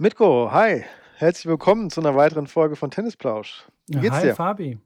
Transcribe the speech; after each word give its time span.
Mitko, 0.00 0.50
hi. 0.52 0.84
Herzlich 1.16 1.46
willkommen 1.46 1.90
zu 1.90 2.00
einer 2.00 2.14
weiteren 2.14 2.46
Folge 2.46 2.76
von 2.76 2.90
Tennisplausch. 2.90 3.66
Wie 3.88 3.98
geht's 3.98 4.14
Hi 4.16 4.22
dir? 4.26 4.34
Fabi. 4.36 4.78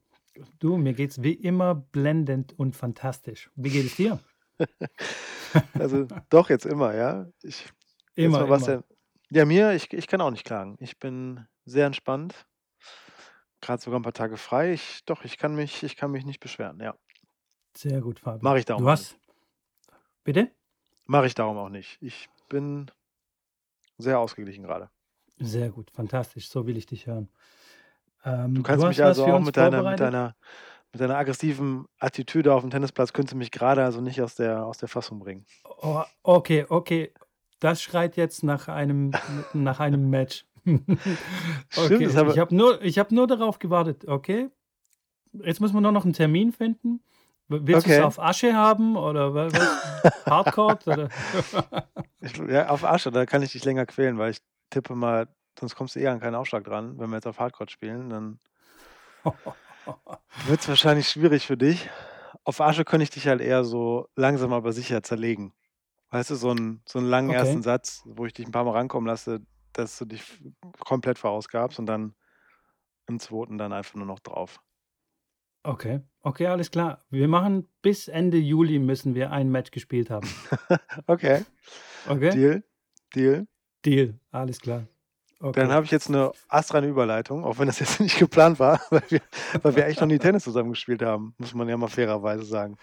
Du, 0.58 0.78
mir 0.78 0.94
geht's 0.94 1.22
wie 1.22 1.34
immer 1.34 1.74
blendend 1.74 2.58
und 2.58 2.74
fantastisch. 2.74 3.50
Wie 3.54 3.70
geht 3.70 3.86
es 3.86 3.96
dir? 3.96 4.18
Also 5.74 6.06
doch 6.30 6.48
jetzt 6.48 6.64
immer, 6.64 6.94
ja. 6.94 7.26
Ich 7.42 7.70
Immer, 8.14 8.40
mal 8.40 8.48
was 8.48 8.68
immer. 8.68 8.82
ja, 9.28 9.40
ja 9.40 9.44
mir, 9.44 9.72
ich, 9.72 9.92
ich 9.92 10.06
kann 10.06 10.22
auch 10.22 10.30
nicht 10.30 10.46
klagen. 10.46 10.78
Ich 10.80 10.98
bin 10.98 11.46
sehr 11.66 11.84
entspannt. 11.84 12.46
Gerade 13.60 13.82
sogar 13.82 14.00
ein 14.00 14.02
paar 14.02 14.14
Tage 14.14 14.38
frei. 14.38 14.72
Ich, 14.72 15.04
doch, 15.04 15.24
ich 15.24 15.36
kann 15.36 15.54
mich, 15.54 15.82
ich 15.82 15.94
kann 15.94 16.10
mich 16.10 16.24
nicht 16.24 16.40
beschweren. 16.40 16.80
Ja, 16.80 16.94
Sehr 17.76 18.00
gut, 18.00 18.20
Fabi. 18.20 18.42
mache 18.42 18.60
ich 18.60 18.64
darum 18.64 18.84
Du 18.84 18.88
hast, 18.88 19.18
bitte? 20.24 20.50
Mache 21.04 21.26
ich 21.26 21.34
darum 21.34 21.58
auch 21.58 21.68
nicht. 21.68 21.98
Ich 22.00 22.30
bin 22.48 22.90
sehr 23.98 24.18
ausgeglichen 24.20 24.64
gerade. 24.64 24.88
Sehr 25.42 25.70
gut, 25.70 25.90
fantastisch. 25.90 26.48
So 26.48 26.66
will 26.66 26.76
ich 26.76 26.86
dich 26.86 27.06
hören. 27.06 27.28
Ähm, 28.24 28.54
Du 28.54 28.60
du 28.60 28.62
kannst 28.62 28.84
hast 28.84 28.88
mich 28.90 29.02
also 29.02 29.24
auch 29.24 29.40
mit 29.40 29.56
deiner, 29.56 29.82
mit 29.82 30.00
deiner, 30.00 30.36
mit 30.92 31.00
deiner 31.00 31.16
aggressiven 31.16 31.86
Attitüde 31.98 32.54
auf 32.54 32.60
dem 32.62 32.70
Tennisplatz 32.70 33.12
könntest 33.12 33.32
du 33.34 33.36
mich 33.38 33.50
gerade 33.50 33.82
also 33.84 34.00
nicht 34.00 34.20
aus 34.22 34.34
der, 34.36 34.64
aus 34.64 34.78
der 34.78 34.88
Fassung 34.88 35.18
bringen. 35.18 35.44
Oh, 35.82 36.02
okay, 36.22 36.66
okay. 36.68 37.12
Das 37.60 37.80
schreit 37.82 38.16
jetzt 38.16 38.42
nach 38.42 38.68
einem, 38.68 39.12
nach 39.52 39.80
einem 39.80 40.10
Match. 40.10 40.46
Stimmt, 40.64 40.92
okay, 41.76 42.04
das 42.06 42.16
habe 42.16 42.30
ich 42.30 42.38
habe 42.38 42.54
nur, 42.54 42.80
ich 42.82 42.98
hab 42.98 43.10
nur 43.10 43.26
darauf 43.26 43.58
gewartet. 43.58 44.06
Okay, 44.06 44.48
jetzt 45.32 45.60
müssen 45.60 45.74
wir 45.74 45.80
nur 45.80 45.92
noch 45.92 46.04
einen 46.04 46.12
Termin 46.12 46.52
finden. 46.52 47.02
Willst 47.48 47.86
du 47.86 47.90
es 47.90 47.96
Okay. 47.96 48.02
auf 48.04 48.18
Asche 48.20 48.54
haben 48.54 48.96
oder 48.96 49.34
wa- 49.34 49.48
was? 49.52 50.12
Hardcore? 50.26 50.78
Oder? 50.86 51.08
Ich, 52.20 52.36
ja, 52.36 52.68
auf 52.68 52.84
Asche, 52.84 53.10
da 53.10 53.26
kann 53.26 53.42
ich 53.42 53.52
dich 53.52 53.64
länger 53.64 53.84
quälen, 53.86 54.16
weil 54.18 54.30
ich 54.30 54.38
tippe 54.72 54.94
mal, 54.94 55.28
sonst 55.58 55.76
kommst 55.76 55.94
du 55.94 56.00
eher 56.00 56.12
an 56.12 56.20
keinen 56.20 56.34
Aufschlag 56.34 56.64
dran. 56.64 56.98
Wenn 56.98 57.10
wir 57.10 57.16
jetzt 57.16 57.26
auf 57.26 57.38
Hardcore 57.38 57.70
spielen, 57.70 58.10
dann 58.10 58.40
wird 60.46 60.60
es 60.60 60.68
wahrscheinlich 60.68 61.08
schwierig 61.08 61.46
für 61.46 61.56
dich. 61.56 61.88
Auf 62.44 62.60
Asche 62.60 62.84
könnte 62.84 63.04
ich 63.04 63.10
dich 63.10 63.28
halt 63.28 63.40
eher 63.40 63.64
so 63.64 64.08
langsam 64.16 64.52
aber 64.52 64.72
sicher 64.72 65.02
zerlegen. 65.02 65.52
Weißt 66.10 66.30
du, 66.30 66.34
so 66.34 66.50
einen, 66.50 66.82
so 66.86 66.98
einen 66.98 67.08
langen 67.08 67.30
Okay. 67.30 67.38
ersten 67.38 67.62
Satz, 67.62 68.02
wo 68.04 68.26
ich 68.26 68.32
dich 68.32 68.46
ein 68.46 68.52
paar 68.52 68.64
Mal 68.64 68.72
rankommen 68.72 69.06
lasse, 69.06 69.40
dass 69.72 69.98
du 69.98 70.04
dich 70.04 70.22
komplett 70.80 71.18
verausgabst 71.18 71.78
und 71.78 71.86
dann 71.86 72.14
im 73.06 73.18
zweiten 73.20 73.58
dann 73.58 73.72
einfach 73.72 73.94
nur 73.94 74.06
noch 74.06 74.20
drauf. 74.20 74.60
Okay, 75.64 76.00
okay, 76.22 76.48
alles 76.48 76.70
klar. 76.70 76.98
Wir 77.10 77.28
machen 77.28 77.68
bis 77.82 78.08
Ende 78.08 78.36
Juli 78.36 78.80
müssen 78.80 79.14
wir 79.14 79.30
ein 79.30 79.48
Match 79.50 79.70
gespielt 79.70 80.10
haben. 80.10 80.28
okay, 81.06 81.44
Okay? 82.08 82.30
Deal, 82.32 82.64
Deal. 83.14 83.46
Deal, 83.84 84.18
alles 84.30 84.60
klar. 84.60 84.86
Dann 85.40 85.48
Okay. 85.48 85.72
habe 85.72 85.84
ich 85.84 85.90
jetzt 85.90 86.08
eine 86.08 86.32
astreine 86.48 86.86
Überleitung, 86.86 87.44
auch 87.44 87.58
wenn 87.58 87.66
das 87.66 87.80
jetzt 87.80 88.00
nicht 88.00 88.18
geplant 88.18 88.58
war, 88.60 88.80
weil 88.90 89.02
wir, 89.08 89.20
weil 89.62 89.76
wir 89.76 89.86
echt 89.86 90.00
noch 90.00 90.06
nie 90.06 90.18
Tennis 90.18 90.44
zusammen 90.44 90.70
gespielt 90.70 91.02
haben, 91.02 91.34
muss 91.38 91.52
man 91.54 91.68
ja 91.68 91.76
mal 91.76 91.88
fairerweise 91.88 92.44
sagen. 92.44 92.76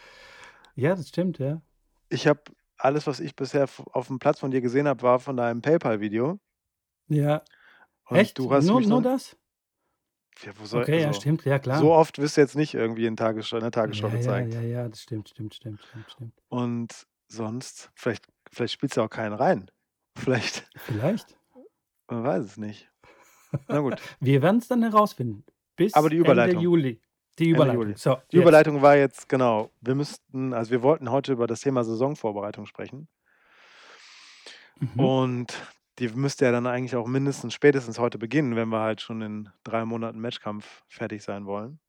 Ja, 0.75 0.95
das 0.95 1.09
stimmt, 1.09 1.39
ja. 1.39 1.61
Ich 2.09 2.27
habe 2.27 2.41
alles, 2.77 3.07
was 3.07 3.19
ich 3.19 3.35
bisher 3.35 3.67
auf 3.93 4.07
dem 4.07 4.19
Platz 4.19 4.39
von 4.39 4.51
dir 4.51 4.61
gesehen 4.61 4.87
habe, 4.87 5.01
war 5.03 5.19
von 5.19 5.37
deinem 5.37 5.61
PayPal-Video. 5.61 6.39
Ja. 7.07 7.43
Und 8.05 8.17
Echt? 8.17 8.37
du 8.39 8.51
hast 8.51 8.65
Nur, 8.65 8.81
nur 8.81 9.01
das? 9.01 9.37
Ja, 10.43 10.51
wo 10.57 10.65
soll, 10.65 10.83
Okay, 10.83 11.01
ja, 11.01 11.07
also, 11.07 11.19
stimmt, 11.21 11.43
ja 11.45 11.59
so 11.59 11.63
klar. 11.63 11.83
oft 11.83 12.17
wirst 12.17 12.37
du 12.37 12.41
jetzt 12.41 12.55
nicht 12.55 12.73
irgendwie 12.73 13.05
in, 13.05 13.17
Tagesschau, 13.17 13.57
in 13.57 13.63
der 13.63 13.71
Tagesschau 13.71 14.07
Ja, 14.07 14.13
ja, 14.13 14.17
gezeigt. 14.17 14.53
ja, 14.53 14.61
ja, 14.61 14.89
das 14.89 15.01
stimmt, 15.01 15.29
stimmt, 15.29 15.53
stimmt, 15.55 15.81
stimmt, 15.83 16.05
stimmt, 16.07 16.11
stimmt. 16.11 16.33
Und 16.49 17.07
sonst, 17.27 17.91
vielleicht, 17.95 18.25
vielleicht 18.51 18.73
spielst 18.73 18.97
du 18.97 19.01
auch 19.01 19.09
keinen 19.09 19.33
rein. 19.33 19.69
Vielleicht, 20.15 20.69
Vielleicht. 20.75 21.37
man 22.07 22.23
weiß 22.23 22.43
es 22.43 22.57
nicht. 22.57 22.89
Na 23.67 23.79
gut, 23.79 23.95
Wir 24.19 24.41
werden 24.41 24.57
es 24.57 24.67
dann 24.67 24.81
herausfinden. 24.81 25.45
Bis 25.75 25.93
aber 25.93 26.09
die 26.09 26.17
Ende 26.17 26.27
Überleitung. 26.27 26.61
Juli. 26.61 27.01
Die 27.37 27.43
Ende 27.45 27.55
Überleitung. 27.55 27.81
Juli. 27.83 27.97
So, 27.97 28.15
Die 28.31 28.35
jetzt. 28.35 28.41
Überleitung 28.41 28.81
war 28.81 28.97
jetzt, 28.97 29.29
genau, 29.29 29.71
wir 29.81 29.95
müssten, 29.95 30.53
also 30.53 30.71
wir 30.71 30.83
wollten 30.83 31.09
heute 31.09 31.33
über 31.33 31.47
das 31.47 31.61
Thema 31.61 31.83
Saisonvorbereitung 31.83 32.65
sprechen. 32.65 33.07
Mhm. 34.79 34.99
Und 34.99 35.53
die 35.99 36.09
müsste 36.09 36.45
ja 36.45 36.51
dann 36.51 36.67
eigentlich 36.67 36.95
auch 36.95 37.07
mindestens 37.07 37.53
spätestens 37.53 37.99
heute 37.99 38.17
beginnen, 38.17 38.55
wenn 38.55 38.69
wir 38.69 38.79
halt 38.79 39.01
schon 39.01 39.21
in 39.21 39.49
drei 39.63 39.85
Monaten 39.85 40.19
Matchkampf 40.19 40.83
fertig 40.87 41.23
sein 41.23 41.45
wollen. 41.45 41.79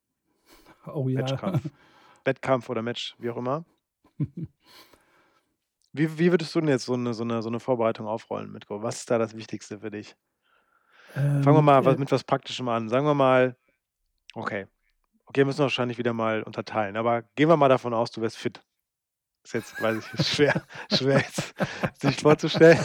Oh 0.87 1.09
ja. 1.09 1.21
Matchkampf, 1.21 1.63
Wettkampf 2.25 2.69
oder 2.69 2.83
Match, 2.83 3.15
wie 3.19 3.31
auch 3.31 3.37
immer. 3.37 3.65
Wie, 5.93 6.19
wie 6.19 6.31
würdest 6.31 6.55
du 6.55 6.61
denn 6.61 6.69
jetzt 6.69 6.85
so 6.85 6.95
eine, 6.95 7.15
so, 7.15 7.25
eine, 7.25 7.43
so 7.43 7.49
eine 7.49 7.61
Vorbereitung 7.61 8.07
aufrollen, 8.07 8.53
Mitko? 8.53 8.83
Was 8.83 9.01
ist 9.01 9.11
da 9.11 9.19
das 9.19 9.37
Wichtigste 9.37 9.81
für 9.81 9.91
dich? 9.91 10.15
Fangen 11.13 11.45
wir 11.45 11.59
ähm, 11.59 11.65
mal 11.65 11.85
was, 11.85 11.97
äh, 11.97 11.99
mit 11.99 12.13
was 12.13 12.23
Praktischem 12.23 12.69
an. 12.69 12.89
Sagen 12.89 13.07
wir 13.07 13.15
mal, 13.15 13.57
okay, 14.35 14.67
okay, 15.27 15.45
müssen 15.45 15.59
wir 15.59 15.65
wahrscheinlich 15.65 15.99
wieder 15.99 16.13
mal 16.13 16.43
unterteilen, 16.43 16.97
aber 16.97 17.23
gehen 17.35 17.49
wir 17.49 17.57
mal 17.57 17.69
davon 17.69 17.95
aus, 17.95 18.11
du 18.13 18.21
wärst 18.21 18.37
fit. 18.37 18.63
Ist 19.43 19.55
jetzt, 19.55 19.83
weiß 19.83 19.97
ich, 19.97 20.21
ist 20.21 20.35
schwer, 20.35 20.63
schwer 20.93 21.19
jetzt 21.19 21.55
sich 22.01 22.17
vorzustellen. 22.17 22.79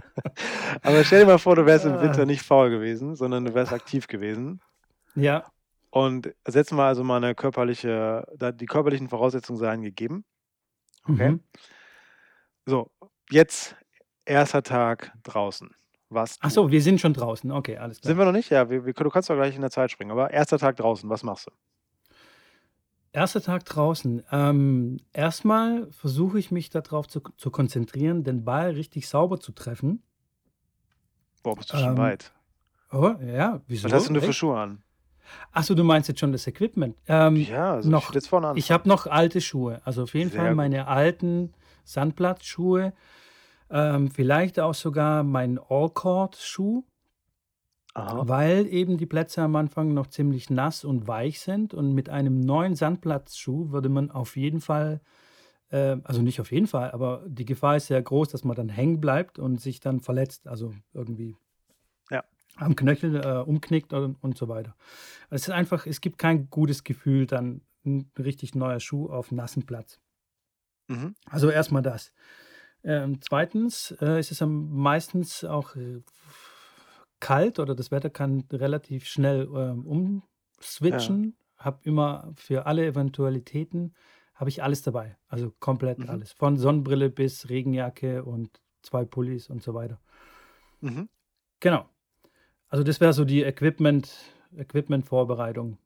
aber 0.82 1.04
stell 1.04 1.20
dir 1.20 1.26
mal 1.26 1.38
vor, 1.38 1.56
du 1.56 1.66
wärst 1.66 1.84
im 1.84 2.00
Winter 2.00 2.24
nicht 2.24 2.42
faul 2.42 2.70
gewesen, 2.70 3.16
sondern 3.16 3.44
du 3.44 3.54
wärst 3.54 3.72
aktiv 3.72 4.06
gewesen. 4.06 4.60
ja. 5.14 5.44
Und 5.92 6.32
setzen 6.46 6.76
wir 6.78 6.84
also 6.84 7.02
mal 7.02 7.16
eine 7.16 7.34
körperliche, 7.34 8.24
die 8.54 8.66
körperlichen 8.66 9.08
Voraussetzungen 9.08 9.58
seien 9.58 9.82
gegeben. 9.82 10.24
Okay. 11.02 11.30
Mhm. 11.30 11.40
So, 12.66 12.90
jetzt 13.30 13.76
erster 14.24 14.62
Tag 14.62 15.12
draußen. 15.22 15.70
Was 16.08 16.36
Ach 16.40 16.50
so, 16.50 16.70
wir 16.72 16.82
sind 16.82 17.00
schon 17.00 17.14
draußen. 17.14 17.52
Okay, 17.52 17.76
alles 17.76 17.98
Sind 17.98 18.14
klar. 18.14 18.18
wir 18.18 18.24
noch 18.24 18.32
nicht? 18.36 18.50
Ja, 18.50 18.68
wir, 18.68 18.84
wir, 18.84 18.92
du 18.92 19.10
kannst 19.10 19.30
doch 19.30 19.36
gleich 19.36 19.54
in 19.54 19.60
der 19.60 19.70
Zeit 19.70 19.92
springen. 19.92 20.10
Aber 20.10 20.30
erster 20.32 20.58
Tag 20.58 20.76
draußen, 20.76 21.08
was 21.08 21.22
machst 21.22 21.46
du? 21.46 21.50
Erster 23.12 23.40
Tag 23.40 23.64
draußen. 23.64 24.22
Ähm, 24.32 24.98
erstmal 25.12 25.90
versuche 25.92 26.38
ich 26.38 26.50
mich 26.50 26.70
darauf 26.70 27.06
zu, 27.08 27.20
zu 27.36 27.50
konzentrieren, 27.50 28.24
den 28.24 28.44
Ball 28.44 28.70
richtig 28.72 29.08
sauber 29.08 29.38
zu 29.40 29.52
treffen. 29.52 30.02
Boah, 31.42 31.54
bist 31.56 31.72
du 31.72 31.76
schon 31.76 31.90
Ähm, 31.90 31.96
weit. 31.96 32.32
oh, 32.92 33.14
ja, 33.24 33.54
Was 33.54 33.60
wieso? 33.68 33.88
hast 33.90 34.06
denn 34.08 34.14
du 34.14 34.20
für 34.20 34.28
Echt? 34.28 34.38
Schuhe 34.38 34.58
an? 34.58 34.82
Achso, 35.52 35.74
du 35.74 35.84
meinst 35.84 36.08
jetzt 36.08 36.18
schon 36.18 36.32
das 36.32 36.46
Equipment. 36.48 36.96
Ähm, 37.06 37.36
Ja, 37.36 37.74
also 37.74 37.88
ich 37.88 37.92
noch, 37.92 38.12
vorne 38.28 38.52
ich 38.56 38.72
habe 38.72 38.88
noch 38.88 39.06
alte 39.06 39.40
Schuhe. 39.40 39.80
Also 39.84 40.02
auf 40.02 40.14
jeden 40.14 40.30
Fall 40.30 40.40
Sehr 40.40 40.48
gut. 40.50 40.56
meine 40.56 40.88
alten 40.88 41.52
Sandplatzschuhe. 41.84 42.92
Ähm, 43.70 44.10
vielleicht 44.10 44.58
auch 44.58 44.74
sogar 44.74 45.22
mein 45.22 45.58
All-Court-Schuh, 45.58 46.82
weil 47.94 48.66
eben 48.66 48.98
die 48.98 49.06
Plätze 49.06 49.42
am 49.42 49.56
Anfang 49.56 49.94
noch 49.94 50.06
ziemlich 50.08 50.50
nass 50.50 50.84
und 50.84 51.06
weich 51.08 51.40
sind. 51.40 51.74
Und 51.74 51.92
mit 51.92 52.08
einem 52.08 52.40
neuen 52.40 52.74
Sandplatzschuh 52.76 53.70
würde 53.70 53.88
man 53.88 54.10
auf 54.10 54.36
jeden 54.36 54.60
Fall, 54.60 55.00
äh, 55.70 55.96
also 56.04 56.22
nicht 56.22 56.40
auf 56.40 56.52
jeden 56.52 56.66
Fall, 56.66 56.90
aber 56.92 57.24
die 57.26 57.44
Gefahr 57.44 57.76
ist 57.76 57.86
sehr 57.88 58.02
groß, 58.02 58.28
dass 58.28 58.44
man 58.44 58.56
dann 58.56 58.68
hängen 58.68 59.00
bleibt 59.00 59.38
und 59.38 59.60
sich 59.60 59.80
dann 59.80 60.00
verletzt. 60.00 60.46
Also 60.48 60.72
irgendwie 60.92 61.36
Ja. 62.10 62.24
am 62.56 62.74
Knöchel 62.76 63.16
äh, 63.24 63.38
umknickt 63.38 63.92
und, 63.92 64.16
und 64.22 64.36
so 64.38 64.48
weiter. 64.48 64.74
Es 65.28 65.42
ist 65.42 65.50
einfach, 65.50 65.86
es 65.86 66.00
gibt 66.00 66.18
kein 66.18 66.48
gutes 66.50 66.84
Gefühl, 66.84 67.26
dann 67.26 67.62
ein 67.84 68.10
richtig 68.18 68.54
neuer 68.54 68.80
Schuh 68.80 69.08
auf 69.08 69.32
nassen 69.32 69.64
Platz. 69.64 70.00
Mhm. 70.90 71.14
Also 71.26 71.50
erstmal 71.50 71.82
das. 71.82 72.12
Ähm, 72.82 73.20
zweitens 73.20 73.92
äh, 74.00 74.18
ist 74.18 74.32
es 74.32 74.42
am 74.42 74.70
meistens 74.72 75.44
auch 75.44 75.76
äh, 75.76 76.02
kalt 77.20 77.58
oder 77.58 77.74
das 77.74 77.90
Wetter 77.90 78.10
kann 78.10 78.44
relativ 78.52 79.06
schnell 79.06 79.42
ähm, 79.54 79.84
Ja. 79.84 80.22
umswitchen. 80.58 81.36
Habe 81.56 81.78
immer 81.84 82.32
für 82.36 82.66
alle 82.66 82.86
Eventualitäten 82.86 83.94
habe 84.34 84.48
ich 84.48 84.62
alles 84.62 84.80
dabei. 84.80 85.16
Also 85.28 85.52
komplett 85.60 85.98
Mhm. 85.98 86.08
alles. 86.08 86.32
Von 86.32 86.56
Sonnenbrille 86.56 87.10
bis 87.10 87.50
Regenjacke 87.50 88.24
und 88.24 88.48
zwei 88.82 89.04
Pullis 89.04 89.50
und 89.50 89.62
so 89.62 89.74
weiter. 89.74 90.00
Mhm. 90.80 91.10
Genau. 91.60 91.86
Also 92.68 92.82
das 92.82 93.00
wäre 93.00 93.12
so 93.12 93.26
die 93.26 93.42
Equipment, 93.42 94.10
Equipment-Vorbereitung. 94.56 95.76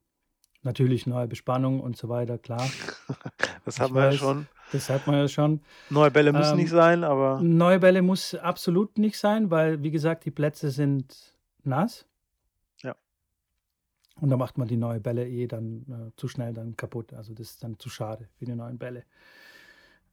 Natürlich 0.61 1.05
neue 1.05 1.27
Bespannung 1.27 1.81
und 1.81 1.97
so 1.97 2.07
weiter, 2.09 2.37
klar. 2.37 2.65
Das 3.65 3.75
Ich 3.75 3.81
haben 3.81 3.95
wir 3.95 4.05
ja 4.05 4.11
schon. 4.13 4.47
Das 4.71 4.89
hat 4.89 5.05
man 5.07 5.15
ja 5.15 5.27
schon. 5.27 5.61
Neue 5.89 6.11
Bälle 6.11 6.33
müssen 6.33 6.57
nicht 6.57 6.71
Ähm, 6.71 6.77
sein, 6.77 7.03
aber 7.03 7.39
neue 7.41 7.79
Bälle 7.79 8.01
muss 8.01 8.35
absolut 8.35 8.97
nicht 8.97 9.17
sein, 9.17 9.51
weil, 9.51 9.81
wie 9.83 9.91
gesagt, 9.91 10.25
die 10.25 10.31
Plätze 10.31 10.71
sind 10.71 11.37
nass. 11.63 12.05
ja. 12.83 12.95
Und 14.21 14.29
da 14.29 14.37
macht 14.37 14.57
man 14.57 14.67
die 14.67 14.77
neuen 14.77 15.01
Bälle 15.01 15.27
eh 15.27 15.47
dann 15.47 15.85
äh, 15.89 16.11
zu 16.15 16.27
schnell 16.27 16.53
dann 16.53 16.75
kaputt. 16.75 17.13
Also 17.13 17.33
das 17.33 17.51
ist 17.51 17.63
dann 17.63 17.77
zu 17.79 17.89
schade 17.89 18.27
für 18.37 18.45
die 18.45 18.55
neuen 18.55 18.77
Bälle. 18.77 19.03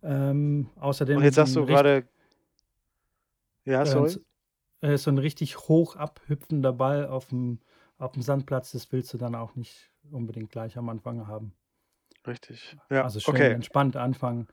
Ähm, 0.02 0.69
Und 0.75 0.82
außerdem 0.82 1.20
jetzt 1.22 1.37
sagst 1.37 1.54
du 1.56 1.64
gerade, 1.66 2.08
ja, 3.64 3.82
äh, 3.82 3.87
sorry. 3.87 4.10
so 4.10 4.20
äh, 4.81 4.99
so 4.99 5.10
ein 5.10 5.19
richtig 5.19 5.56
hoch 5.69 5.94
abhüpfender 5.96 6.72
Ball 6.72 7.06
auf 7.06 7.28
dem, 7.28 7.60
auf 7.99 8.12
dem 8.12 8.22
Sandplatz, 8.22 8.72
das 8.72 8.90
willst 8.90 9.14
du 9.14 9.19
dann 9.19 9.34
auch 9.37 9.54
nicht 9.54 9.90
unbedingt 10.10 10.50
gleich 10.50 10.76
am 10.76 10.88
Anfang 10.88 11.28
haben. 11.28 11.54
Richtig. 12.27 12.77
Ja, 12.91 13.05
Also 13.05 13.21
schön 13.21 13.51
okay. 13.51 13.51
entspannt 13.51 13.97
anfangen. 13.97 14.49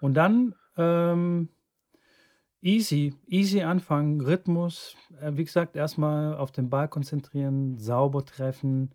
Und 0.00 0.14
dann 0.14 0.54
ähm, 0.76 1.50
Easy, 2.62 3.12
easy 3.26 3.60
anfangen, 3.62 4.22
Rhythmus, 4.22 4.96
äh, 5.20 5.32
wie 5.34 5.44
gesagt, 5.44 5.76
erstmal 5.76 6.34
auf 6.36 6.50
den 6.50 6.70
Ball 6.70 6.88
konzentrieren, 6.88 7.76
sauber 7.78 8.24
treffen, 8.24 8.94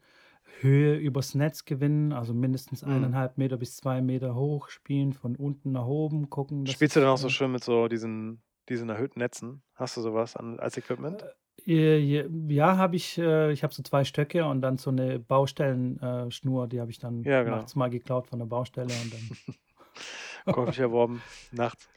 Höhe 0.62 0.96
übers 0.98 1.36
Netz 1.36 1.66
gewinnen, 1.66 2.12
also 2.12 2.34
mindestens 2.34 2.84
Mhm. 2.86 3.14
1,5 3.14 3.38
Meter 3.38 3.58
bis 3.58 3.78
2 3.78 4.02
Meter 4.02 4.34
hoch 4.34 4.70
spielen, 4.70 5.14
von 5.14 5.36
unten 5.36 5.72
nach 5.74 5.86
oben 5.86 6.30
gucken, 6.32 6.74
Spielst 6.74 6.96
du 6.96 7.00
dann 7.02 7.10
auch 7.10 7.18
so 7.18 7.28
äh 7.28 7.30
schön 7.30 7.52
mit 7.52 7.64
so 7.66 7.88
diesen 7.90 8.44
diesen 8.70 8.90
erhöhten 8.90 9.20
Netzen? 9.20 9.64
Hast 9.74 9.98
du 9.98 10.02
so 10.02 10.14
was 10.14 10.36
an 10.38 10.60
als 10.60 10.78
Equipment? 10.78 11.24
Äh, 11.24 11.34
j 11.66 12.30
ja, 12.52 12.78
habe 12.78 12.96
ich 12.96 13.18
äh, 13.18 13.52
ich 13.52 13.64
habe 13.64 13.74
so 13.74 13.84
2 13.84 14.04
Stöcke 14.04 14.46
und 14.46 14.62
dann 14.62 14.78
so 14.78 14.92
'ne 14.92 15.20
Baustellen 15.20 16.00
äh, 16.02 16.32
Schnur, 16.32 16.68
die 16.68 16.80
habe 16.82 16.92
ich 16.92 17.00
dann 17.00 17.30
Ja, 17.30 17.44
genau. 17.44 17.70
nachts 17.70 17.76
mal 17.76 17.90
geklaut 17.90 18.28
von 18.28 18.40
der 18.40 18.46
Baustelle 18.46 18.98
und 19.00 19.14
dann 19.14 19.30
Käuflich 20.50 20.80
erworben, 20.80 21.24
nachts. 21.52 21.90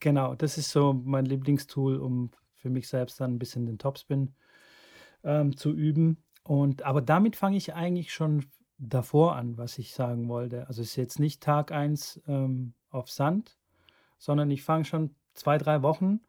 Genau, 0.00 0.34
das 0.34 0.58
ist 0.58 0.70
so 0.70 0.92
mein 0.92 1.24
Lieblingstool, 1.26 1.96
um 1.98 2.30
für 2.56 2.70
mich 2.70 2.88
selbst 2.88 3.20
dann 3.20 3.32
'n 3.34 3.38
bisschen 3.38 3.66
den 3.66 3.78
Topspin, 3.78 4.34
ähm, 5.24 5.56
zu 5.56 5.72
üben. 5.72 6.24
Und 6.44 6.82
aber 6.84 7.02
damit 7.02 7.36
fange 7.36 7.56
ich 7.58 7.74
eigentlich 7.74 8.12
schon 8.14 8.46
davor 8.78 9.36
an, 9.36 9.58
was 9.58 9.78
ich 9.78 9.92
sagen 9.94 10.28
wollte. 10.28 10.68
Also, 10.68 10.82
es 10.82 10.90
ist 10.90 10.96
jetzt 10.96 11.20
nicht 11.20 11.42
Tag 11.42 11.72
1, 11.72 12.22
ähm, 12.28 12.74
auf 12.90 13.10
Sand, 13.10 13.58
sondern 14.18 14.50
ich 14.50 14.62
fange 14.64 14.84
schon 14.86 15.16
2, 15.34 15.58
3 15.58 15.82
Wochen 15.82 16.20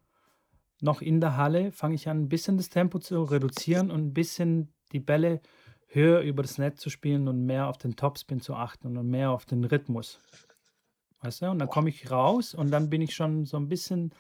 noch 0.81 1.01
in 1.01 1.21
der 1.21 1.38
Halle 1.38 1.71
fange 1.71 1.95
ich 1.95 2.07
an, 2.09 2.24
'n 2.25 2.29
bisschen 2.29 2.57
das 2.57 2.69
Tempo 2.69 3.00
zu 3.00 3.24
reduzieren 3.24 3.91
und 3.91 4.01
'n 4.01 4.13
bisschen 4.13 4.74
die 4.91 5.00
Bälle 5.00 5.41
höher 5.88 6.21
über 6.21 6.44
das 6.44 6.57
Netz 6.57 6.79
zu 6.81 6.89
spielen 6.89 7.27
und 7.27 7.45
mehr 7.45 7.68
auf 7.68 7.77
den 7.77 7.95
Topspin 7.95 8.41
zu 8.41 8.56
achten 8.56 8.97
und 8.97 9.07
mehr 9.09 9.31
auf 9.31 9.45
den 9.45 9.63
Rhythmus. 9.63 10.21
Weißt 11.21 11.41
du? 11.41 11.47
Und 11.51 11.59
dann 11.59 11.69
komme 11.69 11.89
ich 11.89 12.12
raus 12.12 12.53
und 12.53 12.71
dann 12.71 12.89
bin 12.89 13.01
ich 13.01 13.15
schon 13.15 13.45
so 13.45 13.57
'n 13.57 13.68
bisschen 13.69 14.13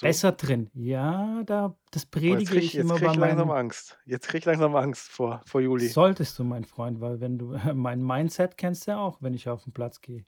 besser 0.00 0.32
drin. 0.32 0.70
Ja, 0.74 1.42
da 1.44 1.76
das 1.92 2.06
jetzt 2.14 2.46
predige 2.46 2.46
kriege 2.46 2.66
ich 2.66 2.74
jetzt 2.76 2.92
immer 2.92 3.00
bei 3.00 3.06
ich 3.06 3.18
langsam 3.18 3.50
Angst. 3.50 3.98
Jetzt 4.04 4.28
kriege 4.28 4.38
ich 4.38 4.44
langsam 4.44 4.76
Angst 4.76 5.08
vor 5.10 5.42
vor 5.46 5.60
Juli. 5.60 5.96
Solltest 5.96 6.38
du, 6.38 6.44
mein 6.44 6.64
Freund, 6.64 7.00
weil 7.00 7.20
wenn 7.20 7.38
du 7.38 7.52
mein 7.74 8.02
Mindset 8.02 8.56
kennst 8.56 8.86
du 8.86 8.92
ja 8.92 8.98
auch, 8.98 9.20
wenn 9.22 9.34
ich 9.34 9.48
auf 9.48 9.66
'n 9.66 9.72
Platz 9.72 10.00
gehe. 10.00 10.24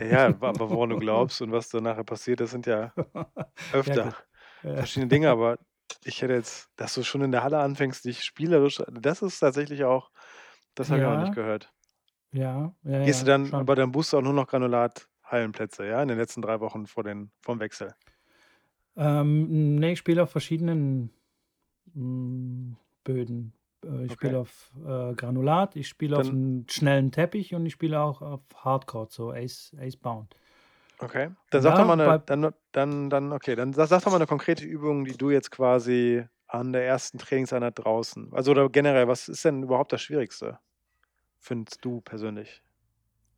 Ja, 0.00 0.40
wa 0.40 0.52
woran 0.58 0.90
du 0.90 0.96
glaubst 0.98 1.40
und 1.42 1.50
was 1.52 1.70
dann 1.70 1.82
nachher 1.84 2.04
passiert, 2.04 2.38
das 2.40 2.50
sind 2.52 2.66
ja 2.66 2.92
öfter. 3.70 4.12
Ja. 4.12 4.27
Verschiedene 4.76 5.08
Dinge, 5.08 5.30
aber 5.30 5.58
ich 6.04 6.22
hätte 6.22 6.34
jetzt 6.34 6.68
dass 6.76 6.94
du 6.94 7.02
schon 7.04 7.22
in 7.22 7.32
der 7.32 7.42
Halle 7.44 7.58
anfängst, 7.60 8.04
dich 8.04 8.24
spielerisch 8.24 8.82
das 8.92 9.22
ist 9.22 9.40
tatsächlich 9.40 9.84
auch 9.84 10.10
das 10.74 10.90
habe 10.90 11.00
ich 11.00 11.06
auch 11.06 11.10
noch 11.12 11.16
nicht 11.18 11.32
Ja. 11.32 11.36
gehört. 11.36 11.72
Ja, 12.32 12.76
ja, 12.84 12.98
Gehst 13.02 13.22
du 13.22 13.26
ja, 13.26 13.26
dann 13.26 13.54
schon. 13.54 13.60
aber 13.60 13.74
dann 13.76 13.92
buchst 13.92 14.12
du 14.12 14.18
auch 14.18 14.22
nur 14.22 14.32
noch 14.32 14.46
Granulat-Hallenplätze, 14.48 15.86
ja, 15.86 16.02
in 16.02 16.08
den 16.08 16.18
letzten 16.18 16.42
3 16.42 16.60
Wochen 16.60 16.86
vor 16.86 17.04
den 17.04 17.32
vorm 17.42 17.60
Wechsel? 17.60 17.94
Ähm, 18.96 19.76
ne, 19.76 19.92
ich 19.92 19.98
spiele 19.98 20.22
auf 20.22 20.30
verschiedenen, 20.30 21.10
hm, 21.94 22.76
Böden. 23.04 23.54
Äh, 23.84 24.06
ich 24.06 24.12
Okay. 24.12 24.14
spiele 24.14 24.40
auf, 24.40 24.72
äh, 24.78 25.14
Granulat, 25.14 25.76
ich 25.76 25.88
spiele 25.88 26.16
Dann 26.16 26.38
auf'm 26.38 26.70
schnellen 26.70 27.12
Teppich 27.12 27.54
und 27.54 27.66
ich 27.66 27.74
spiele 27.74 28.00
auch 28.02 28.22
auf 28.22 28.42
Hardcourt, 28.56 29.12
so 29.12 29.32
Ace 29.32 29.74
Ace-Bound. 29.78 30.36
Okay. 31.00 31.30
Dann 31.50 31.62
sag 31.62 31.76
doch 31.76 31.84
da 31.84 31.86
mal 31.86 31.96
'ne 31.96 32.16
bei 32.16 32.20
dann 32.26 32.52
dann 32.72 33.08
dann 33.08 33.32
okay, 33.32 33.54
dann 33.54 33.72
sa 33.72 33.86
sag 33.86 34.02
doch 34.02 34.10
mal 34.10 34.18
'ne 34.18 34.26
konkrete 34.26 34.64
Übung, 34.64 35.04
die 35.04 35.16
du 35.16 35.30
jetzt 35.30 35.50
quasi 35.52 36.24
an 36.48 36.72
der 36.72 36.84
ersten 36.86 37.18
Trainingseinheit 37.18 37.74
draußen 37.78 38.30
also, 38.32 38.50
oder 38.52 38.68
generell, 38.68 39.06
was 39.06 39.28
ist 39.28 39.44
denn 39.44 39.62
überhaupt 39.62 39.92
das 39.92 40.02
Schwierigste, 40.02 40.58
findest 41.40 41.84
du 41.84 42.00
persönlich? 42.02 42.62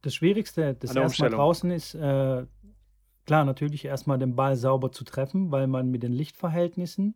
Das 0.04 0.14
Schwierigste, 0.14 0.74
das 0.74 0.94
An 0.94 0.96
der 0.96 1.04
erste 1.04 1.20
Mal 1.20 1.28
Umstellung. 1.28 1.50
draußen 1.50 1.70
ist, 1.70 1.94
äh, 1.94 2.46
klar, 3.26 3.44
natürlich 3.44 3.84
erst 3.84 4.06
mal 4.06 4.18
den 4.18 4.36
Ball 4.36 4.56
sauber 4.56 4.92
zu 4.92 5.04
treffen, 5.04 5.52
weil 5.52 5.66
man 5.66 5.90
mit 5.90 6.02
den 6.02 6.12
Lichtverhältnissen 6.12 7.14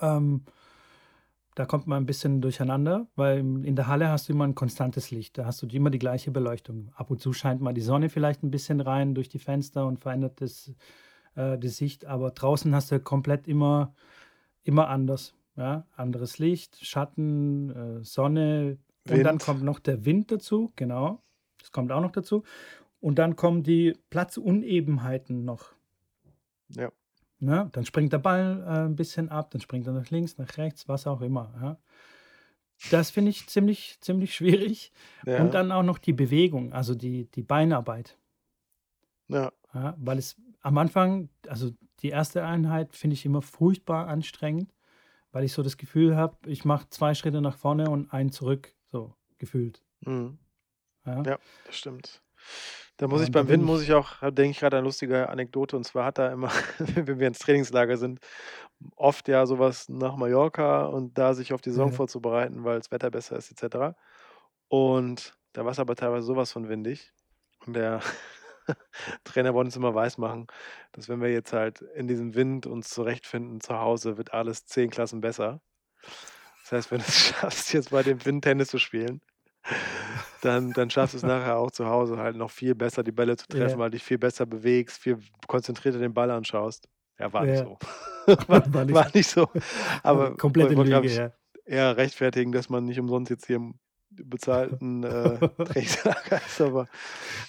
ähm, 0.00 0.44
da 1.54 1.66
kommt 1.66 1.86
man 1.86 2.02
'n 2.04 2.06
bisschen 2.06 2.40
durcheinander, 2.40 3.08
weil 3.16 3.40
in 3.64 3.76
der 3.76 3.86
Halle 3.88 4.08
hast 4.10 4.28
du 4.28 4.32
immer 4.32 4.44
'n 4.44 4.54
konstantes 4.54 5.10
Licht. 5.10 5.38
Da 5.38 5.46
hast 5.46 5.62
du 5.62 5.66
immer 5.68 5.90
die 5.90 5.98
gleiche 5.98 6.30
Beleuchtung. 6.30 6.90
Ab 6.94 7.10
und 7.10 7.20
zu 7.20 7.32
scheint 7.32 7.60
mal 7.60 7.74
die 7.74 7.80
Sonne 7.82 8.08
vielleicht 8.10 8.42
'n 8.44 8.50
bisschen 8.50 8.80
rein 8.80 9.14
durch 9.14 9.28
die 9.28 9.38
Fenster 9.40 9.86
und 9.86 10.00
verändert 10.00 10.40
das 10.40 10.74
äh, 11.36 11.58
die 11.58 11.68
Sicht, 11.68 12.06
aber 12.06 12.30
draußen 12.32 12.74
hast 12.74 12.92
du 12.92 13.00
komplett 13.00 13.48
immer 13.48 13.94
immer 14.64 14.88
anders, 14.90 15.34
ja? 15.56 15.86
Anderes 15.96 16.38
Licht, 16.40 16.78
Schatten, 16.86 17.70
äh, 18.00 18.04
Sonne 18.04 18.78
und 19.06 19.24
dann 19.24 19.40
Wind. 19.40 19.42
kommt 19.42 19.62
noch 19.64 19.80
der 19.80 20.04
Wind 20.06 20.32
dazu, 20.32 20.72
genau. 20.76 21.22
Das 21.60 21.72
kommt 21.72 21.92
auch 21.92 22.00
noch 22.02 22.12
dazu. 22.12 22.44
Und 23.00 23.18
dann 23.20 23.36
kommen 23.36 23.62
die 23.64 23.94
Platzunebenheiten 24.10 25.44
noch. 25.46 25.74
Ja. 26.70 26.92
Ne? 27.42 27.68
Dann 27.72 27.84
springt 27.84 28.12
der 28.12 28.18
Ball, 28.20 28.62
äh, 28.68 28.86
'n 28.86 28.94
bisschen 28.94 29.28
ab, 29.28 29.50
dann 29.50 29.60
springt 29.60 29.84
er 29.88 29.92
nach 29.94 30.10
links, 30.10 30.38
nach 30.38 30.56
rechts, 30.58 30.86
was 30.88 31.08
auch 31.08 31.20
immer, 31.22 31.52
ja? 31.60 31.76
Das 32.90 33.10
finde 33.10 33.30
ich 33.30 33.46
ziemlich 33.48 33.98
ziemlich 34.00 34.34
schwierig 34.34 34.92
und 35.34 35.54
Ja. 35.54 35.54
dann 35.54 35.72
auch 35.72 35.82
noch 35.82 35.98
die 35.98 36.12
Bewegung, 36.12 36.72
also 36.72 36.94
die 36.94 37.30
die 37.30 37.42
Beinarbeit. 37.42 38.16
Ja. 39.30 39.52
Ja, 39.74 39.94
weil 39.98 40.18
es 40.18 40.36
am 40.60 40.78
Anfang 40.78 41.28
also, 41.48 41.70
die 42.00 42.08
erste 42.10 42.44
Einheit 42.44 42.94
finde 42.94 43.14
ich 43.14 43.24
immer 43.24 43.42
furchtbar 43.42 44.06
anstrengend, 44.08 44.74
weil 45.32 45.44
ich 45.44 45.52
so 45.52 45.62
das 45.62 45.76
Gefühl 45.78 46.16
habe, 46.16 46.50
ich 46.50 46.64
mache 46.64 46.88
2 46.90 47.14
Schritte 47.14 47.40
nach 47.42 47.58
vorne 47.58 47.90
und 47.90 48.12
einen 48.12 48.32
zurück, 48.32 48.74
so 48.86 49.14
gefühlt. 49.38 49.82
Mhm. 50.06 50.38
Ja. 51.06 51.26
Ja, 51.26 51.38
das 51.64 51.76
stimmt. 51.76 52.22
Da 52.98 53.08
muss 53.08 53.22
Ja, 53.22 53.24
ich 53.24 53.30
beim 53.32 53.48
Wind 53.48 53.64
muss 53.64 53.82
ich 53.82 53.92
auch 53.94 54.20
denke 54.20 54.50
ich 54.50 54.60
grad 54.60 54.74
an 54.74 54.84
lustige 54.84 55.28
Anekdote 55.28 55.76
und 55.76 55.84
zwar 55.84 56.04
hat 56.06 56.18
da 56.18 56.32
immer, 56.32 56.50
wenn 56.78 57.18
wir 57.18 57.26
ins 57.28 57.38
Trainingslager 57.40 57.96
sind, 57.96 58.20
oft 58.96 59.28
ja 59.28 59.46
so 59.46 59.58
was 59.58 59.88
nach 59.88 60.16
Mallorca 60.16 60.86
und 60.86 61.18
da 61.18 61.34
sich 61.34 61.52
auf 61.52 61.60
die 61.62 61.70
Saison 61.70 61.90
Ja. 61.90 61.92
vorzubereiten, 61.92 62.64
weil's 62.64 62.90
Wetter 62.92 63.10
besser 63.10 63.36
ist 63.36 63.50
et 63.50 63.58
cetera. 63.58 63.96
Und 64.68 65.36
da 65.54 65.64
war's 65.64 65.78
aber 65.80 65.96
teilweise 65.96 66.26
so 66.26 66.36
was 66.36 66.52
von 66.52 66.68
windig 66.68 67.12
und 67.66 67.74
der 67.74 68.00
Trainer 69.24 69.54
wollte 69.54 69.68
uns 69.68 69.76
immer 69.76 69.94
weismachen, 69.94 70.46
dass 70.92 71.08
wenn 71.08 71.20
wir 71.22 71.30
jetzt 71.32 71.52
halt 71.52 71.82
in 71.82 72.08
diesem 72.08 72.34
Wind 72.34 72.66
uns 72.66 72.90
zurechtfinden 72.90 73.60
zu 73.60 73.78
Hause, 73.78 74.18
wird 74.18 74.32
alles 74.34 74.66
10 74.66 74.90
Klassen 74.90 75.20
besser. 75.20 75.60
Das 76.62 76.72
heißt, 76.72 76.90
wenn 76.90 76.98
du's 76.98 77.14
schaffst, 77.28 77.72
jetzt 77.72 77.90
bei 77.90 78.02
dem 78.02 78.24
Wind 78.24 78.44
Tennis 78.44 78.68
zu 78.68 78.78
spielen, 78.78 79.20
dann 80.44 80.72
dann 80.74 80.90
schaffst 80.90 81.14
du's 81.14 81.22
nachher 81.24 81.56
auch 81.58 81.70
zu 81.70 81.86
Hause 81.86 82.18
halt 82.18 82.36
noch 82.36 82.50
viel 82.50 82.74
besser, 82.74 83.02
die 83.04 83.12
Bälle 83.12 83.36
zu 83.36 83.46
treffen, 83.48 83.78
Ja. 83.78 83.80
weil 83.80 83.90
du 83.90 83.96
dich 83.96 84.04
viel 84.04 84.18
besser 84.18 84.46
bewegst, 84.46 84.98
viel 84.98 85.18
konzentrierter 85.48 85.98
den 86.00 86.14
Ball 86.14 86.30
anschaust. 86.30 86.88
Ja, 87.18 87.32
war 87.32 87.46
nicht 87.46 87.58
Ja. 87.58 87.64
so. 87.64 87.78
War 88.48 88.62
War 88.74 88.84
nicht 88.84 89.04
war 89.04 89.08
nicht 89.14 89.28
so. 89.30 89.48
Aber 90.02 90.38
wollte, 90.58 90.86
glaube 90.86 91.06
Lüge, 91.06 91.08
ich, 91.08 91.18
ja. 91.18 91.32
eher 91.66 91.96
rechtfertigen, 91.96 92.52
dass 92.52 92.68
man 92.70 92.84
nicht 92.86 93.00
umsonst 93.00 93.30
jetzt 93.30 93.46
hier 93.46 93.56
im 93.56 93.80
bezahlten, 94.10 95.04
äh, 95.04 95.40
Trainingslager 95.64 96.42
ist, 96.46 96.60
aber 96.60 96.88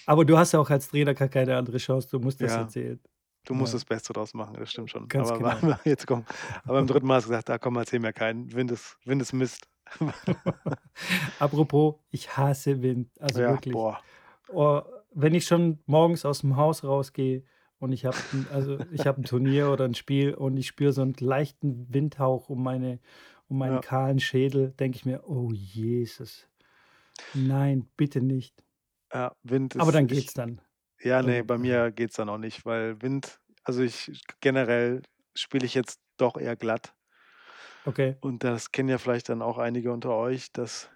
Aber 0.08 0.26
du 0.26 0.38
hast 0.38 0.52
ja 0.54 0.60
auch 0.60 0.70
als 0.70 0.90
Trainer 0.90 1.14
gar 1.14 1.30
keine 1.30 1.56
andere 1.58 1.78
Chance, 1.78 2.08
du 2.10 2.20
musst 2.20 2.42
das 2.42 2.58
Ja. 2.58 2.58
erzählen. 2.58 3.00
Du 3.46 3.56
musst 3.56 3.74
Ja. 3.74 3.76
das 3.76 3.86
Beste 3.86 4.14
draus 4.14 4.34
machen, 4.36 4.56
das 4.60 4.72
stimmt 4.72 4.92
schon. 4.92 5.10
Ganz 5.10 5.14
Aber 5.16 5.34
genau. 5.34 5.62
jetzt 5.86 6.08
komm. 6.08 6.26
Aber 6.66 6.80
beim 6.80 6.88
3. 6.88 7.08
Mal 7.08 7.16
hast 7.18 7.26
du 7.26 7.30
gesagt: 7.32 7.50
„Ah 7.50 7.60
komm, 7.60 7.78
erzähl 7.78 8.00
mir 8.00 8.14
keinen. 8.14 8.54
Wind 8.54 8.72
ist 8.72 8.98
Wind 9.06 9.22
ist 9.22 9.34
Mist.“ 9.34 9.68
Apropos, 11.38 11.96
ich 12.10 12.38
hasse 12.38 12.82
Wind, 12.82 13.10
also 13.20 13.46
Ja, 13.46 13.48
wirklich. 13.48 13.90
boah. 13.90 14.04
Oh, 14.48 14.82
wenn 15.14 15.36
ich 15.36 15.46
schon 15.46 15.80
morgens 15.86 16.26
aus'm 16.26 16.56
Haus 16.58 16.84
rausgehe 16.84 17.44
und 17.80 17.92
ich 17.94 18.06
habe 18.06 18.24
also, 18.50 18.82
ich 18.92 19.08
habe 19.08 19.22
'n 19.22 19.26
Turnier 19.26 19.70
oder 19.72 19.86
'n 19.86 19.96
Spiel 19.96 20.34
und 20.36 20.58
ich 20.58 20.68
spüre 20.68 20.94
so 20.94 21.02
'n 21.04 21.16
leichten 21.20 21.94
Windhauch 21.94 22.50
um 22.50 22.64
meine 22.64 23.00
um 23.50 23.58
meinen 23.60 23.80
Ja. 23.80 23.82
kahlen 23.82 24.20
Schädel, 24.20 24.72
denke 24.74 24.98
ich 24.98 25.06
mir: 25.06 25.24
„Oh 25.30 25.52
Jesus. 25.54 26.48
Nein, 27.34 27.90
bitte 27.98 28.22
nicht.“ 28.22 28.64
Ja, 29.12 29.36
Wind 29.44 29.76
Aber 29.80 29.92
ist 29.92 29.92
dann 29.92 30.08
ich 30.08 30.08
geht's 30.08 30.34
dann. 30.34 30.62
ja, 31.02 31.24
ne, 31.24 31.44
Dann 31.44 31.46
bei 31.46 31.58
mir 31.58 31.92
geht's 31.92 32.16
dann 32.18 32.30
auch 32.30 32.38
nicht, 32.40 32.66
weil 32.66 33.02
Wind 33.02 33.40
also, 33.64 33.82
ich 33.84 34.22
generell 34.42 35.04
spiele 35.36 35.66
ich 35.66 35.74
jetzt 35.76 36.00
doch 36.18 36.38
eher 36.38 36.56
glatt. 36.58 36.94
Okay. 37.86 38.16
Und 38.22 38.44
das 38.44 38.72
kennen 38.72 38.90
ja 38.90 38.98
vielleicht 38.98 39.30
dann 39.30 39.42
auch 39.42 39.58
einige 39.58 39.92
unter 39.92 40.12
euch, 40.16 40.52
dass 40.54 40.90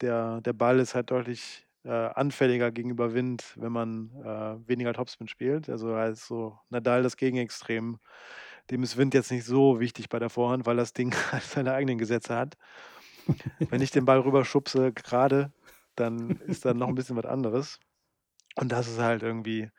der 0.00 0.40
der 0.42 0.52
Ball 0.54 0.80
ist 0.80 0.94
halt 0.94 1.10
deutlich, 1.10 1.68
äh, 1.84 1.90
anfälliger 1.90 2.72
gegenüber 2.72 3.14
Wind, 3.14 3.54
wenn 3.58 3.72
man, 3.72 4.10
äh, 4.24 4.68
weniger 4.68 4.94
Topspin 4.94 5.28
spielt. 5.28 5.68
Also, 5.70 5.96
heißt 5.96 6.26
so 6.26 6.58
Nadal 6.70 7.02
das 7.04 7.16
Gegenextrem. 7.16 8.00
Dem 8.70 8.82
ist 8.84 8.96
Wind 8.98 9.14
jetzt 9.14 9.30
nicht 9.32 9.44
so 9.46 9.80
wichtig 9.80 10.08
bei 10.10 10.18
der 10.20 10.30
Vorhand, 10.30 10.66
weil 10.66 10.76
das 10.76 10.92
Ding 10.94 11.14
halt 11.32 11.44
seine 11.44 11.74
eigenen 11.74 11.98
Gesetze 11.98 12.36
hat. 12.36 12.56
Wenn 13.70 13.80
ich 13.82 13.90
den 13.90 14.04
Ball 14.04 14.20
rüberschubse 14.20 14.92
grade, 14.92 15.52
dann 15.96 16.36
ist 16.40 16.64
da 16.64 16.74
noch 16.74 16.88
'n 16.88 16.94
bisschen 16.94 17.16
was 17.16 17.24
anderes. 17.26 17.78
Und 18.56 18.72
das 18.72 18.88
ist 18.88 19.00
halt 19.00 19.22
irgendwie 19.24 19.70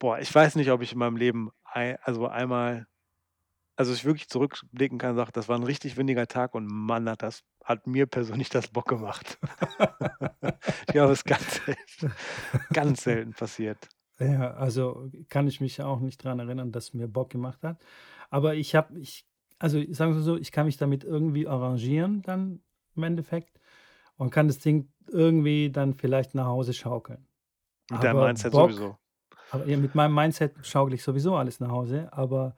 boah, 0.00 0.18
ich 0.20 0.34
weiß 0.34 0.56
nicht, 0.56 0.70
ob 0.72 0.82
ich 0.82 0.92
in 0.94 0.98
meinem 1.00 1.16
Leben 1.16 1.50
ei 1.64 1.98
also, 2.02 2.28
einmal 2.28 2.86
also, 3.82 3.92
ich 3.94 4.04
wirklich 4.04 4.28
zurückblicken 4.28 4.98
kann 4.98 5.10
und 5.12 5.16
sage, 5.16 5.32
das 5.32 5.48
war 5.48 5.56
'n 5.56 5.64
richtig 5.64 5.96
windiger 5.96 6.26
Tag 6.28 6.54
und 6.54 6.66
Mann, 6.66 7.08
hat 7.08 7.22
das 7.22 7.42
hat 7.64 7.86
mir 7.86 8.06
persönlich 8.06 8.48
das 8.48 8.68
Bock 8.68 8.88
gemacht. 8.88 9.38
Ich 10.86 10.92
glaube, 10.94 11.10
das 11.10 11.20
ist 11.20 11.24
ganz 11.24 11.64
selten 11.64 12.12
ganz 12.72 13.02
selten 13.04 13.34
passiert. 13.34 13.88
Ja, 14.20 14.52
also 14.54 15.10
kann 15.28 15.48
ich 15.48 15.60
mich 15.60 15.80
auch 15.82 16.00
nicht 16.00 16.22
dran 16.22 16.38
erinnern, 16.38 16.70
dass 16.72 16.94
mir 16.94 17.08
Bock 17.08 17.30
gemacht 17.30 17.62
hat. 17.64 17.82
Aber 18.30 18.54
ich 18.54 18.74
habe 18.74 18.98
ich 18.98 19.26
also 19.58 19.80
sagen 19.92 20.14
wir 20.14 20.22
so, 20.22 20.36
ich 20.36 20.50
kann 20.52 20.66
mich 20.66 20.76
damit 20.76 21.04
irgendwie 21.04 21.46
arrangieren 21.46 22.22
dann 22.22 22.62
im 22.96 23.04
Endeffekt 23.04 23.60
und 24.16 24.30
kann 24.30 24.48
das 24.48 24.58
Ding 24.58 24.90
irgendwie 25.08 25.70
dann 25.70 25.94
vielleicht 25.94 26.34
nach 26.34 26.46
Hause 26.46 26.72
schaukeln. 26.74 27.26
Mit 27.90 28.02
deinem 28.02 28.20
Mindset 28.20 28.52
Bock 28.52 28.70
sowieso. 28.70 28.96
aber 29.50 29.66
ja, 29.66 29.76
mit 29.76 29.94
meinem 29.94 30.14
Mindset 30.14 30.66
schaukele 30.66 30.96
ich 30.96 31.02
sowieso 31.02 31.36
alles 31.36 31.60
nach 31.60 31.70
Hause, 31.70 32.08
aber, 32.12 32.56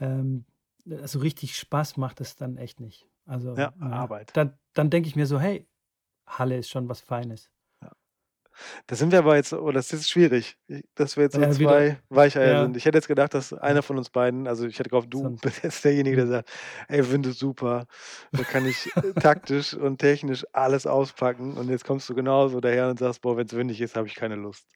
ähm, 0.00 0.46
äh, 0.86 1.06
so 1.08 1.18
richtig 1.20 1.56
Spaß 1.56 1.96
macht 1.96 2.20
es 2.20 2.36
dann 2.36 2.56
echt 2.56 2.80
nicht. 2.80 3.08
Also, 3.26 3.56
Ja, 3.56 3.74
ja, 3.80 4.08
Arbeit. 4.08 4.32
dann 4.32 4.58
dann 4.74 4.90
denke 4.90 5.08
ich 5.08 5.16
mir 5.16 5.26
so: 5.26 5.40
„Hey, 5.40 5.68
Halle 6.26 6.58
ist 6.58 6.70
schon 6.70 6.88
was 6.88 7.00
Feines.“ 7.02 7.50
Ja. 7.50 7.57
Da 8.86 8.96
sind 8.96 9.12
wir 9.12 9.18
aber 9.20 9.36
jetzt 9.36 9.52
oh, 9.52 9.70
das 9.72 9.92
ist 9.92 10.10
schwierig, 10.10 10.56
dass 10.94 11.16
wir 11.16 11.24
jetzt 11.24 11.34
so 11.36 11.42
Ja, 11.42 11.58
wieder 11.58 11.86
2 11.86 12.00
Weicheier 12.08 12.56
ja. 12.56 12.58
sind. 12.58 12.76
Ich 12.76 12.84
hätte 12.84 12.98
jetzt 12.98 13.08
gedacht, 13.08 13.34
dass 13.34 13.52
einer 13.52 13.82
von 13.82 13.98
uns 13.98 14.10
beiden 14.10 14.46
also, 14.48 14.66
ich 14.66 14.78
hätte 14.78 14.90
gehofft, 14.90 15.12
du 15.12 15.36
bist 15.40 15.62
jetzt 15.62 15.84
derjenige, 15.84 16.16
der 16.16 16.26
mhm. 16.26 16.28
sagt: 16.28 16.50
„Ey, 16.88 17.02
finde 17.04 17.30
es 17.30 17.38
super. 17.38 17.86
Da 18.34 18.44
kann 18.44 18.64
ich, 18.66 18.92
äh, 19.02 19.14
taktisch 19.18 19.74
und 19.74 19.98
technisch 19.98 20.44
alles 20.52 20.86
auspacken.“ 20.86 21.56
Und 21.56 21.68
jetzt 21.70 21.84
kommst 21.84 22.08
du 22.08 22.14
genauso 22.14 22.60
daher 22.60 22.88
und 22.90 22.98
sagst: 22.98 23.22
„Boah, 23.22 23.36
wenn's 23.36 23.54
windig 23.56 23.80
ist, 23.80 23.96
habe 23.96 24.06
ich 24.08 24.14
keine 24.14 24.36
Lust.“ 24.36 24.66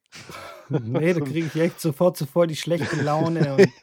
Ne, 0.68 1.14
da 1.14 1.20
kriege 1.20 1.46
ich 1.46 1.56
echt 1.56 1.80
sofort 1.80 2.16
so 2.16 2.26
voll 2.26 2.46
die 2.46 2.56
schlechte 2.56 2.96
Laune 2.96 3.54
und 3.56 3.74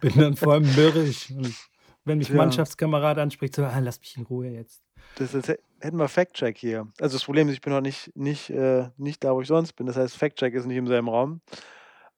bin 0.00 0.18
dann 0.18 0.36
vor 0.36 0.54
allem 0.54 0.74
mürrisch 0.74 1.30
und 1.30 1.58
wenn 2.04 2.18
mich 2.18 2.28
Tja. 2.28 2.36
Mannschaftskamerad 2.36 3.18
anspricht, 3.18 3.54
so: 3.54 3.64
„Ah, 3.64 3.78
lass 3.78 4.00
mich 4.00 4.16
in 4.16 4.24
Ruhe 4.24 4.48
jetzt.“ 4.48 4.84
Das 5.16 5.34
ist 5.34 5.48
hä 5.48 5.56
hätten 5.80 5.98
wir 5.98 6.08
Fact 6.08 6.34
Check 6.34 6.56
hier. 6.58 6.88
Also, 7.00 7.16
das 7.16 7.24
Problem 7.24 7.48
ist, 7.48 7.54
ich 7.54 7.60
bin 7.60 7.72
noch 7.72 7.80
nicht 7.80 8.16
nicht 8.16 8.50
äh, 8.50 8.88
nicht 8.96 9.22
da, 9.22 9.34
wo 9.34 9.40
ich 9.42 9.48
sonst 9.48 9.74
bin. 9.74 9.86
Das 9.86 9.96
heißt, 9.96 10.16
Fact 10.16 10.38
Check 10.38 10.54
ist 10.54 10.66
nicht 10.66 10.76
im 10.76 10.86
selben 10.86 11.08
Raum. 11.08 11.40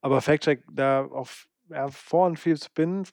Aber 0.00 0.20
Fact 0.22 0.44
Check 0.44 0.64
da 0.72 1.04
auf 1.04 1.48
ja, 1.68 1.88
Vorhand 1.88 2.38
viel 2.38 2.56
Spin, 2.56 3.04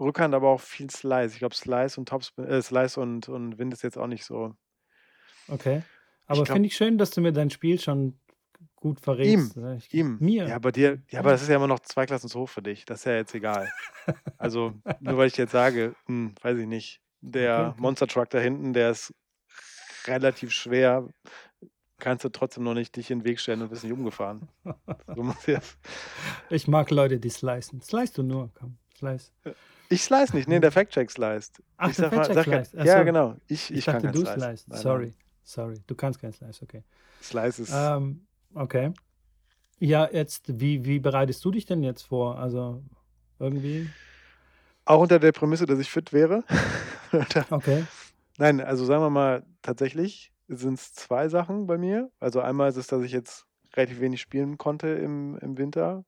Rückhand 0.00 0.34
aber 0.34 0.48
auch 0.50 0.60
viel 0.60 0.90
Slice. 0.90 1.34
Ich 1.34 1.40
glaube, 1.40 1.54
Slice 1.56 1.98
und 1.98 2.08
Topspin 2.08 2.46
äh, 2.46 2.62
Slice 2.62 2.98
und 3.00 3.28
und 3.28 3.58
Wind 3.58 3.72
ist 3.74 3.82
jetzt 3.82 3.98
auch 3.98 4.06
nicht 4.06 4.24
so 4.24 4.54
Okay. 5.48 5.82
Aber 6.26 6.44
finde 6.46 6.66
ich 6.66 6.76
schön, 6.76 6.98
dass 6.98 7.10
du 7.10 7.20
mir 7.20 7.32
dein 7.32 7.50
Spiel 7.50 7.80
schon 7.80 8.20
gut 8.76 8.98
Ihm, 8.98 9.04
verrätst, 9.04 9.56
ne? 9.56 9.76
Ich 9.76 9.92
ihm. 9.94 10.18
mir? 10.20 10.46
Ja, 10.48 10.58
bei 10.58 10.70
dir 10.72 11.02
ja, 11.10 11.20
aber 11.20 11.30
das 11.30 11.42
ist 11.42 11.48
ja 11.48 11.56
immer 11.56 11.66
noch 11.66 11.80
2 11.80 12.06
Klassen 12.06 12.28
zu 12.28 12.38
hoch 12.40 12.48
für 12.48 12.62
dich. 12.62 12.84
Das 12.84 13.00
ist 13.00 13.04
ja 13.06 13.14
jetzt 13.14 13.34
egal. 13.34 13.70
Also, 14.38 14.72
nur 15.00 15.18
weil 15.18 15.26
ich 15.26 15.36
jetzt 15.36 15.52
sage, 15.52 15.94
hm, 16.06 16.34
weiß 16.40 16.58
ich 16.58 16.66
nicht, 16.66 17.00
der 17.20 17.70
okay. 17.70 17.82
Monster 17.82 18.06
Truck 18.06 18.30
da 18.30 18.38
hinten, 18.38 18.72
der 18.72 18.90
ist 18.92 19.12
relativ 20.06 20.52
schwer, 20.52 21.08
kannst 21.98 22.24
du 22.24 22.28
trotzdem 22.28 22.64
noch 22.64 22.74
nicht 22.74 22.96
dich 22.96 23.10
in 23.10 23.20
'n 23.20 23.24
Weg 23.24 23.40
stellen 23.40 23.62
und 23.62 23.70
wirst 23.70 23.84
nicht 23.84 23.92
umgefahren. 23.92 24.48
So 25.14 25.22
Ich 26.50 26.68
mag 26.68 26.90
Leute, 26.90 27.18
die 27.18 27.30
slicen. 27.30 27.82
Slice 27.82 28.12
du 28.14 28.22
nur, 28.22 28.50
komm, 28.54 28.78
slice. 28.96 29.32
Äh, 29.44 29.52
ich 29.90 30.02
slice 30.02 30.34
nicht, 30.34 30.48
ne, 30.48 30.60
der 30.60 30.70
Fact 30.72 30.92
Check 30.92 31.10
sliced. 31.10 31.62
Ach, 31.78 31.90
Ich 31.90 31.96
der 31.96 32.10
sage 32.10 32.16
Fact 32.16 32.34
mal 32.36 32.44
Check 32.44 32.66
sage 32.68 32.84
ja 32.84 32.84
sliced. 32.84 33.06
Genau. 33.06 33.36
Ich 33.48 33.70
Ich 33.70 33.78
ich 33.78 33.84
kann 33.86 34.02
dachte, 34.02 34.06
kein 34.06 34.14
du 34.14 34.26
Slice. 34.26 34.64
Sorry, 34.70 35.12
sorry. 35.42 35.74
Du 35.86 35.94
kannst 35.94 36.20
kein 36.20 36.32
Slice, 36.32 36.62
okay. 36.62 36.82
Slice 37.22 37.62
ist 37.62 37.72
Ähm, 37.74 38.27
okay. 38.54 38.92
Ja, 39.80 40.08
jetzt 40.12 40.60
wie 40.60 40.84
wie 40.86 41.00
bereitest 41.00 41.44
du 41.44 41.50
dich 41.52 41.66
denn 41.66 41.82
jetzt 41.84 42.02
vor? 42.04 42.38
Also, 42.38 42.84
irgendwie 43.40 43.94
Auch 44.84 45.00
unter 45.00 45.18
der 45.18 45.32
Prämisse, 45.32 45.66
dass 45.66 45.78
ich 45.78 45.90
fit 45.90 46.12
wäre? 46.12 46.44
Okay. 47.50 47.88
nein, 48.38 48.60
also, 48.60 48.84
sagen 48.84 49.02
wir 49.02 49.10
mal, 49.10 49.46
tatsächlich 49.62 50.32
sind's 50.48 50.92
2 50.94 51.28
Sachen 51.28 51.66
bei 51.66 51.78
mir. 51.78 52.10
Also, 52.20 52.40
einmal 52.40 52.70
ist 52.70 52.76
es, 52.76 52.86
dass 52.86 53.02
ich 53.04 53.12
jetzt 53.12 53.46
relativ 53.76 54.00
wenig 54.00 54.20
spielen 54.20 54.58
konnte 54.58 54.88
im 54.88 55.36
im 55.38 55.58
Winter. 55.58 56.04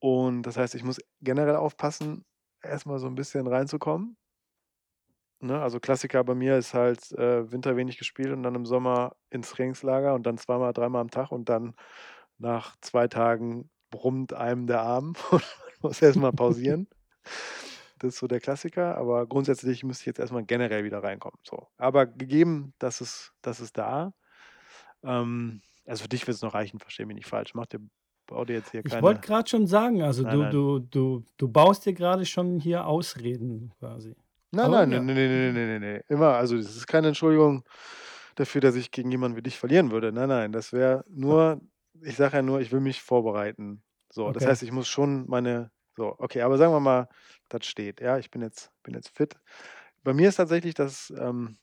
Und 0.00 0.42
das 0.44 0.56
heißt, 0.58 0.74
ich 0.76 0.84
muss 0.84 1.00
generell 1.22 1.56
aufpassen, 1.56 2.24
erst 2.62 2.86
mal 2.86 2.98
so 3.00 3.08
'n 3.08 3.14
bisschen 3.16 3.46
reinzukommen. 3.48 4.16
Ne, 5.46 5.62
also, 5.62 5.78
Klassiker 5.78 6.24
bei 6.24 6.34
mir 6.34 6.58
ist 6.58 6.74
halt, 6.74 7.12
äh, 7.12 7.50
Winter 7.52 7.76
wenig 7.76 7.98
gespielt 7.98 8.32
und 8.32 8.42
dann 8.42 8.56
im 8.56 8.66
Sommer 8.66 9.14
ins 9.30 9.50
Trainingslager 9.50 10.14
und 10.14 10.24
dann 10.26 10.38
zweimal, 10.38 10.72
dreimal 10.72 11.00
am 11.00 11.10
Tag 11.10 11.30
und 11.30 11.48
dann 11.48 11.74
nach 12.38 12.74
2 12.80 13.06
Tagen 13.06 13.70
brummt 13.90 14.32
einem 14.32 14.66
der 14.66 14.80
Arm 14.82 15.14
und 15.30 15.42
man 15.42 15.90
muss 15.90 16.02
erst 16.02 16.18
mal 16.18 16.32
pausieren. 16.32 16.88
Das 17.98 18.14
ist 18.14 18.18
so 18.18 18.26
der 18.26 18.40
Klassiker, 18.40 18.98
aber 18.98 19.26
grundsätzlich 19.26 19.84
müsste 19.84 20.02
ich 20.02 20.06
jetzt 20.06 20.18
erst 20.18 20.32
mal 20.32 20.44
generell 20.44 20.84
wieder 20.84 21.02
reinkommen, 21.02 21.38
so. 21.44 21.68
Aber 21.78 22.06
gegeben, 22.06 22.74
das 22.78 23.00
ist 23.00 23.32
das 23.40 23.60
ist 23.60 23.78
da. 23.78 24.12
Ähm, 25.04 25.62
also, 25.86 26.02
für 26.02 26.08
dich 26.08 26.26
wird's 26.26 26.42
noch 26.42 26.54
reichen, 26.54 26.80
versteh 26.80 27.04
mich 27.04 27.16
nicht 27.16 27.28
falsch. 27.28 27.54
Mach 27.54 27.66
dir 27.66 27.80
bau 28.26 28.44
dir 28.44 28.54
jetzt 28.54 28.72
hier 28.72 28.84
Ich 28.84 28.92
wollte 29.00 29.20
keine 29.20 29.38
grad 29.38 29.50
schon 29.50 29.66
sagen, 29.68 30.02
also, 30.02 30.24
nein, 30.24 30.32
du 30.32 30.42
nein. 30.42 30.50
du 30.50 30.78
du 30.80 31.24
du 31.36 31.48
baust 31.48 31.86
dir 31.86 31.94
grade 31.94 32.26
schon 32.26 32.58
hier 32.58 32.86
Ausreden 32.86 33.72
quasi. 33.78 34.16
Nein, 34.52 34.70
Aber 34.70 34.86
nein, 34.86 34.88
ne, 34.90 34.98
ja. 34.98 35.00
ne, 35.00 35.14
ne, 35.14 35.28
ne, 35.28 35.52
ne, 35.52 35.66
ne, 35.66 35.78
ne. 35.80 36.04
Immer 36.08 36.34
also, 36.36 36.56
das 36.56 36.76
ist 36.76 36.86
keine 36.86 37.08
Entschuldigung 37.08 37.64
dafür, 38.36 38.60
dass 38.60 38.76
ich 38.76 38.90
gegen 38.92 39.10
jemanden 39.10 39.36
wie 39.36 39.42
dich 39.42 39.58
verlieren 39.58 39.90
würde. 39.90 40.12
Nein, 40.12 40.28
nein, 40.28 40.52
das 40.52 40.72
wäre 40.72 41.04
nur 41.08 41.60
ich 42.02 42.16
sage 42.16 42.36
ja 42.36 42.42
nur, 42.42 42.60
ich 42.60 42.72
will 42.72 42.80
mich 42.80 43.00
vorbereiten. 43.02 43.82
So, 44.12 44.30
das 44.32 44.44
Okay. 44.44 44.46
heißt, 44.46 44.62
ich 44.62 44.70
muss 44.72 44.86
schon 44.88 45.26
meine 45.28 45.70
so, 45.96 46.14
okay, 46.18 46.42
aber 46.42 46.58
sagen 46.58 46.72
wir 46.74 46.80
mal, 46.80 47.08
das 47.48 47.64
steht, 47.66 48.00
ja? 48.02 48.18
Ich 48.18 48.30
bin 48.30 48.42
jetzt 48.42 48.70
bin 48.82 48.92
jetzt 48.94 49.16
fit. 49.16 49.34
Bei 50.04 50.12
mir 50.14 50.28
ist 50.28 50.36
tatsächlich 50.36 50.74
das, 50.74 51.12
ähm, 51.18 51.58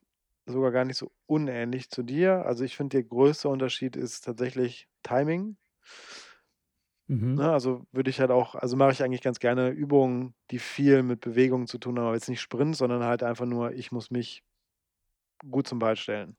sogar 0.47 0.71
gar 0.71 0.85
nicht 0.85 0.97
so 0.97 1.11
unähnlich 1.27 1.89
zu 1.91 2.03
dir. 2.03 2.45
Also, 2.45 2.63
ich 2.65 2.75
finde, 2.77 2.97
der 2.97 3.03
größte 3.05 3.49
Unterschied 3.49 3.95
ist 3.95 4.21
tatsächlich 4.25 4.87
Timing. 5.03 5.57
Mhm. 7.09 7.37
Ne, 7.37 7.51
also, 7.51 7.81
würde 7.91 8.11
ich 8.11 8.19
halt 8.19 8.29
auch 8.29 8.53
also, 8.55 8.77
mache 8.77 8.91
ich 8.91 9.03
eigentlich 9.03 9.21
ganz 9.21 9.39
gerne 9.39 9.69
Übungen, 9.69 10.35
die 10.51 10.59
viel 10.59 11.01
mit 11.01 11.19
Bewegung 11.21 11.65
zu 11.65 11.79
tun 11.79 11.97
haben, 11.97 12.05
aber 12.05 12.13
jetzt 12.15 12.29
nicht 12.29 12.41
Sprint, 12.41 12.75
sondern 12.77 13.03
halt 13.03 13.23
einfach 13.23 13.45
nur, 13.47 13.71
ich 13.71 13.91
muss 13.91 14.11
mich 14.11 14.41
gut 15.49 15.67
zum 15.67 15.79
Ball 15.79 15.95
stellen. 15.95 16.35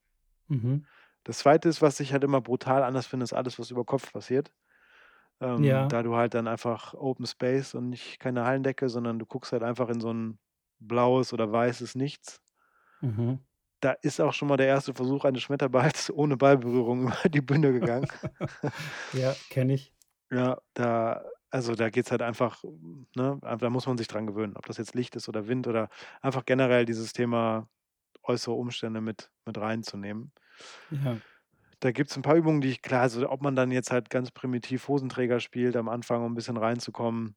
Mhm. 0.50 0.86
Das 1.26 1.38
2. 1.38 1.68
ist, 1.70 1.80
was 1.80 2.00
ich 2.00 2.12
halt 2.12 2.22
immer 2.22 2.42
brutal 2.42 2.82
anders 2.82 3.06
finde, 3.06 3.24
ist 3.24 3.32
alles, 3.32 3.58
was 3.58 3.70
über 3.70 3.84
Kopf 3.86 4.12
passiert. 4.12 4.52
Ähm, 5.40 5.84
Ja. 5.84 5.88
da 5.88 6.02
du 6.02 6.16
halt 6.16 6.34
dann 6.34 6.48
einfach 6.48 6.94
Open 6.94 7.26
Space 7.26 7.74
und 7.74 7.90
nicht 7.90 8.20
keine 8.20 8.44
Hallendecke, 8.44 8.88
sondern 8.90 9.18
du 9.18 9.26
guckst 9.26 9.52
halt 9.52 9.62
einfach 9.64 9.88
in 9.90 10.00
so 10.00 10.10
'n 10.10 10.38
blaues 10.80 11.32
oder 11.34 11.52
weißes 11.52 11.94
Nichts. 11.96 12.38
Mhm. 13.02 13.44
Da 13.82 13.92
ist 14.02 14.20
auch 14.20 14.32
schon 14.32 14.48
mal 14.48 14.56
der 14.56 14.66
1. 14.68 14.94
Versuch 14.94 15.24
eines 15.24 15.42
Schmetterballs 15.42 16.10
ohne 16.14 16.36
Ballberührung 16.36 17.02
über 17.08 17.28
die 17.28 17.40
Bühne 17.40 17.72
gegangen. 17.72 18.08
Ja, 19.12 19.40
kenne 19.48 19.74
ich. 19.74 19.93
Ja, 20.34 20.58
da 20.74 21.22
also, 21.50 21.76
da 21.76 21.88
geht's 21.90 22.10
halt 22.10 22.22
einfach 22.22 22.64
ne, 23.14 23.38
da 23.42 23.70
muss 23.70 23.86
man 23.86 23.96
sich 23.96 24.08
dran 24.08 24.26
gewöhnen, 24.26 24.56
ob 24.56 24.66
das 24.66 24.76
jetzt 24.78 24.94
Licht 24.96 25.14
ist 25.14 25.28
oder 25.28 25.46
Wind 25.46 25.68
oder 25.68 25.88
einfach 26.22 26.44
generell 26.44 26.84
dieses 26.84 27.12
Thema 27.12 27.68
äußere 28.24 28.54
Umstände 28.54 29.00
mit 29.02 29.30
mit 29.46 29.58
reinzunehmen. 29.58 30.32
Ja. 30.90 31.24
Da 31.82 31.92
gibt's 31.92 32.16
'n 32.16 32.22
paar 32.22 32.36
Übungen, 32.36 32.60
die 32.60 32.68
ich 32.70 32.82
klar 32.82 33.02
also, 33.02 33.28
ob 33.28 33.42
man 33.42 33.56
dann 33.56 33.70
jetzt 33.70 33.90
halt 33.90 34.10
ganz 34.10 34.30
primitiv 34.30 34.88
Hosenträger 34.88 35.40
spielt 35.40 35.76
am 35.76 35.88
Anfang, 35.88 36.24
um 36.24 36.32
'n 36.32 36.34
bisschen 36.34 36.56
reinzukommen. 36.56 37.36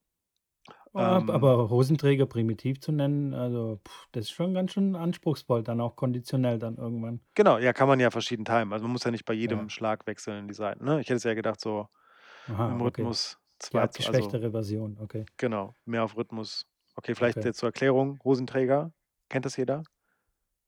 Ab 0.95 1.29
Ähm 1.29 1.29
aber 1.29 1.69
Hosenträger 1.69 2.25
primitiv 2.25 2.79
zu 2.79 2.91
nennen, 2.91 3.33
also, 3.33 3.79
das 4.13 4.25
ist 4.25 4.31
schon 4.31 4.53
ganz 4.53 4.71
schön 4.73 4.95
anspruchsvoll, 4.95 5.63
dann 5.63 5.81
auch 5.81 5.95
konditionell 5.95 6.59
dann 6.59 6.77
irgendwann. 6.77 7.21
Genau, 7.37 7.59
ja, 7.59 7.71
kann 7.71 7.87
man 7.87 7.99
ja 7.99 8.09
verschieden 8.09 8.45
timen. 8.45 8.73
Also, 8.73 8.85
man 8.85 8.93
muss 8.93 9.03
ja 9.03 9.11
nicht 9.11 9.23
bei 9.25 9.33
Ja. 9.45 9.57
jedem 9.57 9.69
Schlag 9.69 10.07
wechseln 10.07 10.47
die 10.47 10.55
Seiten, 10.55 10.83
ne? 10.85 10.93
Ich 11.01 11.05
hätte 11.05 11.13
jetzt 11.13 11.25
eher 11.25 11.35
gedacht, 11.35 11.59
so 11.61 11.87
Aha, 12.47 12.71
im 12.71 12.81
okay. 12.81 12.83
Rhythmus 12.83 13.37
Die 13.73 13.79
2 13.79 13.87
z 13.87 14.07
also 14.07 14.51
Version, 14.51 14.97
okay. 14.99 15.25
genau, 15.37 15.75
mehr 15.85 16.03
auf 16.03 16.15
Rhythmus. 16.17 16.65
Okay, 16.95 17.15
vielleicht 17.15 17.37
Okay. 17.37 17.53
zur 17.53 17.69
Erklärung, 17.69 18.19
Hosenträger, 18.23 18.91
kennt 19.29 19.45
das 19.45 19.57
jeder? 19.57 19.83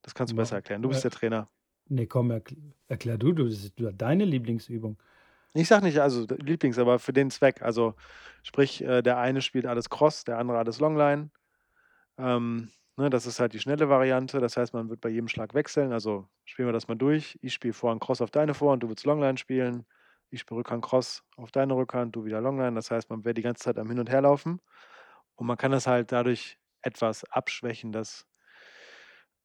Das 0.01 0.13
kannst 0.15 0.31
du 0.33 0.36
besser 0.36 0.55
Ma 0.55 0.57
erklären. 0.57 0.81
Du 0.81 0.89
bist 0.89 1.03
der 1.03 1.12
Trainer. 1.12 1.50
ne, 1.89 2.07
komm, 2.07 2.31
erkl 2.31 2.55
erklär 2.88 3.17
du, 3.17 3.33
du 3.33 3.45
das 3.45 3.63
ist 3.63 3.74
deine 3.77 4.25
Lieblingsübung. 4.25 4.98
Ich 5.53 5.67
sage 5.67 5.86
nicht, 5.86 6.00
also, 6.00 6.25
Lieblings, 6.38 6.77
aber 6.77 7.00
für 7.00 7.13
den 7.13 7.31
Zweck. 7.31 7.62
Also, 7.62 7.95
sprich, 8.43 8.83
äh, 8.83 9.01
der 9.01 9.17
eine 9.17 9.41
spielt 9.41 9.65
alles 9.65 9.89
Cross, 9.89 10.24
der 10.24 10.38
andere 10.38 10.57
alles 10.59 10.79
Longline. 10.79 11.31
Ähm, 12.17 12.71
ne, 12.98 13.09
das 13.09 13.25
ist 13.25 13.39
halt 13.39 13.53
die 13.53 13.59
schnelle 13.59 13.89
Variante. 13.89 14.39
Das 14.39 14.57
heißt, 14.57 14.74
man 14.74 14.89
wird 14.89 15.01
bei 15.01 15.09
jedem 15.09 15.27
Schlag 15.27 15.53
wechseln. 15.53 15.91
Also, 15.93 16.27
spielen 16.45 16.67
wir 16.67 16.74
das 16.74 16.88
mal 16.88 16.95
durch. 16.98 17.39
Ich 17.41 17.53
spiele 17.53 17.74
Vorhand 17.74 18.01
Cross 18.01 18.21
auf 18.21 18.31
deine 18.31 18.53
Vorhand, 18.53 18.83
du 18.83 18.89
willst 18.89 19.05
Longline 19.05 19.38
spielen. 19.38 19.86
Ich 20.31 20.41
spiele 20.41 20.59
Rückhand 20.59 20.83
Cross 20.83 21.24
auf 21.38 21.51
deine 21.51 21.75
Rückhand, 21.75 22.15
du 22.15 22.25
wieder 22.25 22.41
Longline. 22.41 22.75
Das 22.75 22.91
heißt, 22.91 23.09
man 23.09 23.25
wäre 23.25 23.33
die 23.33 23.41
ganze 23.41 23.63
Zeit 23.63 23.77
am 23.79 23.88
Hin 23.89 24.00
und 24.00 24.09
Herlaufen. 24.09 24.62
Und 25.36 25.48
man 25.48 25.57
kann 25.57 25.71
das 25.71 25.88
halt 25.88 26.12
dadurch 26.12 26.59
etwas 26.81 27.24
abschwächen, 27.25 27.91
dass 27.91 28.25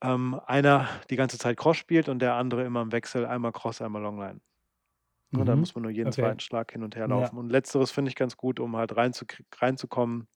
ähm, 0.03 0.41
einer 0.47 0.89
die 1.11 1.17
ganze 1.17 1.39
Zeit 1.39 1.57
Cross 1.57 1.77
spielt 1.77 2.09
und 2.09 2.19
der 2.21 2.35
andere 2.35 2.65
immer 2.65 2.83
im 2.83 2.93
Wechsel 2.93 3.27
einmal 3.27 3.53
Cross, 3.53 3.81
einmal 3.83 4.03
Longline. 4.03 4.41
Ne, 5.37 5.45
dann 5.45 5.59
Mhm, 5.59 5.61
muss 5.61 5.75
man 5.75 5.83
nur 5.83 5.93
jeden 5.93 6.11
okay. 6.11 6.13
2. 6.13 6.41
Schlag 6.43 6.73
hin 6.73 6.85
und 6.85 6.97
Ja. 7.05 7.31
herlaufen. 7.31 7.39
Und 7.39 7.51
Letzteres 7.51 7.91
finde 7.93 8.11
ich 8.11 8.17
ganz 8.17 8.37
gut, 8.37 8.61
um 8.61 8.77
halt 8.77 8.93
reinzukommen. 8.97 10.29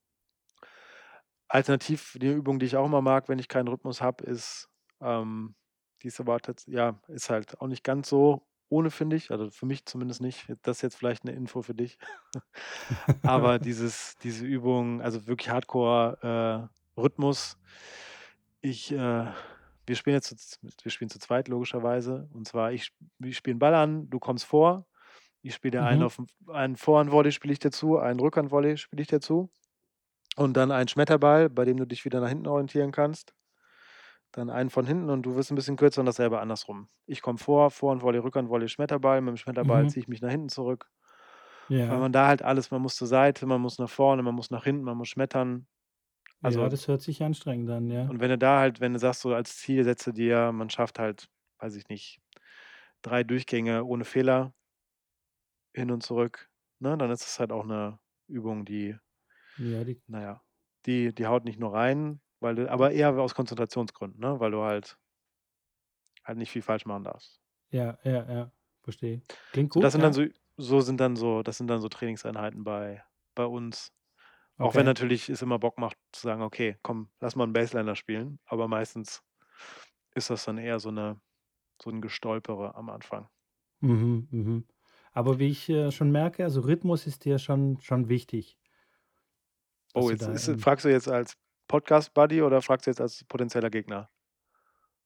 Alternativ 1.47 2.15
die 2.21 2.27
Übung, 2.31 2.59
die 2.59 2.67
ich 2.67 2.75
auch 2.77 2.85
immer 2.85 3.01
mag, 3.01 3.27
wenn 3.27 3.39
ich 3.39 3.47
keinen 3.47 3.67
Rhythmus 3.67 4.01
habe, 4.01 4.23
ist, 4.23 4.69
ähm 5.01 5.55
die 6.01 6.07
ist 6.07 6.19
aber 6.21 6.39
ja, 6.67 7.01
ist 7.09 7.29
halt 7.29 7.59
auch 7.59 7.67
nicht 7.67 7.83
ganz 7.83 8.07
so 8.07 8.47
ohne, 8.69 8.91
finde 8.91 9.15
ich. 9.15 9.31
Also 9.31 9.49
für 9.51 9.65
mich 9.65 9.85
zumindest 9.85 10.21
nicht. 10.21 10.47
Das 10.63 10.77
ist 10.77 10.81
jetzt 10.83 10.95
vielleicht 10.97 11.23
eine 11.25 11.35
Info 11.35 11.61
für 11.61 11.73
dich. 11.75 11.97
Aber 13.23 13.59
dieses, 13.59 14.15
diese 14.23 14.45
Übung, 14.45 15.01
also 15.01 15.27
wirklich 15.27 15.49
Hardcore-Rhythmus. 15.49 17.57
ich, 18.61 18.91
äh, 18.91 19.25
wir 19.85 19.95
spielen 19.95 20.15
jetzt, 20.15 20.37
zu, 20.37 20.59
wir 20.83 20.91
spielen 20.91 21.09
zu 21.09 21.19
zweit 21.19 21.47
logischerweise. 21.47 22.29
Und 22.33 22.47
zwar, 22.47 22.71
ich, 22.73 22.91
ich 23.23 23.37
spiele 23.37 23.53
einen 23.53 23.59
Ball 23.59 23.75
an, 23.75 24.09
du 24.09 24.19
kommst 24.19 24.45
vor. 24.45 24.85
Ich 25.41 25.55
spiele 25.55 25.79
dir 25.79 25.83
einen 25.85 26.01
Mhm. 26.01 26.03
auf 26.03 26.21
einen 26.49 26.75
Vorhandvolley 26.77 27.31
spiele 27.31 27.53
ich 27.53 27.59
dir 27.59 27.71
zu, 27.71 27.97
einen 27.99 28.19
Rückhandvolley 28.19 28.77
spiele 28.77 29.01
ich 29.01 29.07
dir 29.09 29.21
zu. 29.21 29.49
Und 30.37 30.55
dann 30.57 30.71
einen 30.71 30.87
Schmetterball, 30.89 31.49
bei 31.49 31.65
dem 31.65 31.77
du 31.77 31.85
dich 31.85 32.05
wieder 32.05 32.19
nach 32.21 32.29
hinten 32.29 32.47
orientieren 32.47 32.91
kannst. 32.91 33.33
Dann 34.31 34.49
einen 34.49 34.69
von 34.71 34.85
hinten 34.85 35.09
und 35.09 35.23
du 35.23 35.35
wirst 35.35 35.51
ein 35.51 35.55
bisschen 35.55 35.75
kürzer 35.77 36.01
und 36.01 36.05
dasselbe 36.07 36.39
andersrum. 36.39 36.87
Ich 37.05 37.21
komme 37.21 37.37
vor, 37.39 37.71
Vorhandvolley, 37.71 38.19
Rückhandvolley, 38.19 38.67
Schmetterball. 38.69 39.21
Mit 39.21 39.33
dem 39.33 39.37
Schmetterball 39.37 39.87
Mhm. 39.87 39.89
ziehe 39.89 40.01
ich 40.03 40.07
mich 40.07 40.21
nach 40.21 40.31
hinten 40.31 40.49
zurück. 40.49 40.89
Weil 41.87 41.99
Ja. 41.99 41.99
man 41.99 42.11
da 42.13 42.27
halt 42.27 42.41
alles, 42.41 42.71
man 42.71 42.81
muss 42.81 42.95
zur 42.95 43.07
Seite, 43.07 43.45
man 43.45 43.61
muss 43.61 43.79
nach 43.79 43.89
vorne, 43.89 44.23
man 44.23 44.35
muss 44.35 44.49
nach 44.51 44.63
hinten, 44.63 44.83
man 44.83 44.97
muss 44.97 45.09
schmettern. 45.09 45.67
Ja, 46.41 46.67
Also, 46.67 46.69
das 46.69 46.87
hört 46.89 47.01
sich 47.01 47.23
anstrengend 47.23 47.69
an, 47.69 47.89
ja. 47.89 48.11
und 48.11 48.19
wenn 48.21 48.29
du 48.29 48.37
da 48.37 48.59
halt, 48.59 48.79
wenn 48.81 48.93
du 48.93 48.99
sagst, 48.99 49.21
so 49.21 49.33
als 49.33 49.57
Ziel 49.57 49.83
setze 49.83 50.13
dir, 50.13 50.51
man 50.51 50.69
schafft 50.69 50.99
halt, 50.99 51.29
weiß 51.59 51.75
ich 51.75 51.87
nicht, 51.89 52.21
drei 53.01 53.23
Durchgänge 53.23 53.85
ohne 53.85 54.05
Fehler 54.05 54.53
hin 55.73 55.91
und 55.91 56.03
zurück, 56.03 56.49
ne, 56.79 56.97
dann 56.97 57.09
ist 57.11 57.25
es 57.25 57.39
halt 57.39 57.51
auch 57.51 57.63
eine 57.63 57.99
Übung, 58.27 58.65
die, 58.65 58.95
Ja, 59.57 59.83
die 59.83 60.01
naja, 60.07 60.41
die, 60.85 61.13
die 61.13 61.27
haut 61.27 61.45
nicht 61.45 61.59
nur 61.59 61.73
rein, 61.73 62.21
weil 62.41 62.55
du, 62.55 62.71
aber 62.71 62.91
eher 62.91 63.17
aus 63.19 63.35
Konzentrationsgründen, 63.35 64.19
ne, 64.21 64.39
weil 64.39 64.51
du 64.51 64.61
halt 64.63 64.97
halt 66.23 66.37
nicht 66.37 66.51
viel 66.51 66.61
falsch 66.61 66.85
machen 66.85 67.03
darfst. 67.03 67.41
ja, 67.71 67.97
ja, 68.03 68.25
ja, 68.31 68.51
verstehe. 68.83 69.21
Klingt 69.51 69.69
So, 69.73 69.79
das 69.79 69.93
gut, 69.93 69.93
sind 69.93 70.01
dann 70.01 70.13
ja. 70.13 70.13
so, 70.13 70.25
so 70.57 70.81
sind 70.81 70.99
dann 70.99 71.15
so, 71.15 71.43
das 71.43 71.57
sind 71.57 71.67
dann 71.67 71.81
so 71.81 71.89
Trainingseinheiten 71.89 72.63
bei, 72.63 73.03
bei 73.35 73.45
uns. 73.45 73.91
Auch 74.59 74.75
wenn 74.75 74.85
Okay. 74.85 74.87
natürlich 74.87 75.29
es 75.29 75.41
immer 75.41 75.59
Bock 75.59 75.77
macht 75.79 75.97
zu 76.13 76.21
sagen, 76.23 76.43
okay, 76.43 76.77
komm, 76.83 77.11
lass 77.19 77.35
mal 77.35 77.45
einen 77.45 77.53
Baseliner 77.53 77.95
spielen. 77.95 78.39
Aber 78.45 78.67
meistens 78.67 79.23
ist 80.15 80.29
das 80.29 80.45
dann 80.45 80.57
eher 80.59 80.79
so 80.79 80.89
eine, 80.89 81.21
so 81.81 81.91
ein 81.91 82.01
Gestolpere 82.01 82.75
am 82.75 82.89
Anfang. 82.89 83.29
Mhm, 83.81 84.27
mhm. 84.31 84.67
Aber 85.11 85.39
wie 85.39 85.47
ich 85.49 85.67
äh, 85.69 85.91
schon 85.91 86.11
merke, 86.11 86.43
also 86.45 86.61
Rhythmus 86.61 87.07
ist 87.07 87.25
dir 87.25 87.39
schon, 87.39 87.79
schon 87.81 88.07
wichtig, 88.09 88.57
Oh, 89.95 90.09
jetzt 90.11 90.27
ist, 90.27 90.61
fragst 90.61 90.85
du 90.85 90.89
jetzt 90.89 91.07
als 91.09 91.33
Podcast-Buddy 91.69 92.41
oder 92.41 92.61
fragst 92.61 92.87
du 92.87 92.91
jetzt 92.91 92.99
als 92.99 93.23
potenzieller 93.23 93.69
Gegner? 93.69 94.09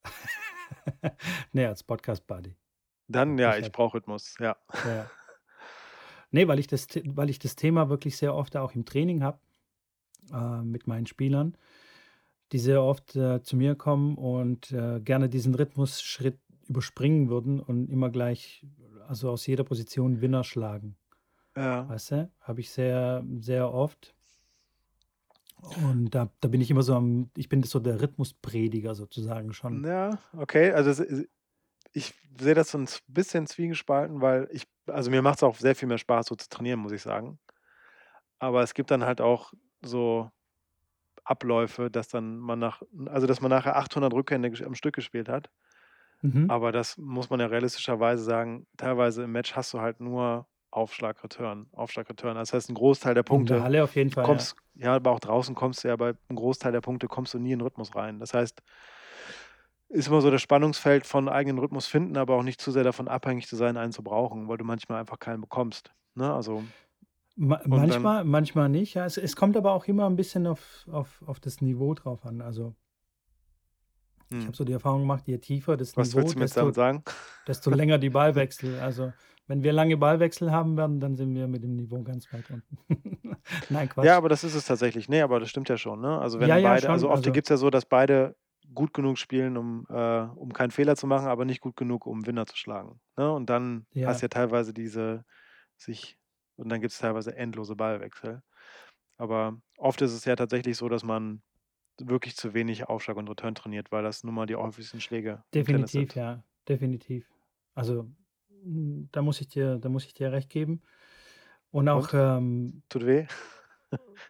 nee, 1.51 1.65
als 1.65 1.83
Podcast-Buddy. 1.83 2.55
Dann 3.07 3.37
ja, 3.37 3.57
Ich 3.57 3.65
ich 3.67 3.71
brauche 3.71 3.97
Rhythmus, 3.97 4.35
ja. 4.39 4.55
ja. 4.85 5.11
Nee, 6.31 6.47
weil 6.47 6.57
ich 6.59 6.67
das, 6.67 6.87
weil 7.05 7.29
ich 7.29 7.37
das 7.37 7.55
Thema 7.55 7.89
wirklich 7.89 8.17
sehr 8.17 8.33
oft 8.33 8.57
auch 8.57 8.73
im 8.73 8.85
Training 8.85 9.21
habe 9.21 9.39
äh, 10.31 10.61
mit 10.61 10.87
meinen 10.87 11.05
Spielern, 11.05 11.55
die 12.53 12.59
sehr 12.59 12.81
oft 12.81 13.15
äh, 13.15 13.43
zu 13.43 13.55
mir 13.55 13.75
kommen 13.75 14.15
und 14.15 14.71
äh, 14.71 14.99
gerne 15.01 15.29
diesen 15.29 15.53
Rhythmusschritt 15.53 16.39
überspringen 16.67 17.29
würden 17.29 17.59
und 17.59 17.89
immer 17.89 18.09
gleich, 18.09 18.65
also 19.07 19.29
aus 19.29 19.45
jeder 19.45 19.65
Position 19.65 20.21
Winner 20.21 20.43
schlagen. 20.43 20.95
Ja, 21.55 21.87
Weißt 21.89 22.11
du? 22.11 22.31
Habe 22.39 22.61
ich 22.61 22.71
sehr, 22.71 23.23
sehr 23.39 23.71
oft. 23.71 24.15
Und 25.83 26.11
da, 26.11 26.29
da 26.41 26.47
bin 26.47 26.61
ich 26.61 26.69
immer 26.69 26.83
so 26.83 26.95
am, 26.95 27.29
ich 27.35 27.49
bin 27.49 27.63
so 27.63 27.79
der 27.79 28.01
Rhythmusprediger 28.01 28.95
sozusagen 28.95 29.53
schon. 29.53 29.85
ja, 29.85 30.19
okay. 30.37 30.71
Also 30.71 31.03
ich 31.93 32.13
sehe 32.39 32.55
das 32.55 32.71
so 32.71 32.77
ein 32.77 32.87
bisschen 33.07 33.47
zwiegespalten, 33.47 34.21
weil 34.21 34.47
ich, 34.51 34.67
also 34.87 35.09
mir 35.09 35.21
macht 35.21 35.37
es 35.37 35.43
auch 35.43 35.55
sehr 35.57 35.75
viel 35.75 35.87
mehr 35.87 35.97
Spaß, 35.97 36.27
so 36.27 36.35
zu 36.35 36.49
trainieren, 36.49 36.79
muss 36.79 36.91
ich 36.91 37.01
sagen. 37.01 37.39
Aber 38.39 38.61
es 38.61 38.73
gibt 38.73 38.91
dann 38.91 39.05
halt 39.05 39.21
auch 39.21 39.53
so 39.81 40.29
Abläufe, 41.23 41.89
dass 41.89 42.09
dann 42.09 42.37
man 42.37 42.59
nach, 42.59 42.81
also 43.05 43.27
dass 43.27 43.41
man 43.41 43.49
nachher 43.49 43.77
800 43.77 44.13
Rückhände 44.13 44.51
am 44.65 44.75
Stück 44.75 44.95
gespielt 44.95 45.29
hat. 45.29 45.49
Mhm. 46.21 46.49
Aber 46.49 46.71
das 46.71 46.97
muss 46.97 47.29
man 47.29 47.39
ja 47.39 47.47
realistischerweise 47.47 48.23
sagen, 48.23 48.67
teilweise 48.77 49.23
im 49.23 49.31
Match 49.31 49.55
hast 49.55 49.73
du 49.73 49.79
halt 49.79 49.99
nur 49.99 50.47
Aufschlag, 50.73 51.23
Return, 51.23 51.67
Aufschlag, 51.71 52.09
Return. 52.09 52.35
Das 52.35 52.53
heißt, 52.53 52.69
ein 52.69 52.73
Großteil 52.73 53.13
der 53.13 53.21
In 53.21 53.25
der 53.25 53.29
Punkte 53.29 53.63
Halle 53.63 53.83
auf 53.83 53.95
jeden 53.95 54.09
Fall, 54.09 54.23
ja. 54.23 54.27
kommst, 54.27 54.55
ja, 54.75 54.95
aber 54.95 55.11
auch 55.11 55.19
draußen 55.19 55.53
kommst 55.55 55.83
du 55.83 55.87
ja 55.87 55.95
bei 55.95 56.13
einem 56.29 56.35
Großteil 56.35 56.71
der 56.71 56.81
Punkte 56.81 57.07
kommst 57.07 57.33
du 57.33 57.39
nie 57.39 57.51
in 57.51 57.59
den 57.59 57.65
Rhythmus 57.65 57.95
rein. 57.95 58.19
Das 58.19 58.33
heißt, 58.33 58.61
ist 59.89 60.07
immer 60.07 60.21
so 60.21 60.31
das 60.31 60.41
Spannungsfeld 60.41 61.05
von 61.05 61.29
eigenen 61.29 61.59
Rhythmus 61.59 61.85
finden, 61.85 62.17
aber 62.17 62.35
auch 62.35 62.43
nicht 62.43 62.59
zu 62.59 62.71
sehr 62.71 62.83
davon 62.83 63.07
abhängig 63.07 63.47
zu 63.47 63.55
sein, 63.55 63.77
einen 63.77 63.91
zu 63.91 64.03
brauchen, 64.03 64.47
weil 64.47 64.57
du 64.57 64.63
manchmal 64.63 64.99
einfach 64.99 65.19
keinen 65.19 65.41
bekommst. 65.41 65.93
Ne? 66.15 66.33
Also, 66.33 66.63
Ma 67.35 67.57
und 67.57 67.71
dann, 67.71 67.79
manchmal, 67.81 68.23
manchmal 68.23 68.69
nicht. 68.69 68.95
Ja. 68.95 69.05
Es, 69.05 69.17
es 69.17 69.35
kommt 69.35 69.57
aber 69.57 69.73
auch 69.73 69.85
immer 69.85 70.07
ein 70.07 70.15
bisschen 70.15 70.47
auf, 70.47 70.87
auf, 70.91 71.23
auf 71.25 71.39
das 71.39 71.61
Niveau 71.61 71.93
drauf 71.93 72.25
an. 72.25 72.41
Also 72.41 72.75
ich 74.29 74.37
habe 74.37 74.47
hm. 74.47 74.53
so 74.53 74.63
die 74.63 74.73
Erfahrung 74.73 75.01
gemacht, 75.01 75.27
je 75.27 75.37
tiefer 75.37 75.77
das 75.77 75.95
was 75.95 76.15
Niveau, 76.15 76.31
desto, 76.33 76.71
sagen? 76.71 77.03
desto 77.47 77.69
länger 77.69 77.97
die 77.99 78.09
Ballwechsel. 78.09 78.79
Also 78.79 79.13
wenn 79.47 79.63
wir 79.63 79.73
lange 79.73 79.97
Ballwechsel 79.97 80.51
haben 80.51 80.77
werden, 80.77 80.99
dann 80.99 81.15
sind 81.15 81.35
wir 81.35 81.47
mit 81.47 81.63
dem 81.63 81.75
Niveau 81.75 82.01
ganz 82.03 82.31
weit 82.33 82.49
unten. 82.49 82.77
Nein, 83.69 83.89
Ja, 83.89 83.89
Quatsch. 83.89 84.17
aber 84.17 84.29
das 84.29 84.43
ist 84.43 84.55
es 84.55 84.65
tatsächlich. 84.65 85.09
Nee, 85.09 85.21
aber 85.21 85.39
das 85.39 85.49
stimmt 85.49 85.69
ja 85.69 85.77
schon. 85.77 86.01
Ne? 86.01 86.17
Also 86.19 86.39
Ja, 86.39 86.55
wenn 86.55 86.63
ja, 86.63 86.69
beide, 86.69 86.81
schon. 86.83 86.91
also 86.91 87.09
oft 87.09 87.17
Also 87.17 87.31
gibt 87.31 87.47
es 87.47 87.49
ja 87.49 87.57
so, 87.57 87.69
dass 87.69 87.85
beide 87.85 88.35
gut 88.73 88.93
genug 88.93 89.17
spielen, 89.17 89.57
um, 89.57 89.85
äh, 89.89 90.21
um 90.21 90.53
keinen 90.53 90.71
Fehler 90.71 90.95
zu 90.95 91.05
machen, 91.07 91.27
aber 91.27 91.45
nicht 91.45 91.61
gut 91.61 91.75
genug, 91.75 92.05
um 92.07 92.25
Winner 92.25 92.45
zu 92.45 92.55
schlagen. 92.57 93.01
Ne? 93.17 93.31
Und 93.31 93.49
dann 93.49 93.85
hast 94.01 94.21
du 94.21 94.25
ja, 94.25 94.27
ja 94.27 94.29
teilweise 94.29 94.73
diese 94.73 95.25
sich, 95.77 96.17
und 96.55 96.69
dann 96.69 96.81
gibt 96.81 96.93
es 96.93 96.99
teilweise 96.99 97.35
endlose 97.35 97.75
Ballwechsel. 97.75 98.41
Aber 99.17 99.57
oft 99.77 100.01
ist 100.01 100.13
es 100.13 100.25
ja 100.25 100.35
tatsächlich 100.35 100.77
so, 100.77 100.89
dass 100.89 101.03
man 101.03 101.41
wirklich 101.99 102.35
zu 102.35 102.53
wenig 102.53 102.87
Aufschlag 102.89 103.17
und 103.17 103.29
Return 103.29 103.55
trainiert, 103.55 103.91
weil 103.91 104.03
das 104.03 104.23
nun 104.23 104.33
mal 104.33 104.45
die 104.47 104.55
häufigsten 104.55 105.01
Schläge 105.01 105.43
definitiv, 105.53 106.13
sind. 106.13 106.15
ja, 106.15 106.43
definitiv. 106.67 107.29
Also 107.75 108.07
da 109.11 109.21
muss 109.21 109.41
ich 109.41 109.47
dir, 109.49 109.77
da 109.77 109.89
muss 109.89 110.05
ich 110.05 110.13
dir 110.13 110.31
recht 110.31 110.49
geben. 110.49 110.81
Und 111.71 111.89
auch 111.89 112.09
Und? 112.09 112.13
ähm, 112.13 112.83
Tut 112.89 113.05
weh? 113.05 113.27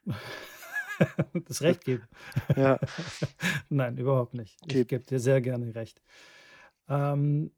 das 1.48 1.62
Recht 1.62 1.84
geben. 1.86 2.08
Ja, 2.56 2.80
Nein, 3.70 3.98
überhaupt 3.98 4.34
nicht. 4.34 4.58
Ich 4.68 4.68
geht. 4.68 4.88
gebe 4.88 5.04
dir 5.06 5.20
sehr 5.20 5.42
gerne 5.42 5.74
recht. 5.76 6.02
Ähm, 6.88 7.52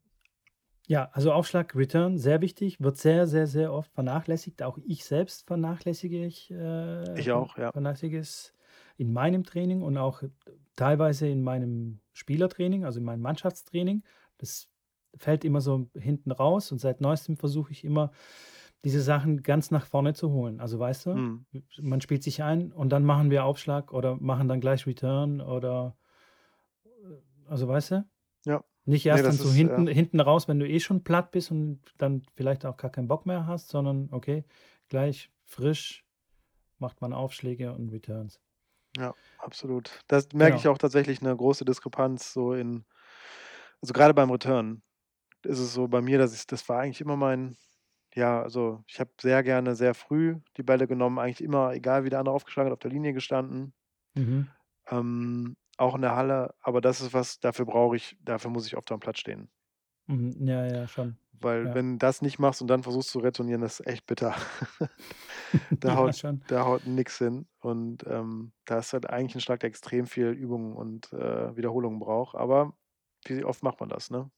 ja, 0.87 1.09
also 1.13 1.33
Aufschlag, 1.33 1.75
Return, 1.75 2.17
sehr 2.17 2.41
wichtig, 2.41 2.79
wird 2.81 2.97
sehr, 2.97 3.27
sehr, 3.27 3.47
sehr 3.47 3.73
oft 3.73 3.91
vernachlässigt. 3.93 4.61
Auch 4.63 4.77
ich 4.85 5.05
selbst 5.05 5.47
vernachlässige 5.47 6.25
ich, 6.25 6.51
äh, 6.51 7.19
Ich 7.19 7.31
auch, 7.31 7.57
ja. 7.57 7.71
vernachlässige 7.71 8.19
es 8.19 8.53
in 8.97 9.11
meinem 9.11 9.43
Training 9.43 9.81
und 9.81 9.97
auch 9.97 10.23
teilweise 10.75 11.27
in 11.27 11.43
meinem 11.43 11.99
Spielertraining, 12.13 12.85
also 12.85 12.99
in 12.99 13.05
meinem 13.05 13.21
Mannschaftstraining. 13.21 14.03
Das 14.37 14.69
fällt 15.17 15.45
immer 15.45 15.61
so 15.61 15.89
hinten 15.95 16.31
raus 16.31 16.71
und 16.71 16.79
seit 16.79 17.01
neuestem 17.01 17.37
versuche 17.37 17.71
ich 17.71 17.83
immer, 17.83 18.11
diese 18.85 19.01
Sachen 19.01 19.43
ganz 19.43 19.71
nach 19.71 19.85
vorne 19.85 20.13
zu 20.13 20.31
holen. 20.31 20.59
Also 20.59 20.79
weißt 20.79 21.07
du, 21.07 21.11
Hm. 21.13 21.45
man 21.79 22.01
spielt 22.01 22.23
sich 22.23 22.43
ein 22.43 22.71
und 22.73 22.89
dann 22.89 23.05
machen 23.05 23.31
wir 23.31 23.45
Aufschlag 23.45 23.93
oder 23.93 24.15
machen 24.17 24.47
dann 24.47 24.61
gleich 24.61 24.87
Return 24.87 25.41
oder 25.41 25.97
also 27.47 27.67
weißt 27.67 27.91
du? 27.91 28.09
Ja. 28.45 28.63
Nicht 28.85 29.05
Nee, 29.09 29.21
erst 29.21 29.27
dann 29.29 29.37
das 29.39 29.39
so 29.39 29.51
ist, 29.51 29.53
hinten, 29.53 29.87
ja. 29.87 29.87
hinten 29.87 30.19
raus, 30.19 30.47
wenn 30.47 30.59
du 30.59 30.67
eh 30.69 30.79
schon 30.79 31.03
platt 31.03 31.31
bist 31.31 31.51
und 31.51 31.81
dann 31.97 32.23
vielleicht 32.35 32.65
auch 32.65 32.77
gar 32.77 32.91
keinen 32.91 33.07
Bock 33.07 33.25
mehr 33.25 33.47
hast, 33.47 33.69
sondern 33.69 34.09
okay, 34.11 34.45
gleich 34.89 35.31
frisch 35.45 36.05
macht 36.79 37.01
man 37.01 37.13
Aufschläge 37.13 37.73
und 37.73 37.89
Returns. 37.91 38.41
Ja, 38.97 39.15
absolut. 39.37 40.01
Das 40.07 40.29
merke 40.33 40.57
ich 40.57 40.67
Genau. 40.67 40.67
auch 40.67 40.77
tatsächlich 40.77 41.21
eine 41.21 41.35
große 41.35 41.65
Diskrepanz 41.65 42.31
so 42.33 42.53
in, 42.53 42.85
also 43.81 43.93
gerade 43.93 44.13
beim 44.13 44.31
Return 44.31 44.83
ist 45.45 45.59
es 45.59 45.73
so 45.73 45.87
bei 45.87 46.01
mir, 46.01 46.17
dass 46.17 46.33
ich, 46.35 46.47
das 46.47 46.67
war 46.69 46.79
eigentlich 46.81 47.01
immer 47.01 47.15
mein, 47.17 47.57
ja, 48.15 48.41
also 48.43 48.83
ich 48.87 48.99
habe 48.99 49.11
sehr 49.21 49.43
gerne 49.43 49.75
sehr 49.75 49.93
früh 49.95 50.37
die 50.57 50.63
Bälle 50.63 50.87
genommen, 50.87 51.19
eigentlich 51.19 51.41
immer, 51.43 51.73
egal 51.73 52.05
wie 52.05 52.09
der 52.09 52.19
andere 52.19 52.35
aufgeschlagen 52.35 52.69
hat, 52.71 52.75
auf 52.75 52.79
der 52.81 52.91
Linie 52.91 53.13
gestanden. 53.13 53.73
Mhm. 54.15 54.55
Ähm, 54.89 55.57
auch 55.77 55.93
in 55.95 56.01
der 56.01 56.15
Halle, 56.15 56.55
aber 56.61 56.81
das 56.81 57.01
ist 57.01 57.13
was, 57.13 57.39
dafür 57.39 57.65
brauche 57.65 57.95
ich, 57.95 58.17
dafür 58.21 58.49
muss 58.51 58.65
ich 58.67 58.77
oft 58.77 58.91
am 58.91 58.99
Platz 58.99 59.19
stehen. 59.19 59.51
Mhm. 60.07 60.47
Ja, 60.47 60.65
ja, 60.65 60.87
schon. 60.87 61.17
Weil 61.33 61.73
Ja. 61.73 61.73
wenn 61.73 61.93
du 61.93 61.97
das 61.99 62.21
nicht 62.21 62.39
machst 62.39 62.61
und 62.61 62.67
dann 62.69 62.83
versuchst 62.83 63.09
zu 63.09 63.19
retournieren, 63.19 63.61
das 63.61 63.79
ist 63.81 63.87
echt 63.87 64.05
bitter. 64.05 64.35
da, 65.79 65.95
ja, 66.03 66.13
haut, 66.13 66.13
schon. 66.13 66.41
da 66.47 66.65
haut 66.65 66.85
nix 66.85 67.17
hin. 67.17 67.47
Und 67.59 68.05
ähm, 68.07 68.53
da 68.65 68.79
ist 68.79 68.93
halt 68.93 69.09
eigentlich 69.09 69.35
ein 69.35 69.41
Schlag, 69.41 69.59
der 69.59 69.69
extrem 69.69 70.07
viel 70.07 70.27
Übungen 70.29 70.73
und 70.75 71.11
äh, 71.13 71.55
Wiederholungen 71.55 71.99
braucht. 71.99 72.35
Aber 72.35 72.77
wie 73.25 73.43
oft 73.43 73.63
macht 73.63 73.79
man 73.79 73.89
das, 73.89 74.09
ne? 74.11 74.31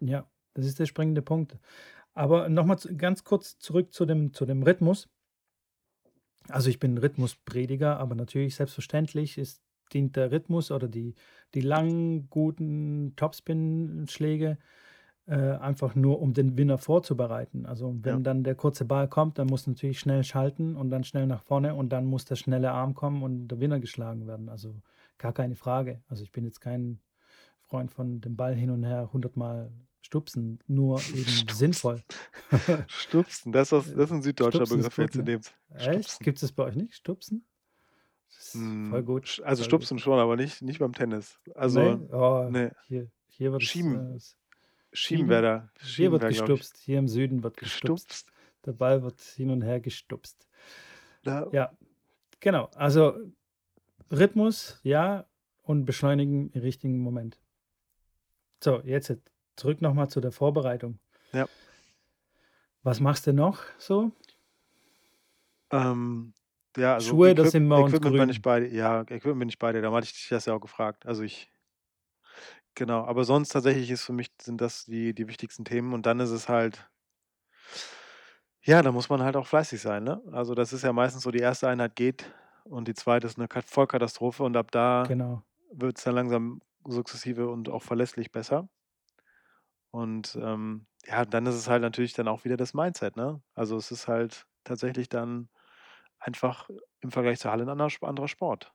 Ja, 0.00 0.28
das 0.54 0.66
ist 0.66 0.78
der 0.78 0.86
springende 0.86 1.22
Punkt. 1.22 1.58
Aber 2.12 2.48
nochmal 2.48 2.78
ganz 2.96 3.24
kurz 3.24 3.58
zurück 3.58 3.92
zu 3.92 4.06
dem, 4.06 4.32
zu 4.32 4.46
dem 4.46 4.62
Rhythmus. 4.62 5.08
Also 6.48 6.68
ich 6.70 6.78
bin 6.78 6.98
Rhythmusprediger, 6.98 7.98
aber 7.98 8.14
natürlich 8.14 8.54
selbstverständlich 8.54 9.38
ist, 9.38 9.62
dient 9.92 10.16
der 10.16 10.30
Rhythmus 10.30 10.70
oder 10.70 10.88
die, 10.88 11.14
die 11.54 11.60
langen, 11.60 12.28
guten 12.30 13.14
Topspin-Schläge 13.16 14.58
äh, 15.26 15.34
einfach 15.34 15.94
nur, 15.94 16.20
um 16.20 16.34
den 16.34 16.56
Winner 16.58 16.78
vorzubereiten. 16.78 17.66
Also, 17.66 17.90
Ja. 17.90 17.98
wenn 18.02 18.24
dann 18.24 18.44
der 18.44 18.54
kurze 18.54 18.84
Ball 18.84 19.08
kommt, 19.08 19.38
dann 19.38 19.46
muss 19.46 19.66
natürlich 19.66 19.98
schnell 19.98 20.22
schalten 20.22 20.76
und 20.76 20.90
dann 20.90 21.04
schnell 21.04 21.26
nach 21.26 21.42
vorne 21.42 21.74
und 21.74 21.90
dann 21.90 22.04
muss 22.04 22.24
der 22.26 22.36
schnelle 22.36 22.72
Arm 22.72 22.94
kommen 22.94 23.22
und 23.22 23.48
der 23.48 23.60
Winner 23.60 23.80
geschlagen 23.80 24.26
werden. 24.26 24.48
Also, 24.48 24.74
gar 25.18 25.32
keine 25.32 25.56
Frage. 25.56 26.02
Also, 26.08 26.22
ich 26.22 26.32
bin 26.32 26.44
jetzt 26.44 26.60
kein 26.60 27.00
Freund 27.74 27.90
von 27.92 28.20
dem 28.20 28.36
Ball 28.36 28.54
hin 28.54 28.70
und 28.70 28.84
her 28.84 29.10
hundertmal 29.12 29.72
stupsen, 30.00 30.60
nur 30.68 30.98
eben 31.08 31.26
Stupsen. 31.26 31.48
sinnvoll. 31.48 32.02
Stupsen, 32.86 33.52
das 33.52 33.72
ist 33.72 33.96
das 33.96 34.10
ist 34.10 34.10
'n 34.12 34.22
süddeutscher 34.22 34.66
Stupsen 34.66 34.66
Begriff 34.66 34.96
gut, 34.96 35.06
jetzt 35.06 35.18
in 35.18 35.24
ne? 35.24 35.24
dem 35.24 35.40
Echt? 35.74 36.20
Gibt 36.20 36.42
es 36.42 36.52
bei 36.52 36.64
euch 36.64 36.76
nicht, 36.76 36.94
Stupsen? 36.94 37.44
Ist 38.28 38.72
voll 38.82 39.00
Hm, 39.00 39.04
gut, 39.04 39.40
also, 39.44 39.62
voll 39.62 39.70
gut. 39.72 39.90
Stupsen 39.90 39.98
schon, 39.98 40.18
aber 40.18 40.36
nicht 40.36 40.62
nicht 40.62 40.78
beim 40.78 40.92
Tennis. 40.92 41.40
Also, 41.54 41.80
Ne? 41.80 42.08
Oh, 42.12 42.50
ne. 42.50 42.72
hier 42.82 43.10
hier 43.26 43.52
wird 43.52 43.64
es, 43.64 43.70
Schieben. 43.70 43.94
äh, 44.12 44.14
s 44.16 44.36
Schieben 44.92 45.28
Schieben? 45.28 45.28
wäre 45.28 45.42
da 45.42 45.70
Hier 45.90 46.10
Schieben 46.10 46.12
wird 46.12 46.22
glaube 46.22 46.32
ich 46.32 46.38
gestupst. 46.38 46.76
Hier 46.78 46.98
im 46.98 47.08
Süden 47.08 47.42
wird 47.42 47.56
gestupst. 47.56 48.08
Gestupst? 48.08 48.32
Der 48.66 48.72
Ball 48.72 49.02
wird 49.02 49.20
hin 49.20 49.50
und 49.50 49.62
her 49.62 49.80
gestupst. 49.80 50.46
Ja. 51.24 51.46
Ja, 51.52 51.76
genau. 52.40 52.66
Also, 52.74 53.14
Rhythmus, 54.12 54.80
ja, 54.82 55.26
und 55.62 55.84
beschleunigen 55.84 56.50
im 56.52 56.60
richtigen 56.62 56.98
Moment. 57.00 57.40
So, 58.64 58.80
jetzt 58.82 59.12
zurück 59.56 59.82
noch 59.82 59.92
mal 59.92 60.08
zu 60.08 60.22
der 60.22 60.32
Vorbereitung. 60.32 60.98
Ja. 61.32 61.48
Was 62.84 63.00
machst 63.00 63.26
du 63.26 63.32
noch 63.32 63.64
so? 63.78 64.12
Ähm, 65.72 66.34
ja, 66.76 66.94
also, 66.94 67.18
Schuhe, 67.18 67.36
da 67.36 67.44
Equip 67.44 67.54
sind 67.54 67.68
wir 67.68 67.80
uns 67.80 68.00
Equipment 68.00 68.16
bin 68.16 68.28
ich 68.28 68.40
grün. 68.40 68.42
bei 68.42 68.60
dir. 68.60 68.68
Ja, 68.72 69.00
Equipment 69.02 69.40
bin 69.40 69.48
ich 69.48 69.58
bei 69.58 69.72
dir. 69.72 69.82
Darum 69.82 69.96
hatte 69.96 70.06
ich 70.06 70.12
dich 70.12 70.28
das 70.28 70.46
ja 70.46 70.54
auch 70.54 70.60
gefragt. 70.60 71.06
Also, 71.06 71.22
ich 71.22 71.50
genau, 72.74 73.04
aber 73.04 73.24
sonst 73.24 73.50
tatsächlich 73.50 73.90
ist 73.90 74.02
für 74.04 74.12
mich 74.12 74.30
sind 74.40 74.60
das 74.60 74.84
die 74.84 75.14
die 75.14 75.28
wichtigsten 75.28 75.64
Themen 75.64 75.92
und 75.92 76.06
dann 76.06 76.20
ist 76.20 76.30
es 76.30 76.48
halt 76.48 76.88
ja, 78.62 78.82
da 78.82 78.92
muss 78.92 79.08
man 79.08 79.22
halt 79.22 79.36
auch 79.36 79.46
fleißig 79.46 79.80
sein, 79.80 80.04
ne? 80.04 80.22
Also, 80.32 80.54
das 80.54 80.72
ist 80.72 80.82
ja 80.82 80.92
meistens 80.92 81.22
so, 81.22 81.30
die 81.30 81.38
erste 81.40 81.68
Einheit 81.68 81.96
geht 81.96 82.32
und 82.64 82.88
die 82.88 82.94
zweite 82.94 83.26
ist 83.26 83.36
'ne 83.38 83.48
Kat 83.48 83.64
Vollkatastrophe 83.66 84.42
und 84.42 84.56
ab 84.56 84.70
da 84.70 85.10
Genau. 85.10 85.44
wird's 85.72 86.04
dann 86.04 86.14
langsam 86.16 86.62
sukzessive 86.86 87.48
und 87.50 87.68
auch 87.68 87.82
verlässlich 87.82 88.32
besser. 88.32 88.68
Und, 89.90 90.36
ähm, 90.40 90.86
ja, 91.06 91.24
dann 91.24 91.46
ist 91.46 91.54
es 91.54 91.68
halt 91.68 91.82
natürlich 91.82 92.14
dann 92.14 92.28
auch 92.28 92.44
wieder 92.44 92.56
das 92.56 92.74
Mindset, 92.74 93.16
ne? 93.16 93.42
Also, 93.54 93.76
es 93.76 93.90
ist 93.92 94.08
halt 94.08 94.46
tatsächlich 94.64 95.08
dann 95.08 95.48
einfach 96.18 96.70
im 97.00 97.10
Vergleich 97.12 97.38
zur 97.40 97.50
Halle 97.52 97.64
'n 97.64 97.68
anderer 97.70 97.88
Sp 97.92 98.06
anderer 98.06 98.28
Sport. 98.28 98.74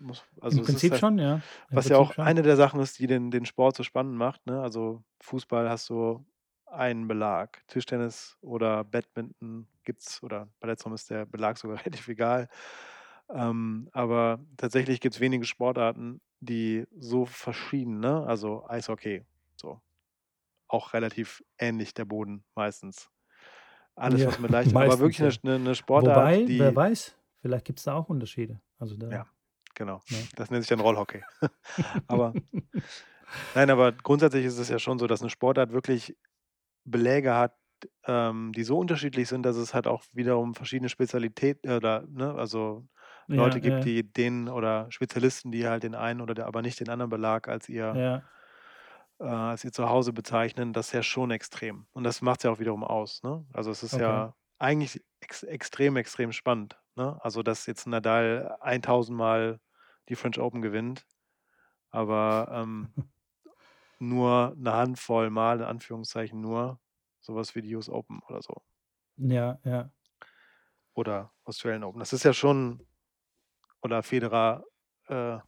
Muss 0.00 0.24
also, 0.40 0.60
Im 0.60 0.60
es 0.62 0.74
Prinzip 0.74 0.92
halt 0.92 1.06
schon, 1.06 1.18
ja. 1.18 1.42
Im 1.70 1.78
was 1.78 1.88
ja 1.88 1.98
Prinzip 1.98 1.98
auch 1.98 2.12
schon. 2.12 2.20
eine 2.20 2.42
der 2.42 2.56
Sachen 2.56 2.80
ist, 2.80 2.98
die 3.00 3.06
den 3.08 3.30
den 3.32 3.46
Sport 3.46 3.76
so 3.76 3.82
spannend 3.84 4.16
macht, 4.18 4.46
ne? 4.46 4.62
Also, 4.62 5.04
Fußball 5.22 5.70
hast 5.70 5.90
du 5.90 6.26
einen 6.66 7.08
Belag, 7.08 7.64
Tischtennis 7.68 8.38
oder 8.42 8.84
Badminton 8.84 9.68
gibt's 9.84 10.22
oder 10.24 10.50
bei 10.60 10.68
Letzterem 10.68 10.94
ist 10.94 11.10
der 11.10 11.26
Belag 11.26 11.58
sogar 11.58 11.78
relativ 11.86 12.08
egal. 12.08 12.48
Ähm, 13.30 13.88
aber 13.92 14.40
tatsächlich 14.56 15.00
gibt's 15.00 15.20
wenige 15.20 15.44
Sportarten, 15.46 16.20
die 16.46 16.86
so 16.98 17.26
verschieden 17.26 18.00
ne? 18.00 18.24
Also, 18.26 18.66
Eishockey, 18.68 19.26
so. 19.56 19.80
Auch 20.68 20.94
relativ 20.94 21.42
ähnlich 21.58 21.94
der 21.94 22.06
Boden 22.06 22.44
meistens. 22.56 23.10
Alles, 23.96 24.24
Ja, 24.24 24.28
was 24.28 24.38
mit 24.38 24.50
leicht 24.52 24.74
aber 24.76 25.00
wirklich 25.00 25.18
ja. 25.18 25.32
sch 25.32 25.42
'ne 25.44 25.58
'ne 25.60 25.74
Sportart, 25.76 26.34
Wobei, 26.34 26.52
wer 26.56 26.74
die 26.74 26.76
weiß, 26.76 27.16
vielleicht 27.42 27.66
gibt's 27.66 27.84
da 27.84 27.94
auch 27.94 28.08
Unterschiede. 28.10 28.60
Also, 28.78 28.96
Ja, 29.10 29.24
da 29.24 29.26
genau. 29.74 30.02
ne? 30.08 30.28
Das 30.36 30.50
nennt 30.50 30.62
sich 30.64 30.68
dann 30.70 30.80
Rollhockey. 30.80 31.22
Aber 32.08 32.38
nein, 33.54 33.70
aber 33.70 33.92
grundsätzlich 33.92 34.44
ist 34.44 34.58
es 34.58 34.68
ja 34.68 34.78
schon 34.78 34.98
so, 34.98 35.06
dass 35.06 35.22
'ne 35.22 35.30
Sportart 35.30 35.72
wirklich 35.72 36.16
Beläge 36.84 37.34
hat, 37.34 37.56
ähm, 38.06 38.52
die 38.54 38.64
so 38.64 38.78
unterschiedlich 38.78 39.28
sind, 39.28 39.44
dass 39.44 39.56
es 39.56 39.74
halt 39.74 39.86
auch 39.88 40.04
wiederum 40.12 40.54
verschiedene 40.54 40.88
Spezialität 40.90 41.66
oder 41.68 42.06
ne, 42.08 42.34
also, 42.34 42.88
Ja, 43.28 43.34
Leute 43.34 43.60
gibt, 43.60 43.84
ja. 43.84 43.86
die 43.86 44.02
den 44.12 44.48
oder 44.48 44.90
Spezialisten, 44.90 45.52
die 45.52 45.66
halt 45.68 45.82
den 45.82 45.94
einen 45.94 46.20
oder 46.20 46.34
der 46.34 46.46
aber 46.46 46.62
nicht 46.62 46.80
den 46.80 46.88
anderen 46.90 47.10
Belag 47.10 47.48
als 47.48 47.68
ihr 47.68 48.00
äh, 49.20 49.24
als 49.24 49.64
ihr 49.64 49.72
Zuhause 49.72 50.12
bezeichnen. 50.12 50.72
Das 50.72 50.88
ist 50.88 50.92
ja 50.92 51.02
schon 51.02 51.30
extrem. 51.30 51.86
Und 51.92 52.04
das 52.04 52.22
macht's 52.22 52.44
ja 52.44 52.50
auch 52.50 52.58
wiederum 52.58 52.84
aus, 52.84 53.22
ne? 53.22 53.46
Also, 53.52 53.70
es 53.70 53.82
ist 53.82 53.96
Okay. 53.96 53.96
ja 53.98 54.34
eigentlich 54.58 55.02
ex 55.20 55.42
extrem, 55.42 55.96
extrem 55.96 56.32
spannend, 56.32 56.78
ne? 56.96 57.18
Also, 57.22 57.42
dass 57.42 57.66
jetzt 57.66 57.86
Nadal 57.86 58.56
1.000 58.60 59.16
Mal 59.18 59.60
die 60.08 60.16
French 60.16 60.38
Open 60.40 60.62
gewinnt, 60.62 61.06
aber, 61.90 62.48
ähm, 62.52 62.90
nur 63.98 64.54
'ne 64.56 64.72
Handvoll 64.72 65.30
Mal, 65.30 65.58
in 65.58 65.64
Anführungszeichen 65.64 66.40
nur, 66.40 66.80
so 67.20 67.34
was 67.34 67.54
wie 67.54 67.62
die 67.62 67.74
US 67.76 67.88
Open 67.90 68.20
oder 68.28 68.42
so. 68.42 68.62
Ja, 69.16 69.60
ja. 69.64 69.90
Oder 70.96 71.32
Australian 71.44 71.84
Open. 71.84 71.98
Das 72.00 72.12
ist 72.14 72.24
ja 72.24 72.32
schon 72.32 72.82
oder 73.86 74.04
Federer, 74.04 74.64
äh, 75.08 75.38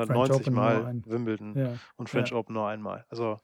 French 0.00 0.30
990 0.30 0.30
Open 0.30 0.58
nur 0.58 0.72
Mal 0.72 0.90
Wimbledon 1.04 1.60
ja, 1.60 1.80
und 1.96 2.10
French 2.10 2.32
ja. 2.32 2.34
Open 2.34 2.54
nur 2.54 2.68
einmal. 2.68 3.06
Also, 3.10 3.38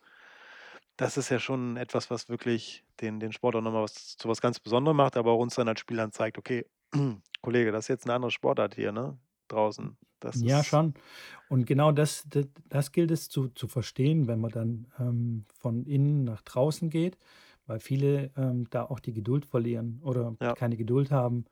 das 0.97 1.17
ist 1.17 1.31
ja 1.31 1.39
schon 1.41 1.77
etwas, 1.77 2.11
was 2.11 2.29
wirklich 2.29 2.85
den 3.01 3.21
den 3.21 3.33
Sport 3.33 3.57
auch 3.57 3.63
noch 3.63 3.73
mal 3.73 3.83
was 3.83 4.17
zu 4.17 4.29
was 4.29 4.41
ganz 4.41 4.61
Besonderem 4.61 4.97
macht, 4.99 5.17
aber 5.17 5.33
auch 5.33 5.41
uns 5.41 5.57
dann 5.57 5.69
als 5.69 5.81
Spielern 5.81 6.13
zeigt: 6.13 6.39
„Okay, 6.39 6.67
Kollege, 7.43 7.73
das 7.73 7.87
ist 7.87 7.89
jetzt 7.89 8.07
'ne 8.07 8.15
andere 8.15 8.31
Sportart 8.33 8.75
hier, 8.77 8.93
ne, 8.93 9.19
draußen.“ 9.49 9.99
Das 10.21 10.43
Ja, 10.43 10.65
schon. 10.65 10.95
Und 11.49 11.65
genau 11.67 11.93
das 11.93 12.25
d 12.29 12.47
das 12.69 12.91
gilt 12.93 13.11
es 13.13 13.29
zu 13.29 13.49
zu 13.49 13.69
verstehen, 13.69 14.27
wenn 14.27 14.41
man 14.41 14.51
dann, 14.51 14.89
ähm, 14.99 15.47
von 15.61 15.87
innen 15.87 16.25
nach 16.25 16.43
draußen 16.43 16.91
geht, 16.91 17.19
weil 17.67 17.79
viele, 17.81 18.33
ähm, 18.37 18.69
da 18.71 18.85
auch 18.85 19.01
die 19.01 19.13
Geduld 19.13 19.47
verlieren 19.47 20.01
oder 20.03 20.37
Ja. 20.41 20.55
keine 20.55 20.77
Geduld 20.77 21.11
haben. 21.13 21.45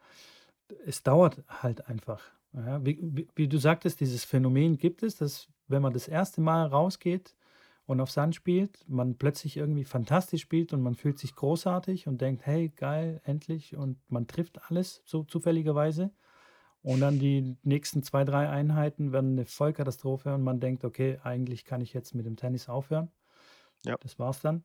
Es 0.86 1.02
dauert 1.02 1.44
halt 1.48 1.86
einfach, 1.88 2.22
ja? 2.54 2.84
Wie 2.84 2.98
wie 3.02 3.28
wie 3.34 3.48
du 3.48 3.58
sagtest, 3.58 4.00
dieses 4.00 4.24
Phänomen 4.24 4.76
gibt 4.78 5.02
es, 5.02 5.16
dass, 5.16 5.48
wenn 5.68 5.82
man 5.82 5.92
das 5.92 6.08
erste 6.08 6.40
Mal 6.40 6.66
rausgeht 6.66 7.36
und 7.86 8.00
auf 8.00 8.10
Sand 8.10 8.34
spielt, 8.34 8.84
man 8.88 9.16
plötzlich 9.18 9.56
irgendwie 9.56 9.84
fantastisch 9.84 10.42
spielt 10.42 10.72
und 10.72 10.82
man 10.82 10.94
fühlt 10.94 11.18
sich 11.18 11.34
großartig 11.34 12.06
und 12.08 12.20
denkt: 12.20 12.46
„Hey, 12.46 12.68
geil, 12.70 13.20
endlich“ 13.24 13.76
und 13.76 13.98
man 14.10 14.26
trifft 14.26 14.60
alles 14.70 15.02
so 15.04 15.24
zufälligerweise. 15.24 16.12
Und 16.82 17.00
dann 17.00 17.18
die 17.18 17.56
nächsten 17.64 18.02
2, 18.04 18.24
3 18.24 18.48
Einheiten 18.50 19.12
werden 19.12 19.34
'ne 19.36 19.46
Vollkatastrophe 19.46 20.34
und 20.34 20.42
man 20.44 20.60
denkt: 20.60 20.84
„Okay, 20.84 21.18
eigentlich 21.22 21.64
kann 21.64 21.80
ich 21.82 21.92
jetzt 21.94 22.14
mit 22.14 22.26
dem 22.26 22.36
Tennis 22.36 22.68
aufhören.“ 22.68 23.10
Ja. 23.84 23.96
Das 24.00 24.18
war's 24.20 24.40
dann. 24.42 24.64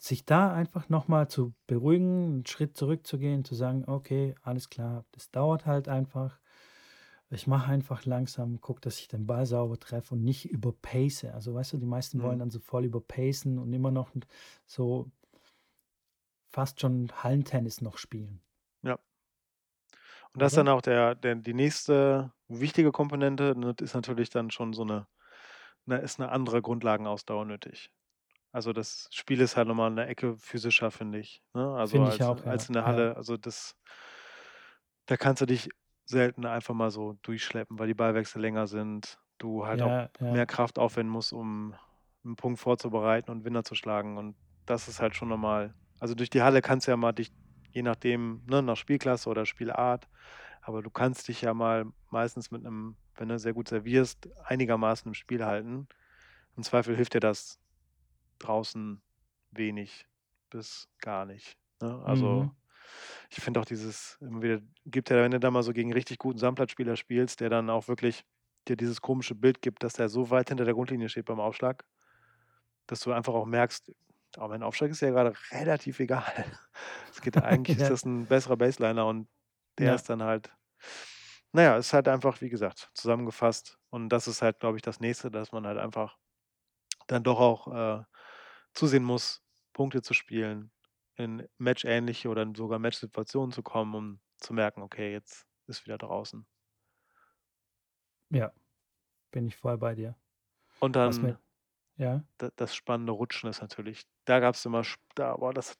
Sich 0.00 0.24
da 0.26 0.52
einfach 0.54 0.88
noch 0.90 1.08
mal 1.08 1.28
zu 1.28 1.54
beruhigen, 1.68 2.40
'n 2.42 2.46
Schritt 2.46 2.76
zurückzugehen, 2.78 3.44
zu 3.46 3.54
sagen: 3.56 3.84
„Okay, 3.88 4.34
alles 4.42 4.70
klar, 4.70 5.06
das 5.12 5.30
dauert 5.32 5.66
halt 5.66 5.88
einfach. 5.88 6.40
Ich 7.34 7.46
mache 7.46 7.70
einfach 7.72 8.04
langsam, 8.04 8.60
gucke, 8.60 8.82
dass 8.82 8.98
ich 9.00 9.08
den 9.08 9.26
Ball 9.26 9.46
sauber 9.46 9.78
treffe 9.78 10.14
und 10.14 10.22
nicht 10.22 10.44
überpace.“ 10.50 11.24
Also, 11.32 11.54
weißt 11.54 11.72
du, 11.72 11.78
die 11.78 11.86
meisten 11.86 12.20
wollen 12.20 12.38
Mhm. 12.38 12.40
dann 12.40 12.50
so 12.50 12.60
voll 12.60 12.84
überpacen 12.84 13.58
und 13.58 13.72
immer 13.72 13.90
noch 13.90 14.10
so 14.66 15.10
fast 16.54 16.80
schon 16.82 17.10
Hallentennis 17.24 17.80
noch 17.80 17.96
spielen. 17.96 18.42
Ja. 18.84 19.02
Und 20.34 20.40
das 20.40 20.52
ist 20.52 20.56
dann 20.56 20.68
auch 20.68 20.80
der 20.80 21.14
der 21.14 21.34
die 21.36 21.52
nächste 21.54 22.32
wichtige 22.48 22.90
Komponente, 22.90 23.54
ne, 23.56 23.74
ist 23.80 23.94
natürlich 23.94 24.30
dann 24.30 24.50
schon 24.50 24.72
so 24.72 24.84
'ne 24.84 25.06
ne, 25.86 25.98
ist 25.98 26.18
'ne 26.20 26.30
andere 26.30 26.62
Grundlagenausdauer 26.62 27.44
nötig. 27.46 27.90
Also, 28.52 28.72
das 28.74 29.08
Spiel 29.12 29.40
ist 29.40 29.56
halt 29.56 29.68
noch 29.68 29.76
mal 29.76 29.90
'ne 29.90 30.06
Ecke 30.06 30.36
physischer, 30.38 30.90
finde 30.92 31.18
ich, 31.20 31.42
ne? 31.54 31.74
Also, 31.76 32.00
Finde 32.00 32.08
ich 32.08 32.22
als 32.22 32.24
auch, 32.24 32.44
als 32.46 32.68
ja, 32.68 32.68
in 32.68 32.74
der 32.74 32.84
ja. 32.84 32.86
Halle. 32.86 33.16
Also, 33.16 33.36
das 33.38 33.74
da 35.08 35.16
kannst 35.16 35.42
du 35.42 35.46
dich 35.46 35.68
selten 36.12 36.46
einfach 36.46 36.74
mal 36.74 36.92
so 36.92 37.14
durchschleppen, 37.22 37.78
weil 37.80 37.88
die 37.88 37.94
Ballwechsel 37.94 38.42
länger 38.42 38.68
sind. 38.68 39.20
Du 39.38 39.66
halt 39.66 39.82
auch 39.82 39.92
Ja, 39.92 40.10
ja. 40.20 40.38
mehr 40.38 40.46
Kraft 40.46 40.78
aufwenden 40.80 41.12
musst, 41.12 41.32
um 41.34 41.74
'n 42.26 42.36
Punkt 42.36 42.60
vorzubereiten 42.60 43.32
und 43.32 43.44
Winner 43.46 43.64
zu 43.64 43.74
schlagen. 43.76 44.18
Und 44.18 44.36
das 44.66 44.88
ist 44.88 45.00
halt 45.02 45.16
schon 45.16 45.28
noch 45.30 45.38
mal 45.38 45.76
also, 46.00 46.14
durch 46.16 46.30
die 46.30 46.42
Halle 46.42 46.62
kannst 46.62 46.88
du 46.88 46.92
ja 46.92 46.98
mal 46.98 47.12
dich 47.14 47.30
je 47.72 47.82
nachdem, 47.82 48.44
ne, 48.48 48.62
nach 48.62 48.76
Spielklasse 48.78 49.30
oder 49.30 49.46
Spielart 49.46 50.08
aber 50.62 50.82
du 50.82 50.90
kannst 50.90 51.28
dich 51.28 51.42
ja 51.42 51.54
mal 51.54 51.86
meistens 52.10 52.50
mit 52.52 52.62
'nem 52.64 52.98
wenn 53.16 53.28
du 53.30 53.38
sehr 53.40 53.54
gut 53.54 53.68
servierst, 53.68 54.28
einigermaßen 54.44 55.10
im 55.10 55.14
Spiel 55.14 55.44
halten. 55.46 55.88
Im 56.56 56.62
Zweifel 56.64 56.96
hilft 56.96 57.14
dir 57.14 57.20
das 57.20 57.58
draußen 58.40 59.02
wenig 59.52 60.06
bis 60.50 60.88
gar 61.00 61.26
nicht, 61.26 61.58
ne? 61.82 62.02
Also, 62.04 62.46
Mhm. 62.46 62.56
Ich 63.30 63.40
finde 63.40 63.60
auch 63.60 63.64
dieses 63.64 64.18
immer 64.20 64.42
wieder 64.42 64.60
gibt 64.86 65.10
ja, 65.10 65.16
wenn 65.18 65.30
du 65.32 65.40
da 65.40 65.50
mal 65.50 65.62
so 65.62 65.72
gegen 65.72 65.92
richtig 65.92 66.18
guten 66.18 66.38
Sandplatzspieler 66.38 66.96
spielst, 66.96 67.40
der 67.40 67.50
dann 67.50 67.70
auch 67.70 67.88
wirklich 67.88 68.24
dir 68.68 68.76
dieses 68.76 69.00
komische 69.00 69.34
Bild 69.34 69.62
gibt, 69.62 69.82
dass 69.84 69.94
der 69.94 70.08
so 70.08 70.30
weit 70.30 70.48
hinter 70.50 70.64
der 70.64 70.74
Grundlinie 70.74 71.08
steht 71.08 71.26
beim 71.26 71.40
Aufschlag, 71.40 71.84
dass 72.86 73.00
du 73.00 73.12
einfach 73.12 73.34
auch 73.34 73.46
merkst: 73.46 73.92
„Oh, 74.38 74.48
mein 74.48 74.62
Aufschlag 74.62 74.90
ist 74.90 75.00
ja 75.00 75.10
grade 75.10 75.34
relativ 75.50 76.00
egal.“ 76.00 76.24
Es 77.10 77.20
geht 77.20 77.36
eigentlich 77.38 77.78
ist 77.78 77.90
Ja. 77.90 77.90
das 77.90 78.04
'n 78.04 78.26
besserer 78.28 78.56
Baseliner 78.56 79.06
und 79.06 79.28
der 79.78 79.94
Ja. 79.94 79.96
ist 79.96 80.08
dann 80.10 80.22
halt 80.22 80.52
na 81.52 81.62
ja, 81.62 81.76
ist 81.76 81.92
halt 81.92 82.08
einfach, 82.08 82.40
wie 82.40 82.48
gesagt, 82.48 82.90
zusammengefasst 82.94 83.78
und 83.90 84.08
das 84.08 84.26
ist 84.28 84.40
halt, 84.42 84.58
glaube 84.60 84.76
ich, 84.78 84.82
das 84.82 85.00
Nächste, 85.00 85.30
dass 85.30 85.52
man 85.52 85.66
halt 85.66 85.78
einfach 85.78 86.16
dann 87.08 87.24
doch 87.24 87.40
auch, 87.40 87.68
äh, 88.00 88.04
zusehen 88.74 89.04
muss, 89.04 89.42
Punkte 89.74 90.02
zu 90.02 90.14
spielen, 90.14 90.71
in 91.16 91.48
matchähnliche 91.58 92.28
oder 92.28 92.46
sogar 92.56 92.78
Matchsituationen 92.78 93.52
zu 93.52 93.62
kommen, 93.62 93.94
um 93.94 94.20
zu 94.38 94.54
merken, 94.54 94.82
okay, 94.82 95.12
jetzt 95.12 95.46
ist 95.68 95.84
wieder 95.86 95.98
draußen. 95.98 96.46
Ja, 98.30 98.52
bin 99.32 99.46
ich 99.46 99.56
voll 99.56 99.78
bei 99.78 99.94
dir. 99.96 100.16
Und 100.82 100.96
dann 100.96 101.20
mit 101.20 101.38
ja? 101.96 102.24
da 102.38 102.50
das 102.56 102.74
spannende 102.74 103.12
Rutschen 103.12 103.48
ist 103.50 103.60
natürlich 103.60 104.02
da 104.24 104.40
gab's 104.40 104.64
immer 104.64 104.80
sp 104.86 105.00
da 105.14 105.36
boah, 105.36 105.52
das 105.52 105.78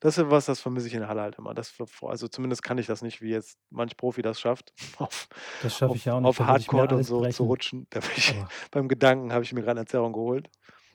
das 0.00 0.18
ist 0.18 0.30
was, 0.30 0.46
das 0.46 0.60
vermisse 0.60 0.86
ich 0.88 0.94
in 0.94 1.00
der 1.00 1.08
Halle 1.08 1.22
halt 1.22 1.36
immer. 1.38 1.54
Das 1.54 1.74
also, 2.02 2.28
zumindest 2.28 2.62
kann 2.62 2.78
ich 2.78 2.86
das 2.86 3.02
nicht, 3.02 3.20
wie 3.22 3.30
jetzt 3.30 3.58
manch 3.70 3.96
Profi 3.96 4.22
das 4.22 4.40
schafft, 4.40 4.72
auf 4.98 5.28
Das 5.60 5.76
schaffe 5.76 5.96
ich 5.96 6.10
auf 6.10 6.10
auch 6.10 6.20
nicht, 6.20 6.38
auf 6.40 6.40
mir 6.40 6.48
Hardcore 6.48 6.96
und 6.96 7.04
so 7.04 7.26
zu 7.26 7.44
brechen. 7.44 7.44
rutschen. 7.44 7.86
Da 7.90 8.00
bin 8.00 8.10
ich 8.16 8.34
beim 8.70 8.88
Gedanken 8.88 9.32
habe 9.32 9.44
ich 9.44 9.52
mir 9.52 9.62
grad 9.62 9.76
'ne 9.76 9.84
Zerrung 9.86 10.12
geholt 10.12 10.50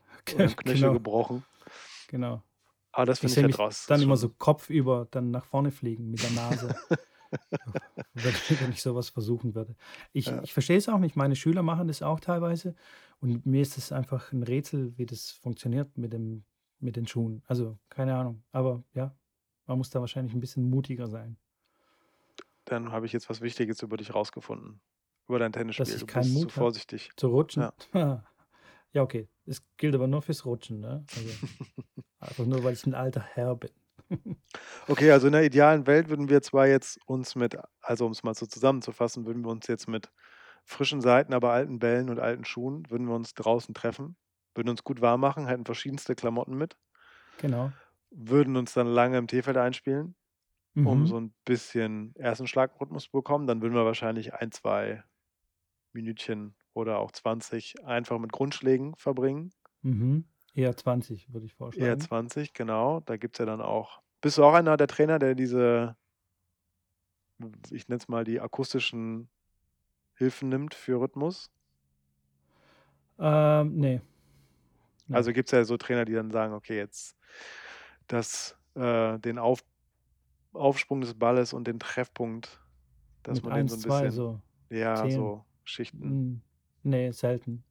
oder 0.30 0.46
'n 0.48 0.56
Knöchel 0.56 0.92
genau, 0.92 0.92
gebrochen. 0.92 1.46
genau. 2.08 2.47
Aber 2.98 3.06
das 3.06 3.20
Ich 3.20 3.20
finde 3.20 3.36
ich 3.36 3.44
sehe 3.44 3.44
halt 3.44 3.60
raus. 3.60 3.88
Dann 3.88 4.02
immer 4.02 4.18
so 4.18 4.30
kopfüber 4.30 5.08
dann 5.12 5.32
nach 5.32 5.46
vorne 5.46 5.72
fliegen 5.72 6.10
mit 6.12 6.24
der 6.24 6.30
Nase. 6.32 6.78
Wenn 8.14 8.72
ich 8.72 8.82
so 8.82 8.96
was 8.96 9.10
versuchen 9.10 9.56
würde. 9.56 9.76
Ich 10.14 10.32
Ja. 10.32 10.44
ich 10.44 10.54
verstehe 10.54 10.78
es 10.78 10.90
auch 10.90 11.00
nicht. 11.00 11.16
Meine 11.18 11.36
Schüler 11.36 11.64
machen 11.64 11.88
das 11.88 12.02
auch 12.04 12.20
teilweise 12.22 12.76
und 13.22 13.46
mir 13.46 13.62
ist 13.64 13.78
es 13.78 13.92
einfach 13.92 14.34
'n 14.34 14.44
Rätsel, 14.44 14.98
wie 14.98 15.06
das 15.08 15.32
funktioniert 15.32 15.98
mit 15.98 16.14
dem 16.14 16.46
mit 16.80 16.96
den 16.98 17.08
Schuhen. 17.08 17.44
Also, 17.48 17.80
keine 17.90 18.16
Ahnung. 18.16 18.44
Aber 18.52 18.84
ja, 18.94 19.18
man 19.68 19.78
muss 19.80 19.90
da 19.92 20.02
wahrscheinlich 20.02 20.34
'n 20.36 20.42
bisschen 20.42 20.70
mutiger 20.70 21.08
sein. 21.10 21.38
Dann 22.66 22.92
habe 22.92 23.06
ich 23.06 23.14
jetzt 23.14 23.30
was 23.30 23.42
Wichtiges 23.42 23.82
über 23.82 23.96
dich 23.98 24.14
rausgefunden, 24.14 24.82
über 25.28 25.40
dein 25.40 25.54
Dass 25.78 25.94
Tennisspiel. 25.94 25.96
ich 25.96 26.06
Du 26.06 26.08
keinen 26.08 26.30
bist 26.30 26.40
zu 26.40 26.50
Mut 26.50 26.56
habe 26.56 26.72
vorsichtig. 26.72 27.12
zu 27.16 27.28
rutschen? 27.28 27.72
Ja. 27.94 28.24
Ja, 28.96 29.04
okay. 29.04 29.28
Es 29.46 29.64
gilt 29.78 29.96
aber 29.96 30.08
nur 30.08 30.22
fürs 30.22 30.46
Rutschen, 30.46 30.80
ne? 30.80 31.08
Also, 31.12 31.38
einfach 32.20 32.46
nur, 32.46 32.64
weil 32.64 32.74
ich 32.74 32.86
'n 32.86 32.94
alter 32.96 33.22
Herr 33.22 33.56
bin. 33.56 33.72
Okay, 34.90 35.12
also 35.12 35.28
in 35.28 35.34
der 35.34 35.44
idealen 35.44 35.86
Welt 35.86 36.08
würden 36.10 36.30
wir 36.30 36.42
zwar 36.42 36.66
jetzt 36.68 36.98
uns 37.06 37.36
mit 37.36 37.58
also, 37.82 38.06
um's 38.06 38.24
mal 38.24 38.34
so 38.34 38.46
zusammenzufassen, 38.46 39.26
würden 39.26 39.44
wir 39.44 39.50
uns 39.52 39.68
jetzt 39.68 39.88
mit 39.90 40.12
frischen 40.66 41.02
Seiten, 41.02 41.34
aber 41.34 41.52
alten 41.52 41.80
Bällen 41.80 42.10
und 42.10 42.20
alten 42.20 42.46
Schuhen 42.46 42.90
würden 42.90 43.08
wir 43.08 43.16
uns 43.16 43.34
draußen 43.34 43.74
treffen, 43.76 44.16
würden 44.56 44.70
uns 44.70 44.84
gut 44.86 45.02
warm 45.02 45.20
machen, 45.22 45.46
hätten 45.48 45.66
verschiedenste 45.66 46.16
Klamotten 46.16 46.56
mit 46.58 46.78
Genau. 47.40 47.78
würden 48.12 48.56
uns 48.56 48.74
dann 48.74 48.88
lange 48.88 49.18
im 49.18 49.28
T-Feld 49.28 49.58
einspielen, 49.58 50.16
um 50.84 51.06
Mhm. 51.06 51.08
so 51.08 51.18
'n 51.18 51.36
bisschen 51.46 52.16
ersten 52.18 52.48
Schlagrhythmus 52.48 53.06
zu 53.06 53.12
bekommen. 53.12 53.48
Dann 53.48 53.62
würden 53.64 53.76
wir 53.76 53.86
wahrscheinlich 53.86 54.34
1, 54.36 54.52
2 54.52 55.04
Minütchen 55.94 56.57
oder 56.78 57.00
auch 57.00 57.12
20 57.12 57.76
einfach 57.86 58.20
mit 58.20 58.32
Grundschlägen 58.34 58.96
verbringen. 58.98 59.52
Mhm. 59.84 60.26
Eher 60.54 60.76
20, 60.78 61.34
würde 61.34 61.46
ich 61.48 61.54
Eher 61.72 61.98
vorschlagen. 61.98 62.00
20, 62.00 62.54
genau. 62.54 63.00
Da 63.02 63.18
gibt's 63.18 63.40
ja 63.40 63.46
dann 63.46 63.62
auch 63.62 64.02
bist 64.22 64.38
du 64.40 64.44
auch 64.44 64.54
einer 64.54 64.78
der 64.78 64.88
Trainer, 64.88 65.20
der 65.20 65.36
diese 65.36 65.96
ich 67.72 67.88
nenne 67.88 68.00
es 68.00 68.08
mal, 68.08 68.24
die 68.24 68.40
akustischen 68.42 69.30
Hilfen 70.16 70.50
nimmt 70.50 70.74
für 70.76 71.00
Rhythmus? 71.02 71.50
Ähm, 73.20 73.76
ne. 73.80 74.02
Ne. 75.10 75.24
Also, 75.24 75.32
gibt's 75.34 75.52
ja 75.52 75.64
so 75.64 75.78
Trainer, 75.78 76.06
die 76.06 76.14
dann 76.14 76.32
sagen: 76.32 76.54
„Okay, 76.54 76.78
jetzt 76.78 77.18
das 78.08 78.58
äh, 78.76 79.20
den 79.20 79.40
Auf 79.40 79.62
Aufsprung 80.54 81.02
des 81.02 81.18
Balles 81.20 81.54
und 81.54 81.68
den 81.68 81.80
Treffpunkt, 81.80 82.62
dass 83.24 83.42
Mit 83.42 83.46
man 83.46 83.54
den 83.54 83.68
so 83.70 83.76
1, 83.76 83.78
'n 83.78 83.82
2 83.82 84.10
bisschen“ 84.12 84.12
so 84.12 84.42
ja, 84.72 85.10
zählen. 85.10 85.10
so 85.10 85.46
Schichten. 85.66 86.20
Hm, 86.88 86.92
ne, 86.92 87.12
selten. 87.14 87.64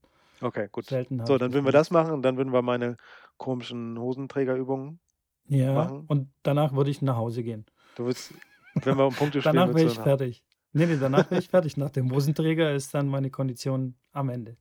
Okay, 0.42 0.68
gut. 0.70 0.90
Selten 0.90 1.20
So, 1.26 1.36
ich 1.36 1.38
dann 1.38 1.52
würden 1.52 1.64
wir 1.64 1.72
das 1.72 1.90
machen 1.90 2.12
und 2.12 2.22
dann 2.22 2.36
würden 2.36 2.52
wir 2.52 2.62
meine 2.62 2.96
komischen 3.38 3.98
Hosenträgerübungen 3.98 5.00
Ja, 5.48 5.92
machen. 5.92 6.08
und 6.08 6.32
danach 6.42 6.72
würde 6.74 6.90
ich 6.90 7.02
nach 7.02 7.16
Hause 7.16 7.42
gehen. 7.42 7.66
Du 7.94 8.04
würdest 8.04 8.34
wenn 8.82 8.96
wir 8.96 9.06
um 9.06 9.14
Punkte 9.16 9.42
spielen, 9.42 9.66
Danach 9.66 9.74
wäre 9.74 9.84
du 9.84 9.86
ich 9.86 9.98
fertig. 10.00 10.44
Ne, 10.72 10.86
ne, 10.86 10.98
danach 10.98 11.30
wäre 11.30 11.38
ich 11.38 11.48
fertig. 11.48 11.76
Nach 11.76 11.90
dem 11.90 12.12
Hosenträger 12.12 12.72
ist 12.74 12.94
dann 12.94 13.08
meine 13.08 13.30
Kondition 13.30 13.96
am 14.12 14.28
Ende. 14.28 14.56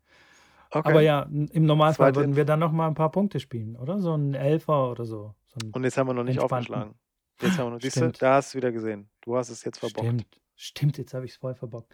Aber 0.83 1.01
Okay. 1.01 1.03
ja, 1.03 1.23
n 1.23 1.47
im 1.49 1.65
Normalfall 1.65 2.15
Zweite 2.15 2.17
würden 2.17 2.35
wir 2.37 2.45
dann 2.45 2.59
noch 2.61 2.71
mal 2.73 2.87
'n 2.89 2.95
paar 2.95 3.11
Punkte 3.11 3.39
spielen, 3.41 3.77
oder? 3.77 3.99
So 3.99 4.13
'n 4.15 4.33
Elfer 4.35 4.91
oder 4.91 5.05
so, 5.05 5.35
so 5.45 5.61
Und 5.73 5.83
jetzt 5.83 5.97
haben 5.97 6.07
wir 6.07 6.13
noch 6.13 6.23
nicht 6.23 6.39
entspannten. 6.39 6.39
aufgeschlagen. 6.39 6.99
Jetzt 7.39 7.57
haben 7.59 7.67
wir 7.67 7.71
noch 7.75 7.81
siehst 7.81 7.99
du, 8.01 8.11
da 8.13 8.35
hast 8.35 8.49
du's 8.51 8.55
wieder 8.55 8.71
gesehen. 8.71 9.11
Du 9.21 9.35
hast 9.37 9.49
es 9.49 9.63
jetzt 9.63 9.77
verbockt. 9.79 10.25
Stimmt. 10.25 10.41
Stimmt, 10.55 10.97
jetzt 10.97 11.13
habe 11.13 11.25
ich's 11.25 11.35
voll 11.37 11.53
verbockt. 11.55 11.93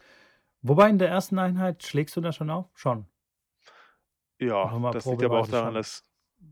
Wobei 0.63 0.89
in 0.89 0.97
der 1.00 1.10
ersten 1.10 1.38
Einheit 1.39 1.84
schlägst 1.84 2.15
du 2.15 2.21
da 2.21 2.32
schon 2.32 2.50
auf? 2.50 2.69
Schon. 2.76 3.06
Ja, 4.39 4.80
das 4.89 5.10
liegt 5.10 5.24
aber 5.24 5.38
auch 5.38 5.47
daran, 5.47 5.74
dass 5.74 6.04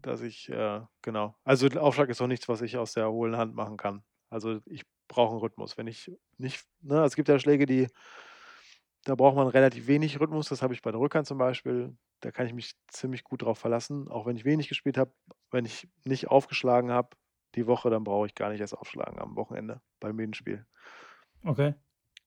dass 0.01 0.21
ich 0.21 0.47
äh, 0.49 0.81
genau. 1.01 1.35
Also, 1.43 1.67
Aufschlag 1.79 2.09
ist 2.09 2.21
auch 2.21 2.27
nichts, 2.27 2.47
was 2.47 2.61
ich 2.61 2.77
aus 2.77 2.93
der 2.93 3.09
hohlen 3.11 3.35
Hand 3.37 3.55
machen 3.55 3.75
kann. 3.75 4.03
Also, 4.29 4.59
ich 4.67 4.83
brauche 5.07 5.33
'n 5.35 5.39
Rhythmus. 5.39 5.77
Wenn 5.77 5.87
ich 5.87 6.11
nicht 6.37 6.63
ne, 6.81 7.03
es 7.03 7.15
gibt 7.15 7.27
ja 7.27 7.39
Schläge, 7.39 7.65
die 7.65 7.87
da 9.05 9.15
braucht 9.15 9.35
man 9.35 9.47
relativ 9.47 9.87
wenig 9.87 10.19
Rhythmus. 10.19 10.49
Das 10.49 10.61
habe 10.61 10.73
ich 10.73 10.81
bei 10.81 10.91
der 10.91 10.99
Rückhand 10.99 11.27
zum 11.27 11.37
Beispiel. 11.37 11.97
Da 12.21 12.31
kann 12.31 12.47
ich 12.47 12.53
mich 12.53 12.73
ziemlich 12.87 13.23
gut 13.23 13.41
drauf 13.43 13.57
verlassen, 13.59 14.09
auch 14.09 14.25
wenn 14.25 14.35
ich 14.35 14.45
wenig 14.45 14.67
gespielt 14.67 14.97
habe. 14.97 15.13
Wenn 15.51 15.65
ich 15.65 15.87
nicht 16.03 16.27
aufgeschlagen 16.27 16.91
habe 16.91 17.15
die 17.55 17.65
Woche, 17.67 17.89
dann 17.89 18.03
brauche 18.03 18.27
ich 18.27 18.35
gar 18.35 18.49
nicht 18.49 18.59
erst 18.61 18.77
aufschlagen 18.77 19.19
am 19.19 19.35
Wochenende 19.35 19.81
beim 19.99 20.15
Medenspiel. 20.15 20.65
Okay. 21.45 21.75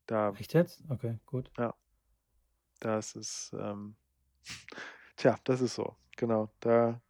Da 0.06 0.30
Echt 0.30 0.54
jetzt? 0.54 0.82
Okay, 0.88 1.18
gut. 1.26 1.50
Ja. 1.58 1.74
Das 2.80 3.14
ist, 3.14 3.52
ähm 3.58 3.96
tja, 5.16 5.38
das 5.44 5.60
ist 5.60 5.74
so. 5.74 5.96
Genau, 6.16 6.50
da 6.60 7.00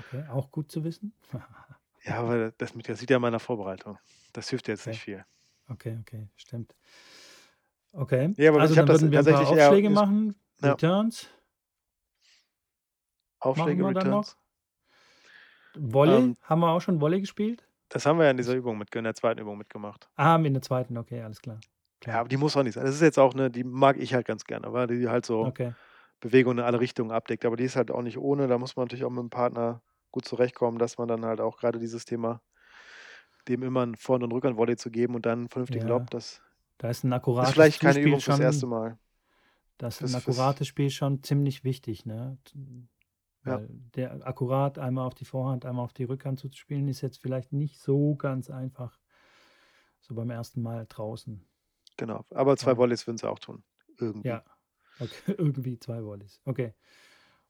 Okay, 0.00 0.24
auch 0.28 0.50
gut 0.50 0.70
zu 0.72 0.82
wissen. 0.84 1.12
Ja, 2.02 2.26
weil 2.26 2.52
das 2.56 2.74
mit 2.74 2.88
das 2.88 2.98
sieht 2.98 3.10
ja 3.10 3.16
in 3.16 3.22
meiner 3.22 3.40
Vorbereitung. 3.40 3.98
Das 4.32 4.48
hilft 4.48 4.68
jetzt 4.68 4.82
Okay. 4.86 4.90
nicht 4.90 5.00
viel. 5.02 5.24
Okay, 5.68 5.98
okay, 6.00 6.28
stimmt. 6.36 6.74
Okay, 7.92 8.28
Ne, 8.36 8.48
aber 8.48 8.60
also 8.60 8.72
ich 8.74 8.78
habe 8.78 8.86
das 8.88 9.02
wir 9.02 9.10
paar 9.10 9.24
tatsächlich 9.24 9.58
eher 9.58 9.66
Aufschläge 9.66 9.88
is 9.88 9.94
machen, 9.94 10.34
ja. 10.62 10.72
Returns. 10.72 11.28
Machen 13.42 13.48
Aufschläge, 13.50 13.82
wir 13.82 13.92
dann 13.92 14.08
noch? 14.08 14.16
Returns. 14.16 14.36
Volley? 15.92 16.30
Ähm 16.30 16.36
Haben 16.42 16.60
wir 16.60 16.68
auch 16.70 16.80
schon 16.80 17.00
Volley 17.00 17.20
gespielt? 17.20 17.64
Das 17.88 18.06
haben 18.06 18.18
wir 18.18 18.24
ja 18.24 18.30
in 18.30 18.36
dieser 18.36 18.54
Übung 18.54 18.78
mit 18.78 18.94
in 18.94 19.04
der 19.04 19.14
2. 19.14 19.40
Übung 19.42 19.58
mitgemacht. 19.58 20.08
Ah, 20.16 20.36
in 20.36 20.54
der 20.54 20.62
2., 20.62 20.96
okay, 20.96 21.22
alles 21.22 21.40
klar. 21.42 21.60
Ja, 22.08 22.14
Klar. 22.14 22.20
aber 22.20 22.28
die 22.28 22.36
muss 22.38 22.56
auch 22.56 22.62
nicht 22.62 22.74
sein. 22.74 22.84
Das 22.84 22.94
ist 22.94 23.02
jetzt 23.02 23.18
auch 23.18 23.34
'ne 23.34 23.50
die 23.50 23.62
mag 23.64 23.96
ich 23.98 24.14
halt 24.14 24.26
ganz 24.26 24.44
gerne, 24.44 24.72
weil 24.72 24.86
die 24.86 25.08
halt 25.08 25.26
so 25.26 25.50
Okay. 25.50 25.74
Bewegungen 26.20 26.58
in 26.58 26.64
alle 26.64 26.80
Richtungen 26.80 27.10
abdeckt. 27.12 27.44
Aber 27.46 27.56
die 27.56 27.64
ist 27.64 27.76
halt 27.76 27.90
auch 27.90 28.02
nicht 28.02 28.18
ohne. 28.18 28.48
Da 28.48 28.58
muss 28.58 28.76
man 28.76 28.84
natürlich 28.86 29.04
auch 29.04 29.10
mit'm 29.10 29.30
Partner 29.30 29.82
gut 30.12 30.26
zurechtkommen, 30.26 30.78
dass 30.78 30.98
man 30.98 31.08
dann 31.08 31.24
halt 31.26 31.40
auch 31.40 31.58
grade 31.58 31.78
dieses 31.80 32.04
Thema 32.06 32.40
dem 33.48 33.62
immer 33.62 33.82
'n 33.84 33.94
Vorhand 33.96 34.24
und 34.24 34.32
Rückhand-Volley 34.32 34.76
zu 34.76 34.90
geben 34.90 35.14
und 35.14 35.26
dann 35.26 35.44
'n 35.44 35.48
vernünftigen 35.48 35.86
Ja. 35.86 35.86
Lob, 35.86 36.10
das 36.10 36.42
Da 36.78 36.90
ist 36.90 37.04
'n 37.04 37.12
ist 37.40 37.52
akkurates 37.52 37.54
vielleicht 37.54 37.80
keine 37.80 38.00
Zuspiel 38.00 38.00
Übung 38.00 38.22
fürs 38.22 38.40
erste 38.40 38.66
Mal. 38.66 38.98
da 39.80 39.88
ist 39.88 40.02
'n 40.04 40.14
Fürs 40.14 40.16
fürs 40.16 40.54
akkurates 40.54 40.68
Spiel 40.68 40.90
schon 40.90 41.22
ziemlich 41.22 41.64
wichtig, 41.64 42.04
ne? 42.04 42.36
Ja. 43.46 43.60
der 43.94 44.26
akkurat 44.26 44.78
einmal 44.78 45.06
auf 45.06 45.14
die 45.14 45.24
Vorhand, 45.24 45.64
einmal 45.64 45.84
auf 45.86 45.94
die 45.94 46.04
Rückhand 46.04 46.38
zuzuspielen, 46.38 46.86
ist 46.88 47.00
jetzt 47.00 47.18
vielleicht 47.22 47.52
nicht 47.54 47.78
so 47.80 48.14
ganz 48.14 48.50
einfach, 48.50 48.98
so 50.00 50.14
beim 50.14 50.30
ersten 50.30 50.62
Mal 50.62 50.86
draußen. 50.88 51.46
Genau, 52.00 52.24
aber 52.30 52.56
2 52.56 52.76
Ja. 52.76 52.78
Volleys 52.78 53.06
würden 53.06 53.18
sie 53.18 53.28
auch 53.28 53.38
tun, 53.38 53.62
irgendwie. 53.98 54.40
Ja, 54.40 54.44
okay, 54.98 55.34
irgendwie 55.38 55.78
2 55.78 56.02
Volleys. 56.04 56.40
Okay. 56.44 56.74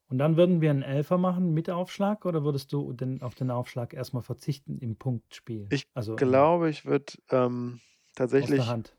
Und 0.09 0.17
dann 0.19 0.37
würden 0.37 0.61
wir 0.61 0.71
'n 0.71 0.83
Elfer 0.83 1.17
machen 1.17 1.53
mit 1.53 1.69
Aufschlag 1.69 2.25
oder 2.25 2.43
würdest 2.43 2.73
du 2.73 2.93
denn 2.93 3.21
auf 3.21 3.35
den 3.35 3.51
Aufschlag 3.51 3.93
erst 3.93 4.13
mal 4.13 4.21
verzichten 4.21 4.79
im 4.79 4.97
Punktspiel? 4.97 5.73
Ich 5.73 5.85
Also, 5.93 6.19
im 6.19 6.49
glaube, 6.49 6.69
ich 6.69 6.85
würde, 6.85 7.13
ähm, 7.29 7.79
aus 8.39 8.53
der 8.53 8.65
tatsächlich 8.65 8.67
Hand. 8.67 8.97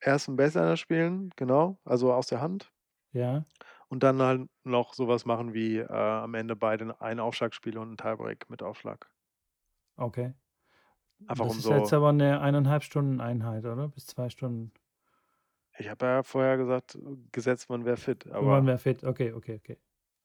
erst 0.00 0.28
'n 0.28 0.36
Baseliner 0.36 0.76
spielen, 0.76 1.30
genau, 1.36 1.80
also 1.84 2.12
aus 2.12 2.28
der 2.28 2.40
Hand. 2.40 2.72
Ja. 3.14 3.44
Und 3.90 4.02
dann 4.02 4.20
halt 4.22 4.48
noch 4.64 4.94
so 4.94 5.08
was 5.08 5.24
machen 5.24 5.54
wie, 5.54 5.78
äh, 5.78 5.86
am 5.90 6.34
Ende 6.34 6.56
beide 6.56 7.00
einen 7.00 7.20
Aufschlag-Spiel 7.20 7.78
und 7.78 7.92
'n 7.92 7.96
Tiebreak 7.96 8.48
mit 8.50 8.62
Aufschlag. 8.62 9.10
Okay. 9.98 10.34
Einfach 11.28 11.46
Das 11.46 11.56
um 11.56 11.60
ist 11.60 11.68
ja 11.68 11.76
jetzt 11.76 11.92
so 11.92 11.94
aber 11.94 12.12
'ne 12.12 12.40
1,5 12.40 12.84
Stunden 12.84 13.20
Einheit, 13.20 13.64
oder? 13.64 13.88
Bis 13.88 14.06
2 14.06 14.28
Stunden. 14.30 14.72
Ich 15.78 15.88
habe 15.88 16.06
ja 16.06 16.22
vorher 16.22 16.56
gesagt 16.56 16.98
gesetzt, 17.32 17.68
man 17.68 17.84
wäre 17.84 17.96
fit, 17.96 18.30
Man 18.38 18.66
aber 18.66 18.66
wäre 18.66 18.78
fit. 18.78 19.04
Okay, 19.04 19.32
okay, 19.32 19.56
okay. 19.56 19.78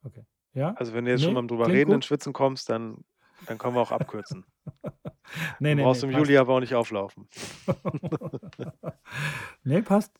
Okay. 0.04 0.25
Ja? 0.54 0.78
Also, 0.78 0.93
wenn 0.93 1.06
du 1.06 1.12
jetzt 1.12 1.23
schon 1.23 1.34
Ne, 1.34 1.36
beim 1.36 1.47
drüber 1.47 1.71
reden 1.71 1.91
gut. 1.91 2.06
Schwitzen 2.06 2.34
kommst, 2.34 2.69
dann 2.69 3.04
dann 3.45 3.58
können 3.58 3.73
wir 3.75 3.82
auch 3.82 3.91
abkürzen. 3.91 4.45
Ne, 5.60 5.73
Dann 5.73 5.78
ne, 5.78 5.86
brauchst 5.86 6.02
ne, 6.02 6.04
du 6.04 6.08
im 6.08 6.12
passt. 6.12 6.13
Juli 6.13 6.38
aber 6.38 6.56
auch 6.56 6.60
nicht 6.60 6.75
auflaufen. 6.75 7.30
Ne, 9.63 9.84
passt. 9.84 10.17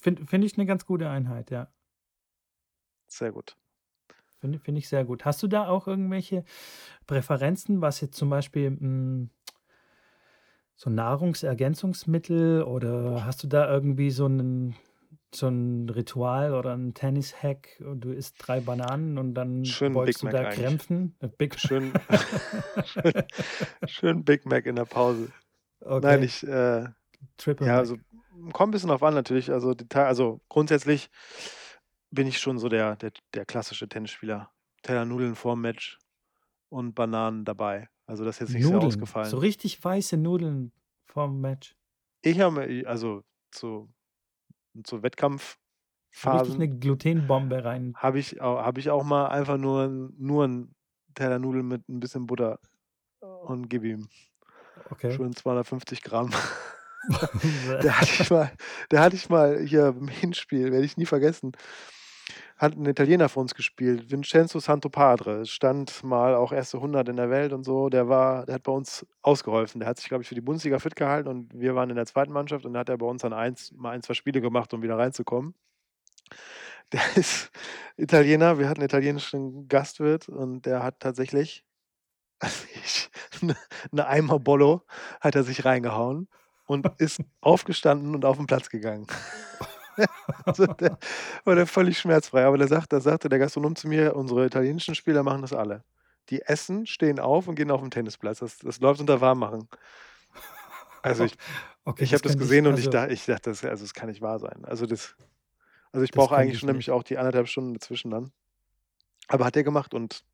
Finde 0.00 0.26
finde 0.26 0.46
ich 0.46 0.56
'ne 0.56 0.66
ganz 0.66 0.86
gute 0.86 1.08
Einheit, 1.10 1.50
ja. 1.50 1.72
Sehr 3.10 3.32
gut. 3.32 3.56
Finde 4.40 4.58
finde 4.58 4.78
ich 4.78 4.88
sehr 4.88 5.04
gut. 5.04 5.24
Hast 5.26 5.42
du 5.42 5.48
da 5.48 5.68
auch 5.68 5.86
irgendwelche 5.86 6.44
Präferenzen, 7.06 7.82
was 7.82 8.00
jetzt 8.00 8.16
zum 8.16 8.30
Beispiel, 8.30 8.68
hm 8.70 9.30
so 10.80 10.88
Nahrungsergänzungsmittel 10.90 12.62
oder 12.62 13.26
hast 13.26 13.42
du 13.44 13.48
da 13.48 13.70
irgendwie 13.70 14.10
so 14.10 14.28
'nen 14.28 14.76
so 15.34 15.46
'n 15.48 15.90
Ritual 15.90 16.54
oder 16.54 16.72
'n 16.74 16.94
Tennis-Hack 16.94 17.82
und 17.86 18.00
du 18.02 18.12
isst 18.12 18.36
3 18.38 18.60
Bananen 18.62 19.18
und 19.18 19.34
dann 19.34 19.78
Schön 19.80 19.92
beugst 19.92 20.00
Big 20.04 20.22
du 20.22 20.26
Mac 20.26 20.40
da 20.40 20.44
eigentlich. 20.44 20.80
Krämpfen? 20.86 21.16
Äh, 21.20 21.28
Big 21.28 21.56
Schön 21.56 21.98
schön 23.86 24.24
Big 24.24 24.46
Mac 24.46 24.66
in 24.66 24.76
der 24.76 24.86
Pause. 24.86 25.34
Nein, 25.96 26.22
Okay. 26.22 26.24
ich, 26.24 26.46
äh 26.46 26.88
Triple 27.38 27.66
ja, 27.66 27.78
also, 27.78 27.98
Mac. 28.32 28.54
kommt 28.54 28.70
'n 28.70 28.72
bisschen 28.72 28.90
drauf 28.90 29.02
an 29.04 29.14
natürlich. 29.14 29.52
Also, 29.52 29.74
Deta 29.74 30.06
also, 30.06 30.42
grundsätzlich 30.50 31.10
bin 32.12 32.26
ich 32.26 32.38
schon 32.40 32.58
so 32.58 32.68
der 32.68 32.96
der 32.96 33.12
der 33.34 33.46
klassische 33.46 33.88
Tennisspieler. 33.88 34.50
Teller 34.82 35.04
Nudeln 35.04 35.36
vorm 35.36 35.60
Match 35.60 35.98
und 36.70 36.94
Bananen 36.94 37.44
dabei. 37.44 37.88
Also, 38.10 38.24
das 38.24 38.36
ist 38.36 38.40
jetzt 38.40 38.54
nicht 38.54 38.66
sehr 38.66 38.80
Nudeln, 38.80 39.08
so 39.22 39.38
ausgefallen. 39.38 39.38
richtig 39.38 39.82
weiße 39.84 40.16
Nudeln 40.16 40.72
vorm 41.06 41.40
Match? 41.40 41.74
Ich 42.24 42.38
habe 42.40 42.84
also, 42.86 43.22
zu 43.50 43.90
zu 44.84 45.02
So 46.22 46.28
richtig 46.28 46.58
'ne 46.58 46.66
Wettkampfphasen 46.66 46.78
Glutenbombe 46.80 47.64
rein 47.64 47.96
habe 47.96 48.18
ich 48.18 48.40
au 48.42 48.58
habe 48.62 48.80
ich 48.80 48.90
auch 48.90 49.04
mal 49.04 49.26
einfach 49.28 49.58
nur 49.58 49.88
nur 49.88 50.44
'n 50.44 50.74
Teller 51.14 51.38
Nudeln 51.38 51.68
mit 51.68 51.88
'n 51.88 52.00
bisschen 52.00 52.26
Butter 52.26 52.60
und 53.40 53.68
gib 53.70 53.84
ihm. 53.84 54.08
Okay. 54.90 55.20
Schön 55.20 55.34
250 55.36 56.02
Gramm. 56.02 56.30
Da 57.80 58.00
hatte 58.00 58.12
ich 58.22 58.30
mal 58.30 58.52
da 58.90 59.00
hatte 59.02 59.16
ich 59.16 59.28
mal 59.30 59.60
hier 59.66 59.88
im 59.88 60.08
Hinspiel, 60.08 60.72
werde 60.72 60.84
ich 60.86 60.96
nie 60.98 61.06
vergessen 61.06 61.52
hat 62.60 62.76
'n 62.76 62.86
Italiener 62.86 63.28
für 63.30 63.40
uns 63.40 63.54
gespielt, 63.54 64.10
Vincenzo 64.10 64.60
Santopadre. 64.60 65.46
Stand 65.46 66.04
mal 66.04 66.34
auch 66.34 66.52
erste 66.52 66.80
100 66.80 67.08
in 67.08 67.16
der 67.16 67.30
Welt 67.30 67.52
und 67.54 67.64
so. 67.64 67.88
Der 67.88 68.08
war 68.08 68.46
der 68.46 68.56
hat 68.56 68.64
bei 68.64 68.72
uns 68.72 69.06
ausgeholfen. 69.22 69.80
Der 69.80 69.88
hat 69.88 69.98
sich, 69.98 70.08
glaube 70.08 70.22
ich, 70.22 70.28
für 70.28 70.34
die 70.36 70.42
Bundesliga 70.42 70.78
fit 70.78 70.96
gehalten 70.96 71.28
und 71.28 71.58
wir 71.58 71.74
waren 71.74 71.90
in 71.90 71.96
der 71.96 72.06
2. 72.06 72.32
Mannschaft 72.34 72.66
und 72.66 72.74
da 72.74 72.80
hat 72.80 72.90
er 72.90 72.98
bei 72.98 73.06
uns 73.06 73.22
dann 73.22 73.32
eins 73.32 73.72
mal 73.76 73.92
1, 73.92 74.02
2 74.02 74.14
Spiele 74.14 74.42
gemacht, 74.42 74.74
um 74.74 74.82
wieder 74.82 74.98
reinzukommen. 74.98 75.54
Der 76.92 77.00
ist 77.16 77.50
Italiener, 77.96 78.58
wir 78.58 78.68
hatten 78.68 78.82
italienischen 78.82 79.68
Gastwirt 79.68 80.28
und 80.28 80.66
der 80.66 80.82
hat 80.82 81.00
tatsächlich 81.00 81.64
ich 82.84 83.10
'ne 83.42 83.56
'ne 83.92 84.06
Eimer 84.08 84.40
Bollo 84.40 84.82
hat 85.20 85.34
er 85.36 85.44
sich 85.44 85.64
reingehauen 85.64 86.28
und 86.66 86.88
ist 86.98 87.22
aufgestanden 87.42 88.14
und 88.14 88.24
auf 88.24 88.38
'n 88.40 88.46
Platz 88.46 88.70
gegangen. 88.70 89.06
Also, 90.46 90.66
der 90.66 90.96
war 91.44 91.54
der 91.54 91.66
völlig 91.66 91.98
schmerzfrei. 91.98 92.44
Aber 92.44 92.58
der 92.58 92.68
sagt 92.68 92.92
da 92.92 93.00
sagte 93.00 93.28
der 93.28 93.38
Gastronom 93.38 93.76
zu 93.76 93.88
mir: 93.88 94.16
„Unsere 94.16 94.46
italienischen 94.46 94.94
Spieler 94.94 95.22
machen 95.22 95.42
das 95.42 95.52
alle. 95.52 95.84
Die 96.30 96.42
essen, 96.42 96.86
stehen 96.86 97.18
auf 97.20 97.48
und 97.48 97.56
gehen 97.56 97.70
auf 97.70 97.82
'n 97.82 97.90
Tennisplatz. 97.90 98.38
Das 98.40 98.58
das 98.58 98.80
läuft 98.80 99.00
unter 99.00 99.20
Warmmachen.“ 99.20 99.68
Also, 101.04 101.24
ich 101.24 101.34
Okay, 101.86 102.04
ich 102.04 102.12
habe 102.14 102.22
das 102.22 102.36
ich 102.38 102.38
gesehen 102.38 102.66
und 102.66 102.78
ich 102.78 102.88
also 102.88 102.90
da 102.90 103.08
ich 103.08 103.26
dachte: 103.26 103.50
„Das 103.50 103.64
also, 103.64 103.84
das 103.84 103.94
kann 103.94 104.08
nicht 104.08 104.22
wahr 104.22 104.38
sein.“ 104.40 104.64
Also, 104.64 104.86
das 104.86 105.16
also, 105.92 106.04
ich 106.04 106.14
brauche 106.14 106.36
eigentlich 106.36 106.58
ich 106.58 106.60
schon 106.60 106.68
nämlich 106.68 106.90
auch 106.92 107.02
die 107.04 107.18
1 107.18 107.28
1/2 107.28 107.46
Stunden 107.46 107.74
dazwischen 107.74 108.10
dann. 108.12 108.32
Aber 109.28 109.46
hat 109.46 109.54
der 109.56 109.64
gemacht 109.64 109.94
und 109.94 110.24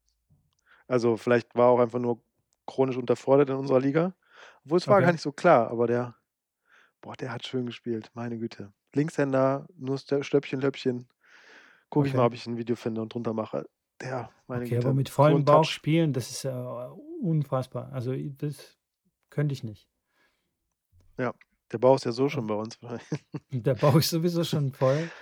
also, 0.91 1.17
vielleicht 1.17 1.55
war 1.55 1.67
er 1.69 1.71
auch 1.73 1.81
einfach 1.81 1.99
nur 1.99 2.23
chronisch 2.67 2.97
unterfordert 2.97 3.51
in 3.51 3.57
unserer 3.57 3.81
Liga. 3.81 4.15
Obwohl, 4.65 4.79
es 4.79 4.89
war 4.89 5.03
gar 5.03 5.11
Okay. 5.11 5.13
nicht 5.13 5.23
so 5.23 5.33
klar, 5.33 5.71
aber 5.71 5.87
der 5.87 6.17
boah, 7.03 7.17
der 7.17 7.33
hat 7.33 7.47
schön 7.47 7.67
gespielt, 7.67 8.11
meine 8.15 8.39
Güte. 8.39 8.73
Linkshänder, 8.95 9.67
nur 9.77 9.99
Stö 9.99 10.23
Stöppchen, 10.23 10.61
Löppchen. 10.61 11.09
Gucke 11.91 12.09
ich 12.09 12.15
mal, 12.15 12.25
Okay. 12.25 12.27
ob 12.27 12.35
ich 12.35 12.47
'n 12.47 12.59
Video 12.59 12.77
finde 12.77 13.03
und 13.03 13.15
drunter 13.15 13.35
mache. 13.35 13.67
Der 14.01 14.31
meine 14.47 14.69
Okay, 14.69 14.79
aber 14.79 14.93
Güte, 14.93 14.95
mit 14.95 15.09
so 15.19 15.35
vollem 15.35 15.37
'n 15.37 15.45
Bauch 15.45 15.69
Touch. 15.69 15.71
spielen, 15.71 16.13
das 16.13 16.31
ist 16.31 16.45
ja 16.45 16.89
unfassbar. 17.21 17.93
Also, 17.93 18.15
das 18.17 18.79
könnte 19.31 19.53
ich 19.53 19.65
nicht. 19.65 19.85
Ja, 21.19 21.35
der 21.73 21.79
Bauch 21.79 21.97
ist 21.97 22.05
ja 22.05 22.13
so 22.13 22.29
schon 22.29 22.47
bei 22.47 22.55
uns. 22.55 22.79
Der 23.53 23.75
Bauch 23.75 23.97
ist 23.97 24.11
sowieso 24.11 24.43
schon 24.45 24.73
voll. 24.73 25.13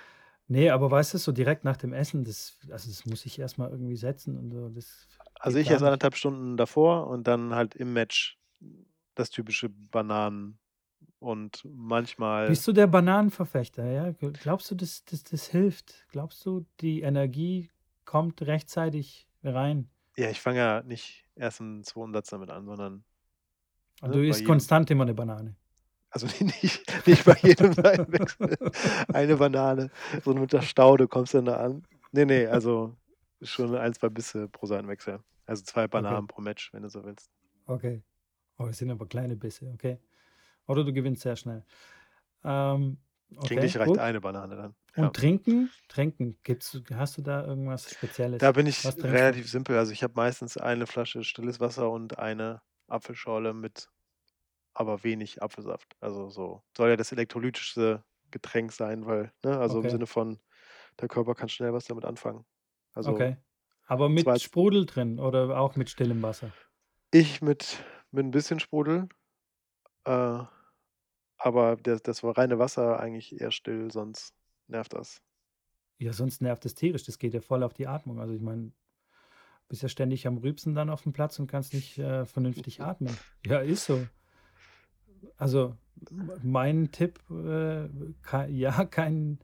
Ne, 0.47 0.69
aber 0.71 0.91
weißt 0.91 1.13
du, 1.15 1.17
so 1.19 1.31
direkt 1.31 1.63
nach 1.63 1.77
dem 1.77 1.93
Essen, 1.93 2.23
das 2.23 2.59
also, 2.71 2.89
das 2.89 3.05
muss 3.05 3.25
ich 3.25 3.39
erst 3.39 3.57
mal 3.57 3.69
irgendwie 3.71 3.95
setzen 3.97 4.37
und 4.37 4.51
so, 4.51 4.69
das 4.69 5.19
Also, 5.39 5.57
ich. 5.59 5.69
1 5.71 5.81
1/2 5.83 6.15
Stunden 6.15 6.57
davor 6.57 7.07
und 7.07 7.27
dann 7.27 7.53
halt 7.55 7.75
im 7.75 7.93
Match 7.93 8.37
das 9.15 9.29
typische 9.29 9.69
Bananen 9.69 10.59
und 11.19 11.61
manchmal 11.65 12.59
Bist 12.59 12.67
du 12.67 12.73
der 12.73 12.85
Bananenverfechter, 12.85 13.83
ja? 13.89 14.11
Glaubst 14.11 14.69
du, 14.69 14.75
das 14.75 15.03
das 15.05 15.23
das 15.23 15.47
hilft? 15.47 16.05
Glaubst 16.09 16.45
du, 16.45 16.67
die 16.79 17.01
Energie 17.01 17.71
kommt 18.05 18.43
rechtzeitig 18.43 19.27
rein? 19.43 19.89
Ja, 20.17 20.29
ich 20.29 20.39
fange 20.39 20.59
ja 20.59 20.81
nicht 20.83 21.25
erst 21.35 21.59
im 21.59 21.83
2. 21.83 22.13
Satz 22.13 22.29
damit 22.29 22.49
an, 22.49 22.65
sondern 22.65 23.03
ne, 24.07 24.19
du 24.19 24.25
isst 24.27 24.43
konstant 24.43 24.89
immer 24.91 25.05
'ne 25.05 25.13
Banane? 25.13 25.55
Also, 26.11 26.27
nicht 26.43 27.07
nicht 27.07 27.25
bei 27.25 27.37
jedem 27.41 27.73
Seitenwechsel 27.73 28.57
eine 29.13 29.37
Banane, 29.37 29.89
so 30.23 30.33
mit 30.33 30.53
der 30.53 30.61
Staude 30.61 31.07
kommst 31.07 31.33
du 31.33 31.37
dann 31.39 31.45
da 31.45 31.57
an. 31.57 31.83
Ne, 32.11 32.25
ne, 32.25 32.47
also, 32.47 32.95
schon 33.41 33.75
1, 33.75 33.93
2 33.93 34.09
Bisse 34.09 34.47
pro 34.49 34.65
Seitenwechsel. 34.65 35.19
Also, 35.45 35.63
2 35.63 35.87
Okay. 35.97 36.21
Bananen 36.21 36.27
pro 36.27 36.41
Match, 36.41 36.71
wenn 36.73 36.83
du 36.83 36.89
so 36.89 37.03
willst. 37.03 37.27
Okay. 37.67 38.03
Oh, 38.59 38.67
das 38.67 38.79
sind 38.79 38.91
aber 38.91 39.07
kleine 39.07 39.35
Bisse, 39.37 39.71
okay. 39.73 39.99
Oder 40.67 40.83
du 40.83 40.93
gewinnst 40.93 41.21
sehr 41.23 41.35
schnell. 41.35 41.65
Ähm, 42.43 42.99
okay, 43.37 43.73
Eigentlich 43.73 43.77
reicht 43.77 43.97
gut. 43.97 43.99
1 43.99 44.19
Banane 44.21 44.55
dann, 44.55 44.75
ja. 44.97 45.11
Und 45.11 45.15
trinken? 45.15 45.73
Trinken, 45.89 46.39
gibt's 46.43 46.79
hast 46.93 47.17
du 47.17 47.21
da 47.23 47.45
irgendwas 47.45 47.91
Da 48.39 48.51
Spezielles? 48.51 48.51
bin 48.51 48.67
ich 48.67 48.95
trinkst 48.99 49.25
du? 49.27 49.33
relativ 49.33 49.49
simpel. 49.49 49.77
Also, 49.77 49.93
ich 49.93 50.03
habe 50.03 50.13
meistens 50.15 50.57
eine 50.57 50.87
Flasche 50.87 51.23
stilles 51.23 51.59
Wasser 51.61 51.89
und 51.89 52.19
eine 52.19 52.61
Apfelschorle 52.87 53.53
mit 53.53 53.87
aber 54.73 55.03
wenig 55.03 55.41
Apfelsaft. 55.43 55.95
Also, 56.01 56.29
so 56.29 56.63
soll 56.77 56.89
ja 56.91 56.97
das 56.97 57.11
elektrolytischste 57.13 58.05
Getränk 58.31 58.73
sein, 58.73 59.05
weil 59.07 59.33
ne, 59.43 59.59
also, 59.59 59.79
im 59.79 59.89
Okay. 59.89 59.91
Sinne 59.91 60.07
von, 60.07 60.39
der 61.01 61.09
Körper 61.09 61.35
kann 61.35 61.49
schnell 61.49 61.73
was 61.73 61.85
damit 61.85 62.05
anfangen. 62.05 62.45
Also 62.95 63.27
Okay. 63.27 63.37
Aber 63.87 64.09
mit 64.09 64.37
Sprudel 64.39 64.85
drin 64.85 65.19
oder 65.19 65.59
auch 65.59 65.75
mit 65.75 65.89
stillem 65.89 66.21
Wasser? 66.23 66.55
Ich 67.13 67.41
mit 67.41 67.83
mit 68.11 68.25
'n 68.25 68.31
bisschen 68.31 68.59
Sprudel, 68.59 69.07
äh, 70.05 70.43
aber 71.37 71.75
das 71.77 72.01
das 72.01 72.23
war 72.23 72.37
reine 72.37 72.59
Wasser 72.59 72.99
eigentlich 72.99 73.39
eher 73.39 73.51
still, 73.51 73.91
sonst 73.91 74.33
nervt 74.67 74.93
das. 74.93 75.21
Ja, 75.97 76.13
sonst 76.13 76.41
nervt 76.41 76.65
es 76.65 76.75
tierisch. 76.75 77.03
Das 77.03 77.19
geht 77.19 77.33
ja 77.33 77.41
voll 77.41 77.63
auf 77.63 77.73
die 77.73 77.87
Atmung. 77.87 78.19
Also, 78.19 78.33
ich 78.33 78.41
meine, 78.41 78.71
bist 79.69 79.81
ja 79.81 79.89
ständig 79.89 80.27
am 80.27 80.37
Rülpsen 80.37 80.75
dann 80.75 80.89
aufm 80.89 81.13
Platz 81.13 81.39
und 81.39 81.47
kannst 81.47 81.73
nicht, 81.73 81.97
äh, 81.97 82.25
vernünftig 82.25 82.81
atmen. 82.81 83.15
Ja, 83.45 83.59
ist 83.59 83.85
so. 83.85 84.05
Also, 85.37 85.75
mein 86.43 86.91
Tipp, 86.91 87.19
äh, 87.29 87.89
kei 88.21 88.47
ja, 88.49 88.85
kein 88.85 89.39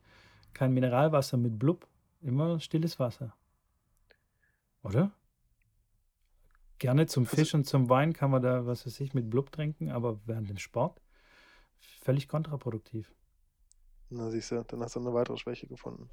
kein 0.54 0.72
Mineralwasser 0.72 1.36
mit 1.36 1.58
Blub, 1.58 1.88
immer 2.20 2.60
stilles 2.60 2.98
Wasser. 2.98 3.34
Oder? 4.82 5.12
Gerne 6.82 7.06
zum 7.06 7.26
Also 7.30 7.36
Fisch 7.36 7.54
und 7.54 7.64
zum 7.64 7.88
Wein 7.88 8.12
kann 8.12 8.32
man 8.32 8.42
da, 8.42 8.66
was 8.66 8.84
weiß 8.84 8.98
ich, 9.02 9.14
mit 9.14 9.30
Blub 9.30 9.52
trinken, 9.52 9.88
aber 9.92 10.18
während 10.26 10.50
dem 10.50 10.58
Sport 10.58 11.00
völlig 12.00 12.28
kontraproduktiv. 12.28 13.14
Na, 14.10 14.30
siehst 14.30 14.50
du, 14.52 14.62
dann 14.64 14.80
hast 14.82 14.94
du 14.96 15.00
'ne 15.00 15.12
weitere 15.14 15.36
Schwäche 15.38 15.66
gefunden. 15.66 16.08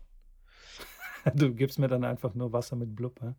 Du 1.35 1.53
gibst 1.53 1.79
mir 1.79 1.87
dann 1.87 2.03
einfach 2.03 2.33
nur 2.35 2.51
Wasser 2.53 2.75
mit 2.75 2.95
Blub, 2.95 3.21
ja? 3.21 3.35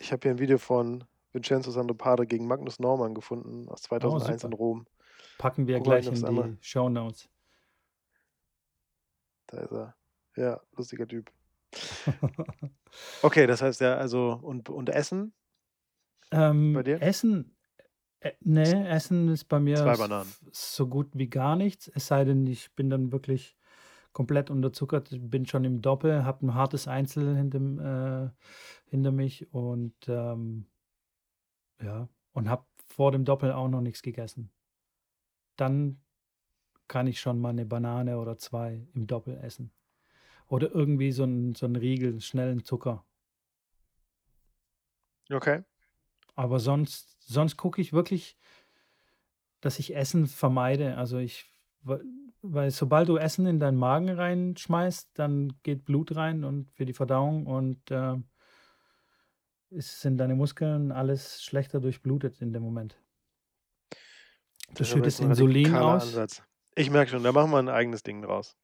Ich 0.00 0.12
habe 0.12 0.20
hier 0.22 0.32
'n 0.32 0.38
Video 0.38 0.58
von 0.58 1.04
Vincenzo 1.32 1.70
Santopadre 1.70 2.26
gegen 2.26 2.46
Magnus 2.46 2.78
Norman 2.78 3.14
gefunden 3.14 3.68
aus 3.68 3.82
Oh, 4.00 4.18
2001 4.18 4.44
in 4.44 4.52
super. 4.52 4.52
Rom. 4.52 4.86
Packen 5.38 5.66
wir 5.68 5.80
Guck 5.80 5.86
gleich 5.86 6.12
in 6.12 6.22
das 6.22 6.24
andere 6.24 6.50
die 6.50 6.58
Shownotes. 6.60 7.28
Da 9.46 9.58
ist 9.58 9.72
er. 9.72 9.96
Ja, 10.36 10.60
lustiger 10.76 11.06
Typ. 11.08 11.32
Okay, 13.22 13.46
das 13.46 13.62
heißt 13.62 13.80
ja, 13.80 13.96
also 13.96 14.38
und 14.42 14.68
und 14.68 14.88
Essen? 14.90 15.32
Bei 16.72 16.82
Ähm, 16.82 16.82
dir? 16.82 17.00
Essen, 17.00 17.56
äh, 18.20 18.32
ne, 18.42 18.88
Essen 18.88 19.28
ist 19.28 19.46
bei 19.46 19.60
mir 19.60 19.84
2 19.84 19.94
s 19.94 20.08
Bananen. 20.08 20.36
so 20.52 20.88
gut 20.88 21.10
wie 21.14 21.28
gar 21.30 21.56
nichts, 21.56 21.88
es 21.94 22.08
sei 22.08 22.24
denn, 22.24 22.46
ich 22.46 22.74
bin 22.76 22.90
dann 22.90 23.12
wirklich 23.12 23.56
komplett 24.12 24.50
unterzuckert, 24.50 25.10
bin 25.30 25.46
schon 25.46 25.64
im 25.64 25.82
Doppel, 25.82 26.24
habe 26.24 26.46
'n 26.46 26.54
hartes 26.54 26.88
Einzel 26.88 27.36
hinterm 27.36 27.78
äh, 27.80 28.30
hinter 28.90 29.12
mich 29.12 29.52
und, 29.54 29.94
ähm 30.08 30.66
ja, 31.82 32.08
und 32.32 32.48
habe 32.48 32.66
vor 32.86 33.12
dem 33.12 33.24
Doppel 33.24 33.52
auch 33.52 33.68
noch 33.68 33.80
nix 33.80 34.02
gegessen. 34.02 34.50
Dann 35.58 36.00
kann 36.88 37.06
ich 37.08 37.20
schon 37.20 37.40
mal 37.40 37.52
'ne 37.54 37.66
Banane 37.66 38.18
oder 38.18 38.38
2 38.38 38.88
im 38.94 39.06
Doppel 39.06 39.38
essen. 39.38 39.72
Oder 40.48 40.72
irgendwie 40.74 41.12
so 41.12 41.24
'n 41.24 41.54
so 41.54 41.66
'n 41.66 41.76
Riegel, 41.76 42.20
schnellen 42.20 42.64
Zucker. 42.64 43.04
Okay. 45.32 45.64
Aber 46.38 46.58
sonst 46.60 47.22
sonst 47.26 47.56
gucke 47.56 47.80
ich 47.80 47.92
wirklich 47.92 48.34
dass 49.62 49.78
ich 49.78 49.96
Essen 49.96 50.26
vermeide. 50.26 50.96
Also, 50.96 51.18
ich 51.18 51.46
weil 52.46 52.70
sobald 52.70 53.08
du 53.08 53.16
Essen 53.16 53.46
in 53.46 53.58
deinen 53.60 53.78
Magen 53.78 54.10
reinschmeißt, 54.10 55.18
dann 55.18 55.54
geht 55.62 55.84
Blut 55.86 56.14
rein 56.16 56.44
und 56.44 56.70
für 56.72 56.84
die 56.86 56.92
Verdauung 56.92 57.46
und, 57.46 57.80
ähm 57.90 58.24
es 59.70 60.00
sind 60.00 60.18
deine 60.18 60.34
Muskeln 60.34 60.92
alles 60.92 61.42
schlechter 61.42 61.80
durchblutet 61.80 62.40
in 62.42 62.52
dem 62.52 62.62
Moment. 62.62 62.98
Du 64.76 64.84
ist 64.84 65.20
schüttest 65.20 65.20
Insulin 65.20 65.78
aus. 65.82 66.24
Ansatz. 66.26 66.42
Ich 66.76 66.90
merke 66.90 67.10
schon, 67.10 67.22
da 67.22 67.32
machen 67.32 67.50
wir 67.50 67.58
'n 67.58 67.68
eigenes 67.68 68.02
Ding 68.02 68.22
draus. 68.22 68.56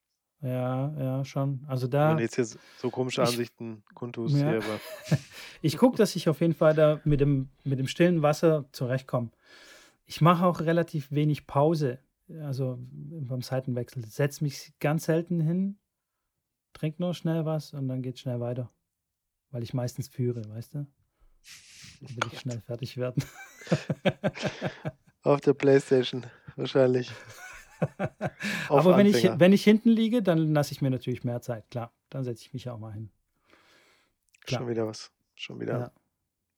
Ja, 0.43 0.95
ja, 0.99 1.25
schon. 1.25 1.65
Also 1.69 1.87
Wenn 1.87 1.91
da 1.91 2.15
du 2.15 2.23
jetzt 2.23 2.37
hier 2.37 2.47
so 2.47 2.91
komische 2.91 3.23
ich 3.23 3.29
Ansichten 3.29 3.83
kundtust 3.95 4.37
ja. 4.37 4.49
hier, 4.49 4.57
aber 4.65 5.19
Ich 5.61 5.77
gucke, 5.77 5.99
dass 5.99 6.17
ich 6.17 6.29
auf 6.29 6.41
jeden 6.41 6.55
Fall 6.55 6.75
da 6.75 7.01
mit 7.05 7.21
dem 7.21 7.51
mit 7.65 7.79
dem 7.79 7.87
stillen 7.87 8.23
Wasser 8.23 8.65
zurechtkomme. 8.73 9.31
Ich 10.07 10.21
mache 10.21 10.45
auch 10.47 10.61
relativ 10.61 11.11
wenig 11.13 11.47
Pause, 11.47 11.99
also 12.43 12.79
beim 12.81 13.43
Seitenwechsel. 13.43 14.05
Setze 14.07 14.43
mich 14.43 14.73
ganz 14.81 15.05
selten 15.05 15.41
hin, 15.41 15.79
trinke 16.73 17.03
nur 17.03 17.15
schnell 17.15 17.45
was 17.45 17.75
und 17.75 17.89
dann 17.89 18.03
geht's 18.03 18.21
schnell 18.21 18.41
weiter, 18.41 18.73
weil 19.51 19.63
ich 19.63 19.75
meistens 19.75 20.09
führe, 20.09 20.43
weißt 20.49 20.75
du? 20.75 20.87
Dann 22.01 22.17
will 22.17 22.33
ich 22.33 22.41
schnell 22.41 22.61
fertig 22.61 22.97
werden. 22.97 23.23
Auf 25.23 25.43
der 25.43 25.53
Playstation 25.53 26.25
wahrscheinlich. 26.57 27.13
Aber 28.69 28.97
wenn 28.97 29.07
ich 29.07 29.23
wenn 29.39 29.53
ich 29.53 29.65
hinten 29.65 29.91
liege, 29.91 30.23
dann 30.23 30.53
lasse 30.55 30.73
ich 30.73 30.83
mir 30.83 30.91
natürlich 30.91 31.25
mehr 31.25 31.41
Zeit, 31.41 31.71
klar. 31.71 31.93
Dann 32.11 32.25
setze 32.25 32.43
ich 32.45 32.53
mich 32.53 32.69
auch 32.69 32.79
mal 32.79 32.93
hin. 32.93 33.11
Schon 34.49 34.59
Klar. 34.59 34.69
wieder 34.69 34.87
was. 34.87 35.13
Schon 35.35 35.61
wieder 35.61 35.79
Ja. 35.79 35.93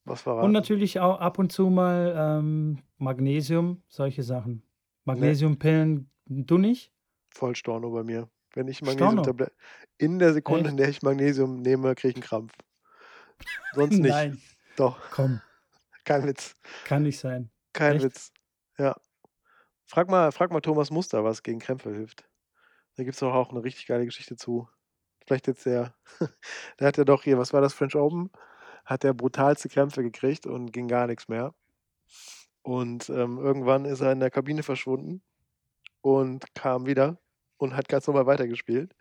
was 0.04 0.20
Und 0.20 0.22
verraten. 0.24 0.52
natürlich 0.52 1.00
auch 1.00 1.20
ab 1.20 1.38
und 1.38 1.52
zu 1.52 1.68
mal 1.68 2.14
ähm, 2.16 2.78
Magnesium, 2.98 3.82
solche 3.88 4.22
Sachen. 4.22 4.52
Ne, 4.54 4.62
Magnesiumpillen, 5.04 6.10
du 6.26 6.58
nicht? 6.58 6.92
voll 7.30 7.54
Storno 7.56 7.90
bei 7.90 8.02
mir. 8.04 8.28
Wenn 8.54 8.68
ich? 8.68 8.82
Magnesiumtablette 8.82 9.52
in 9.98 10.18
der 10.18 10.32
Sekunde, 10.34 10.60
in 10.70 10.74
Echt? 10.74 10.78
der 10.78 10.88
ich 10.90 11.02
Magnesium 11.02 11.60
nehme, 11.62 11.94
kriege 11.94 12.08
ich 12.10 12.16
einen 12.16 12.22
Krampf. 12.22 12.52
Sonst 13.74 13.98
nicht. 13.98 14.10
Nein, 14.10 14.40
Doch, 14.76 14.98
komm, 15.10 15.40
kein 16.04 16.26
Witz. 16.26 16.54
kann 16.84 17.02
nicht 17.04 17.18
sein. 17.18 17.50
Kein 17.72 17.96
Echt? 17.96 18.04
Witz. 18.04 18.32
Ja. 18.78 18.94
Frag 19.92 20.08
mal, 20.08 20.32
frag 20.32 20.50
mal 20.50 20.62
Thomas 20.62 20.90
Muster, 20.90 21.22
was 21.22 21.42
gegen 21.42 21.58
Krämpfe 21.58 21.92
hilft. 21.92 22.26
Da 22.96 23.02
gibt 23.02 23.12
es 23.12 23.20
doch 23.20 23.34
auch 23.34 23.50
eine 23.50 23.62
richtig 23.62 23.86
geile 23.86 24.06
Geschichte 24.06 24.36
zu. 24.36 24.66
Vielleicht 25.26 25.46
jetzt 25.46 25.66
der, 25.66 25.94
der 26.80 26.88
hat 26.88 26.96
ja 26.96 27.04
doch 27.04 27.24
hier, 27.24 27.36
was 27.36 27.52
war 27.52 27.60
das, 27.60 27.74
French 27.74 27.94
Open? 27.94 28.30
Hat 28.86 29.04
er 29.04 29.12
brutalste 29.12 29.68
Krämpfe 29.68 30.02
gekriegt 30.02 30.46
und 30.46 30.72
ging 30.72 30.88
gar 30.88 31.06
nichts 31.06 31.28
mehr. 31.28 31.54
Und 32.62 33.10
ähm, 33.10 33.36
irgendwann 33.36 33.84
ist 33.84 34.00
er 34.00 34.12
in 34.12 34.20
der 34.20 34.30
Kabine 34.30 34.62
verschwunden 34.62 35.20
und 36.00 36.54
kam 36.54 36.86
wieder 36.86 37.18
und 37.58 37.76
hat 37.76 37.90
ganz 37.90 38.06
normal 38.06 38.24
weitergespielt. 38.24 38.96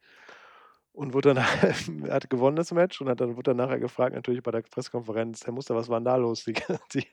Und 0.92 1.14
wurde 1.14 1.34
dann, 1.34 1.46
hat 2.12 2.30
gewonnen 2.30 2.58
das 2.58 2.74
Match 2.74 3.00
und 3.00 3.08
hat 3.08 3.22
dann, 3.22 3.38
wurde 3.38 3.56
dann 3.56 3.66
nachher 3.66 3.80
gefragt, 3.80 4.14
natürlich 4.14 4.44
bei 4.44 4.52
der 4.52 4.64
Pressekonferenz, 4.64 5.46
Herr 5.46 5.54
Muster, 5.54 5.74
was 5.74 5.88
war 5.88 6.02
denn 6.02 6.06
da 6.06 6.18
los? 6.18 6.44
Die, 6.44 6.52
die, 6.94 7.08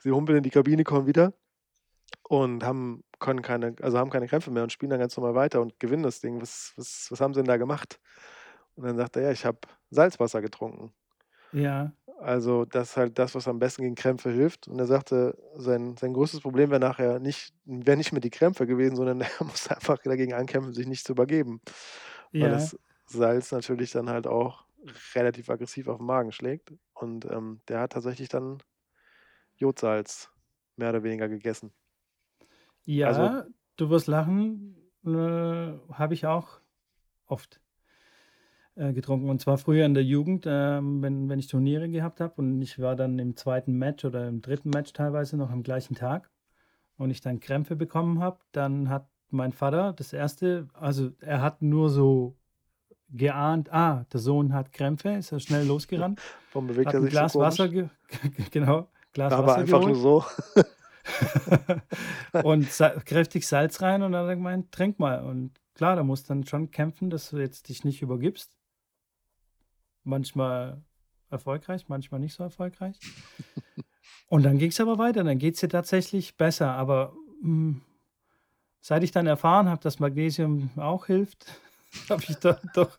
sie 0.00 0.10
humpeln 0.10 0.36
in 0.36 0.44
die 0.44 0.50
Kabine, 0.50 0.84
kommen 0.84 1.06
wieder 1.06 1.32
und 2.28 2.64
haben, 2.64 3.04
können 3.20 3.42
keine, 3.42 3.76
also 3.82 3.98
haben 3.98 4.10
keine 4.10 4.28
Krämpfe 4.28 4.50
mehr 4.50 4.62
und 4.64 4.72
spielen 4.72 4.90
dann 4.90 5.00
ganz 5.00 5.16
normal 5.16 5.34
weiter 5.34 5.60
und 5.62 5.78
gewinnen 5.80 6.02
das 6.02 6.20
Ding. 6.20 6.40
Was, 6.40 6.72
was, 6.76 7.08
was 7.10 7.20
haben 7.20 7.34
sie 7.34 7.40
denn 7.40 7.48
da 7.48 7.56
gemacht? 7.56 8.00
Und 8.76 8.84
dann 8.86 8.96
sagt 8.98 9.16
er, 9.16 9.22
ja, 9.24 9.32
ich 9.32 9.44
habe 9.46 9.60
Salzwasser 9.90 10.42
getrunken. 10.42 10.92
Ja, 11.52 11.94
Also 12.20 12.64
das 12.64 12.90
ist 12.90 12.96
halt 12.96 13.18
das, 13.18 13.34
was 13.34 13.48
am 13.48 13.58
besten 13.58 13.82
gegen 13.82 13.94
Krämpfe 13.94 14.30
hilft. 14.30 14.68
Und 14.68 14.78
er 14.78 14.86
sagte, 14.86 15.36
sein, 15.56 15.96
sein 15.96 16.12
größtes 16.12 16.40
Problem 16.40 16.70
wäre 16.70 16.80
nachher 16.80 17.18
nicht, 17.18 17.54
wäre 17.64 17.96
nicht 17.96 18.12
mehr 18.12 18.20
die 18.20 18.30
Krämpfe 18.30 18.66
gewesen, 18.66 18.96
sondern 18.96 19.20
er 19.40 19.44
muss 19.44 19.68
einfach 19.68 19.98
dagegen 20.04 20.34
ankämpfen, 20.34 20.72
sich 20.74 20.86
nicht 20.86 21.04
zu 21.06 21.12
übergeben. 21.12 21.60
Weil 22.38 22.50
ja, 22.50 22.52
das 22.52 22.76
Salz 23.06 23.50
natürlich 23.52 23.90
dann 23.92 24.08
halt 24.10 24.26
auch 24.26 24.66
relativ 25.14 25.50
aggressiv 25.50 25.88
auf 25.88 25.98
den 25.98 26.06
Magen 26.06 26.32
schlägt. 26.32 26.72
Und 26.94 27.24
ähm, 27.26 27.62
der 27.68 27.80
hat 27.80 27.92
tatsächlich 27.92 28.28
dann 28.28 28.62
Jodsalz 29.56 30.30
mehr 30.76 30.90
oder 30.90 31.02
weniger 31.04 31.28
gegessen. 31.28 31.72
Also 32.86 33.22
ja, 33.22 33.46
du 33.76 33.90
wirst 33.90 34.06
lachen, 34.06 34.76
äh, 35.04 35.08
habe 35.92 36.14
ich 36.14 36.26
auch 36.26 36.60
oft 37.26 37.60
äh, 38.74 38.92
getrunken. 38.92 39.28
Und 39.28 39.40
zwar 39.40 39.58
früher 39.58 39.86
in 39.86 39.94
der 39.94 40.04
Jugend, 40.04 40.44
ähm, 40.46 41.02
wenn, 41.02 41.28
wenn 41.28 41.38
ich 41.38 41.46
Turniere 41.46 41.88
gehabt 41.88 42.20
habe 42.20 42.34
und 42.36 42.62
ich 42.62 42.78
war 42.78 42.96
dann 42.96 43.18
im 43.18 43.36
zweiten 43.36 43.74
Match 43.74 44.04
oder 44.04 44.28
im 44.28 44.42
dritten 44.42 44.70
Match 44.70 44.92
teilweise 44.92 45.36
noch 45.36 45.50
am 45.50 45.62
gleichen 45.62 45.94
Tag 45.94 46.30
und 46.96 47.10
ich 47.10 47.20
dann 47.20 47.40
Krämpfe 47.40 47.76
bekommen 47.76 48.20
habe, 48.20 48.38
dann 48.52 48.88
hat 48.88 49.08
mein 49.30 49.52
Vater 49.52 49.92
das 49.92 50.12
erste, 50.12 50.68
also 50.74 51.10
er 51.20 51.40
hat 51.40 51.62
nur 51.62 51.90
so 51.90 52.36
geahnt, 53.08 53.72
ah, 53.72 54.06
der 54.12 54.20
Sohn 54.20 54.52
hat 54.54 54.72
Krämpfe, 54.72 55.10
ist 55.10 55.32
er 55.32 55.40
schnell 55.40 55.66
losgerannt, 55.66 56.20
warum 56.52 56.68
bewegt 56.68 56.86
hat 56.88 56.94
er 56.94 57.00
ein 57.00 57.04
sich 57.04 57.12
so 57.12 57.18
Glas 57.18 57.34
Wasser, 57.36 57.68
komisch? 57.68 57.90
ge 58.08 58.44
genau, 58.50 58.88
Glas 59.12 59.32
Aber 59.32 59.46
Wasser 59.48 59.58
einfach 59.58 59.80
nur 59.80 59.92
geholt 59.92 60.24
so. 60.54 60.62
und 62.44 62.70
sa 62.70 62.90
kräftig 62.90 63.46
Salz 63.46 63.82
rein 63.82 64.02
und 64.02 64.12
dann 64.12 64.22
hat 64.22 64.28
er 64.30 64.36
gemeint, 64.36 64.72
trink 64.72 64.98
mal. 64.98 65.24
Und 65.24 65.52
klar, 65.74 65.96
da 65.96 66.04
musst 66.04 66.30
dann 66.30 66.46
schon 66.46 66.70
kämpfen, 66.70 67.10
dass 67.10 67.30
du 67.30 67.38
jetzt 67.38 67.68
dich 67.68 67.84
nicht 67.84 68.02
übergibst. 68.02 68.56
Manchmal 70.04 70.82
erfolgreich, 71.30 71.88
manchmal 71.88 72.20
nicht 72.20 72.34
so 72.34 72.42
erfolgreich. 72.42 72.98
Und 74.28 74.44
dann 74.44 74.58
ging 74.58 74.70
es 74.70 74.80
aber 74.80 74.98
weiter, 74.98 75.24
dann 75.24 75.38
geht 75.38 75.54
es 75.54 75.60
dir 75.60 75.68
tatsächlich 75.68 76.36
besser. 76.36 76.72
Aber 76.72 77.14
mh, 77.42 77.80
seit 78.80 79.02
ich 79.02 79.12
dann 79.12 79.26
erfahren 79.26 79.68
habe, 79.68 79.82
dass 79.82 79.98
Magnesium 79.98 80.70
auch 80.76 81.06
hilft, 81.06 81.60
habe 82.10 82.22
ich 82.26 82.36
dann 82.38 82.56
doch 82.74 82.96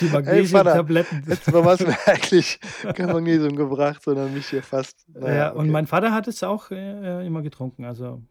die 0.00 0.06
Hey 0.06 0.12
Magnesiumtabletten. 0.12 1.24
jetzt 1.28 1.52
warum 1.52 1.66
hast 1.66 1.80
du 1.82 1.86
mir 1.86 1.96
eigentlich 2.06 2.58
kein 2.94 3.06
Magnesium 3.06 3.56
gebracht, 3.56 4.02
sondern 4.02 4.32
mich 4.34 4.48
hier 4.48 4.62
fast. 4.62 5.06
Ja, 5.14 5.20
Naja, 5.20 5.48
und 5.50 5.58
okay. 5.60 5.70
mein 5.70 5.86
Vater 5.86 6.12
hat 6.12 6.26
es 6.28 6.42
auch 6.42 6.70
äh, 6.70 7.26
immer 7.26 7.42
getrunken. 7.42 7.84
Also 7.84 8.22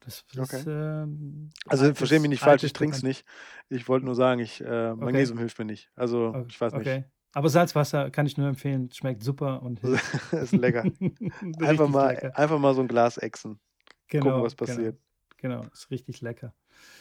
das 0.00 0.24
ist 0.32 0.38
Okay. 0.38 0.62
ähm, 0.68 1.50
Also 1.66 1.92
verstehe 1.94 2.20
mich 2.20 2.30
nicht 2.30 2.40
falsch, 2.42 2.62
ich 2.64 2.72
trinke 2.72 2.96
es 2.96 3.02
nicht. 3.02 3.24
Ich 3.68 3.88
wollte 3.88 4.06
nur 4.06 4.14
sagen, 4.14 4.40
ich, 4.40 4.60
äh, 4.60 4.64
Okay, 4.90 5.04
Magnesium 5.04 5.38
hilft 5.38 5.58
mir 5.58 5.64
nicht. 5.64 5.90
Also 5.96 6.44
ich 6.48 6.60
weiß 6.60 6.72
nicht. 6.74 6.80
okay. 6.82 7.04
Aber 7.32 7.50
Salzwasser 7.50 8.10
kann 8.10 8.24
ich 8.24 8.38
nur 8.38 8.48
empfehlen. 8.48 8.90
Schmeckt 8.92 9.22
super 9.22 9.62
und 9.62 9.80
hilft. 9.80 10.32
ist 10.32 10.52
lecker. 10.52 10.84
Einfach 11.60 11.88
mal, 11.88 12.14
lecker. 12.14 12.38
einfach 12.38 12.58
mal 12.58 12.74
so 12.74 12.80
ein 12.80 12.88
Glas 12.88 13.18
Echsen. 13.18 13.58
Gucken, 14.10 14.20
Genau, 14.22 14.42
was 14.42 14.56
genau, 14.56 14.66
passiert. 14.68 14.98
genau. 15.36 15.64
Ist 15.72 15.90
richtig 15.90 16.20
lecker. 16.20 16.54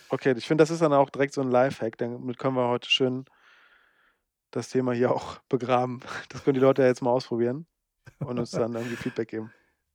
Okay, 0.09 0.33
ich 0.37 0.47
finde, 0.47 0.61
das 0.61 0.69
ist 0.69 0.81
dann 0.81 0.93
auch 0.93 1.09
direkt 1.09 1.33
so 1.33 1.41
ein 1.41 1.49
Lifehack. 1.49 1.97
Damit 1.97 2.37
können 2.37 2.55
wir 2.55 2.67
heute 2.67 2.89
schön 2.89 3.25
das 4.51 4.69
Thema 4.69 4.93
hier 4.93 5.11
auch 5.11 5.39
begraben. 5.49 5.99
Das 6.29 6.43
können 6.43 6.55
die 6.55 6.61
Leute 6.61 6.81
ja 6.81 6.87
jetzt 6.87 7.01
mal 7.01 7.11
ausprobieren 7.11 7.67
und 8.19 8.39
uns 8.39 8.51
dann 8.51 8.73
irgendwie 8.73 8.95
Feedback 8.95 9.29
geben. 9.29 9.51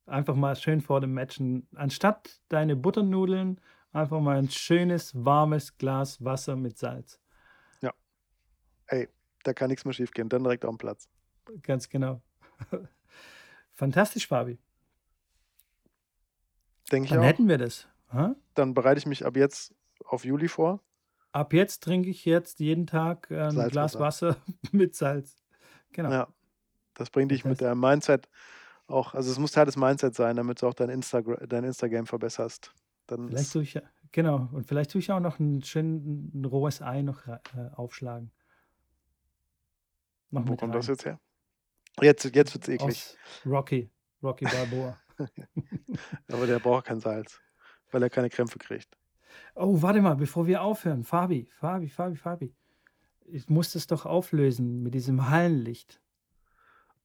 Einfach 0.06 0.34
mal 0.34 0.56
schön 0.56 0.80
vor 0.80 1.00
dem 1.00 1.14
Matchen, 1.14 1.68
anstatt 1.74 2.40
deine 2.48 2.74
Butternudeln, 2.74 3.60
einfach 3.92 4.20
mal 4.20 4.38
ein 4.38 4.50
schönes, 4.50 5.14
warmes 5.14 5.78
Glas 5.78 6.24
Wasser 6.24 6.56
mit 6.56 6.78
Salz. 6.78 7.20
Ja, 7.80 7.92
ey, 8.86 9.08
da 9.44 9.54
kann 9.54 9.70
nichts 9.70 9.84
mehr 9.84 9.94
schief 9.94 10.10
gehen. 10.10 10.28
Dann 10.28 10.42
direkt 10.42 10.64
auf 10.64 10.74
den 10.74 10.78
Platz. 10.78 11.08
Ganz 11.62 11.88
genau. 11.88 12.20
Fantastisch, 13.72 14.26
Fabi. 14.26 14.58
Denke 16.90 17.04
ich 17.04 17.10
Dann 17.10 17.20
auch. 17.20 17.24
hätten 17.24 17.48
wir 17.48 17.58
das. 17.58 17.88
Ha? 18.12 18.34
Dann 18.54 18.74
bereite 18.74 18.98
ich 18.98 19.06
mich 19.06 19.24
ab 19.24 19.36
jetzt 19.36 19.74
auf 20.04 20.24
Juli 20.24 20.48
vor. 20.48 20.80
Ab 21.32 21.52
jetzt 21.52 21.82
trinke 21.84 22.10
ich 22.10 22.24
jetzt 22.24 22.58
jeden 22.60 22.86
Tag 22.86 23.30
ein 23.30 23.50
Glas 23.54 23.92
Salzwasser. 23.92 24.28
Wasser 24.30 24.36
mit 24.72 24.94
Salz. 24.96 25.36
Genau. 25.92 26.10
Ja, 26.10 26.28
das 26.94 27.10
bringt 27.10 27.30
dich 27.30 27.44
mit 27.44 27.58
Fantastisch. 27.58 27.66
der 27.66 27.74
Mindset 27.90 28.28
auch, 28.88 29.14
also 29.14 29.30
es 29.30 29.38
muss 29.38 29.52
Teil 29.52 29.66
des 29.66 29.76
Mindset 29.76 30.14
sein, 30.16 30.34
damit 30.34 30.60
du 30.60 30.66
auch 30.66 30.74
dein, 30.74 30.88
Instagram, 30.90 31.36
dein 31.48 31.62
Instagram 31.62 32.06
verbesserst. 32.06 32.74
Dann 33.06 33.28
Vielleicht 33.28 33.52
tue 33.52 33.62
ich, 33.62 33.74
ja- 33.74 33.82
genau, 34.10 34.48
und 34.52 34.66
vielleicht 34.66 34.90
tue 34.90 34.98
ich 35.00 35.12
auch 35.12 35.20
noch 35.20 35.38
ein 35.38 35.62
schön 35.62 36.32
ein 36.34 36.44
rohes 36.44 36.82
Ei 36.82 37.02
noch 37.02 37.24
äh, 37.28 37.38
aufschlagen. 37.76 38.32
Noch 40.30 40.46
wo 40.46 40.50
mit 40.52 40.60
kommt 40.60 40.74
das 40.74 40.88
rein. 40.88 40.94
jetzt 40.94 41.04
her? 41.04 41.20
Jetzt, 42.00 42.24
jetzt 42.34 42.54
wird 42.54 42.64
es 42.64 42.68
eklig. 42.68 42.88
Aus 42.88 43.16
Rocky, 43.46 43.90
Rocky 44.22 44.44
Balboa. 44.46 44.98
Aber 46.32 46.46
der 46.46 46.58
braucht 46.58 46.86
kein 46.86 47.00
Salz, 47.00 47.40
weil 47.92 48.02
er 48.02 48.10
keine 48.10 48.30
Krämpfe 48.30 48.58
kriegt. 48.58 48.96
Oh, 49.54 49.82
warte 49.82 50.00
mal, 50.02 50.14
bevor 50.16 50.46
wir 50.46 50.62
aufhören. 50.62 51.04
Fabi, 51.04 51.48
Fabi, 51.58 51.88
Fabi, 51.88 52.16
Fabi. 52.16 52.54
Ich 53.26 53.48
muss 53.48 53.72
das 53.72 53.86
doch 53.86 54.06
auflösen 54.06 54.82
mit 54.82 54.94
diesem 54.94 55.28
Hallenlicht. 55.30 56.00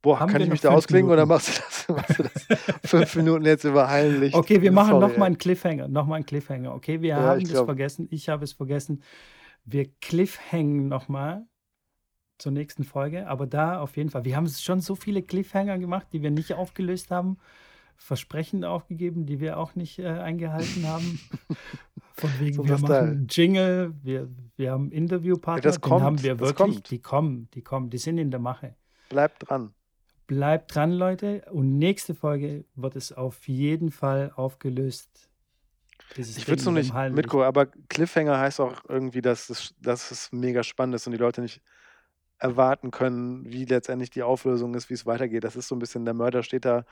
Boah, 0.02 0.20
Haben 0.20 0.32
kann 0.32 0.42
ich 0.42 0.50
mich 0.50 0.62
da 0.62 0.70
ausklingen 0.70 1.10
oder 1.10 1.26
Minuten? 1.26 1.30
machst 1.30 1.58
du 1.58 1.62
das, 1.62 1.88
machst 1.98 2.20
du 2.20 2.24
das 2.24 2.90
fünf 2.90 3.16
Minuten 3.16 3.46
jetzt 3.46 3.64
über 3.64 3.90
Hallenlicht? 3.90 4.36
Okay, 4.36 4.62
wir 4.62 4.72
machen 4.72 4.92
Sorry, 4.92 5.02
noch 5.02 5.18
mal 5.18 5.26
ey. 5.26 5.28
einen 5.28 5.38
Cliffhanger, 5.40 5.88
noch 5.88 6.06
mal 6.06 6.16
einen 6.16 6.26
Cliffhanger. 6.26 6.74
Okay, 6.76 7.02
wir 7.02 7.10
Ja, 7.10 7.18
haben 7.22 7.44
glaub- 7.44 7.66
vergessen, 7.66 8.08
ich 8.12 8.30
habe 8.30 8.44
es 8.44 8.54
vergessen. 8.54 9.02
Wir 9.64 9.86
cliffhängen 10.02 10.88
noch 10.88 11.08
mal 11.10 11.48
zur 12.38 12.52
nächsten 12.52 12.84
Folge, 12.84 13.28
aber 13.28 13.48
da 13.48 13.80
auf 13.80 13.98
jeden 13.98 14.10
Fall. 14.12 14.26
Wir 14.26 14.36
haben 14.36 14.48
schon 14.48 14.80
so 14.82 14.94
viele 14.96 15.24
Cliffhanger 15.24 15.80
gemacht, 15.80 16.08
die 16.12 16.22
wir 16.22 16.32
nicht 16.32 16.54
aufgelöst 16.54 17.10
haben, 17.10 17.38
Versprechen 17.98 18.64
aufgegeben, 18.64 19.26
die 19.26 19.40
wir 19.40 19.58
auch 19.58 19.76
nicht 19.76 20.00
äh, 20.00 20.08
eingehalten 20.08 20.88
haben. 20.88 21.20
Von 22.14 22.30
wegen, 22.40 22.56
So 22.56 22.66
wir 22.66 22.78
machen 22.78 22.88
da. 22.88 23.00
einen 23.02 23.28
Jingle, 23.30 23.94
wir, 24.02 24.30
wir 24.56 24.72
haben 24.72 24.92
Interviewpartner, 24.92 25.62
das 25.62 25.80
den 25.82 25.92
haben 25.92 26.00
kommt, 26.02 26.24
wir 26.24 26.40
wirklich, 26.40 26.56
kommt. 26.56 26.90
die 26.90 27.00
kommen, 27.00 27.50
die 27.54 27.62
kommen, 27.62 27.90
die 27.90 27.98
sind 27.98 28.18
in 28.18 28.32
der 28.32 28.40
Mache. 28.40 28.76
Bleibt 29.10 29.50
dran. 29.50 29.74
Bleibt 30.28 30.74
dran, 30.74 30.92
Leute. 30.92 31.44
Und 31.52 31.78
nächste 31.78 32.16
Folge 32.16 32.66
wird 32.76 32.96
es 32.96 33.12
auf 33.12 33.48
jeden 33.48 33.92
Fall 33.92 34.32
aufgelöst. 34.36 35.30
Dieses 36.18 36.38
Ich 36.38 36.48
würde 36.48 36.60
es 36.60 36.66
noch 36.66 36.72
nicht 36.74 36.94
mitgucken, 37.12 37.46
aber 37.46 37.66
Cliffhanger 37.66 38.40
heißt 38.40 38.60
auch 38.60 38.82
irgendwie, 38.88 39.22
dass 39.22 39.50
es 39.50 39.74
dass 39.82 40.12
es 40.12 40.32
mega 40.32 40.64
spannend 40.64 40.96
ist 40.96 41.08
und 41.08 41.12
die 41.12 41.18
Leute 41.20 41.42
nicht 41.42 41.62
erwarten 42.38 42.92
können, 42.92 43.46
wie 43.52 43.66
letztendlich 43.66 44.10
die 44.10 44.24
Auflösung 44.24 44.76
ist, 44.76 44.90
wie 44.90 44.94
es 44.94 45.06
weitergeht. 45.06 45.44
Das 45.44 45.56
ist 45.56 45.68
so 45.68 45.76
ein 45.76 45.80
bisschen 45.80 46.06
der 46.06 46.14
Mörder 46.14 46.44
steht 46.44 46.66
da 46.66 46.86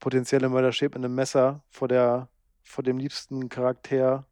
potenzielle 0.00 0.48
Mörder 0.50 0.72
steht 0.72 0.94
mit 0.94 1.02
'nem 1.02 1.14
Messer 1.14 1.64
vor 1.70 1.88
der 1.88 2.30
vor 2.64 2.84
dem 2.84 2.98
liebsten 2.98 3.48
Charakter 3.50 4.28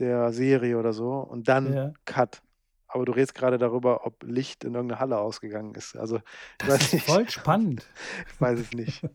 der 0.00 0.32
Serie 0.32 0.78
oder 0.78 0.92
so 0.94 1.12
und 1.20 1.48
dann 1.48 1.74
Ja. 1.74 1.94
Cut. 2.06 2.42
Aber 2.88 3.04
du 3.06 3.12
redest 3.12 3.34
grade 3.36 3.58
darüber, 3.58 4.06
ob 4.06 4.22
Licht 4.24 4.64
in 4.64 4.74
irgend 4.76 4.92
'ne 4.92 5.00
Halle 5.00 5.18
ausgegangen 5.18 5.74
ist. 5.76 5.96
Also, 5.96 6.20
Das 6.60 6.78
weiß 6.78 6.80
ist 6.80 6.94
nicht. 6.94 7.04
voll 7.04 7.28
spannend. 7.28 7.86
Ich 8.28 8.40
weiß 8.40 8.58
es 8.60 8.72
nicht. 8.72 9.06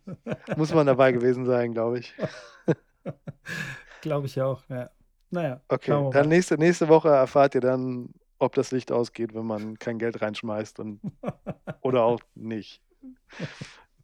Muss 0.55 0.73
man 0.73 0.87
dabei 0.87 1.11
gewesen 1.13 1.45
sein, 1.45 1.73
glaube 1.73 1.99
ich. 1.99 2.15
Glaube 4.01 4.27
ich 4.27 4.41
auch, 4.41 4.67
ja. 4.69 4.91
Na 5.31 5.43
ja, 5.43 5.61
Okay, 5.71 6.05
dann 6.09 6.29
nächste 6.29 6.57
nächste 6.57 6.87
Woche 6.87 7.09
erfahrt 7.09 7.53
ihr 7.55 7.59
dann, 7.61 8.13
ob 8.39 8.53
das 8.55 8.71
Licht 8.71 8.89
ausgeht, 8.91 9.33
wenn 9.33 9.45
man 9.45 9.77
kein 9.77 9.97
Geld 9.99 10.21
reinschmeißt 10.21 10.79
und 10.79 11.01
oder 11.81 12.03
auch 12.03 12.21
nicht. 12.35 12.79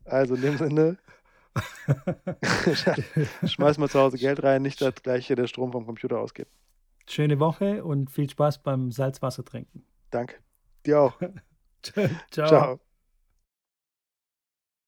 Also, 0.05 0.35
in 0.35 0.41
dem 0.41 0.57
Sinne 0.57 0.97
schmeiß 3.45 3.77
mal 3.77 3.89
zu 3.89 3.99
Hause 3.99 4.17
Geld 4.17 4.43
rein, 4.43 4.61
nicht, 4.61 4.81
dass 4.81 4.95
gleich 4.95 5.27
hier 5.27 5.35
der 5.35 5.47
Strom 5.47 5.71
vom 5.71 5.85
Computer 5.85 6.19
ausgeht. 6.19 6.47
Schöne 7.07 7.39
Woche 7.39 7.83
und 7.83 8.09
viel 8.09 8.29
Spaß 8.29 8.63
beim 8.63 8.91
Salzwasser 8.91 9.43
trinken. 9.43 9.85
Danke. 10.09 10.37
Dir 10.85 11.01
auch. 11.01 11.19
Tschau. 11.83 12.07
Tschau. 12.31 12.79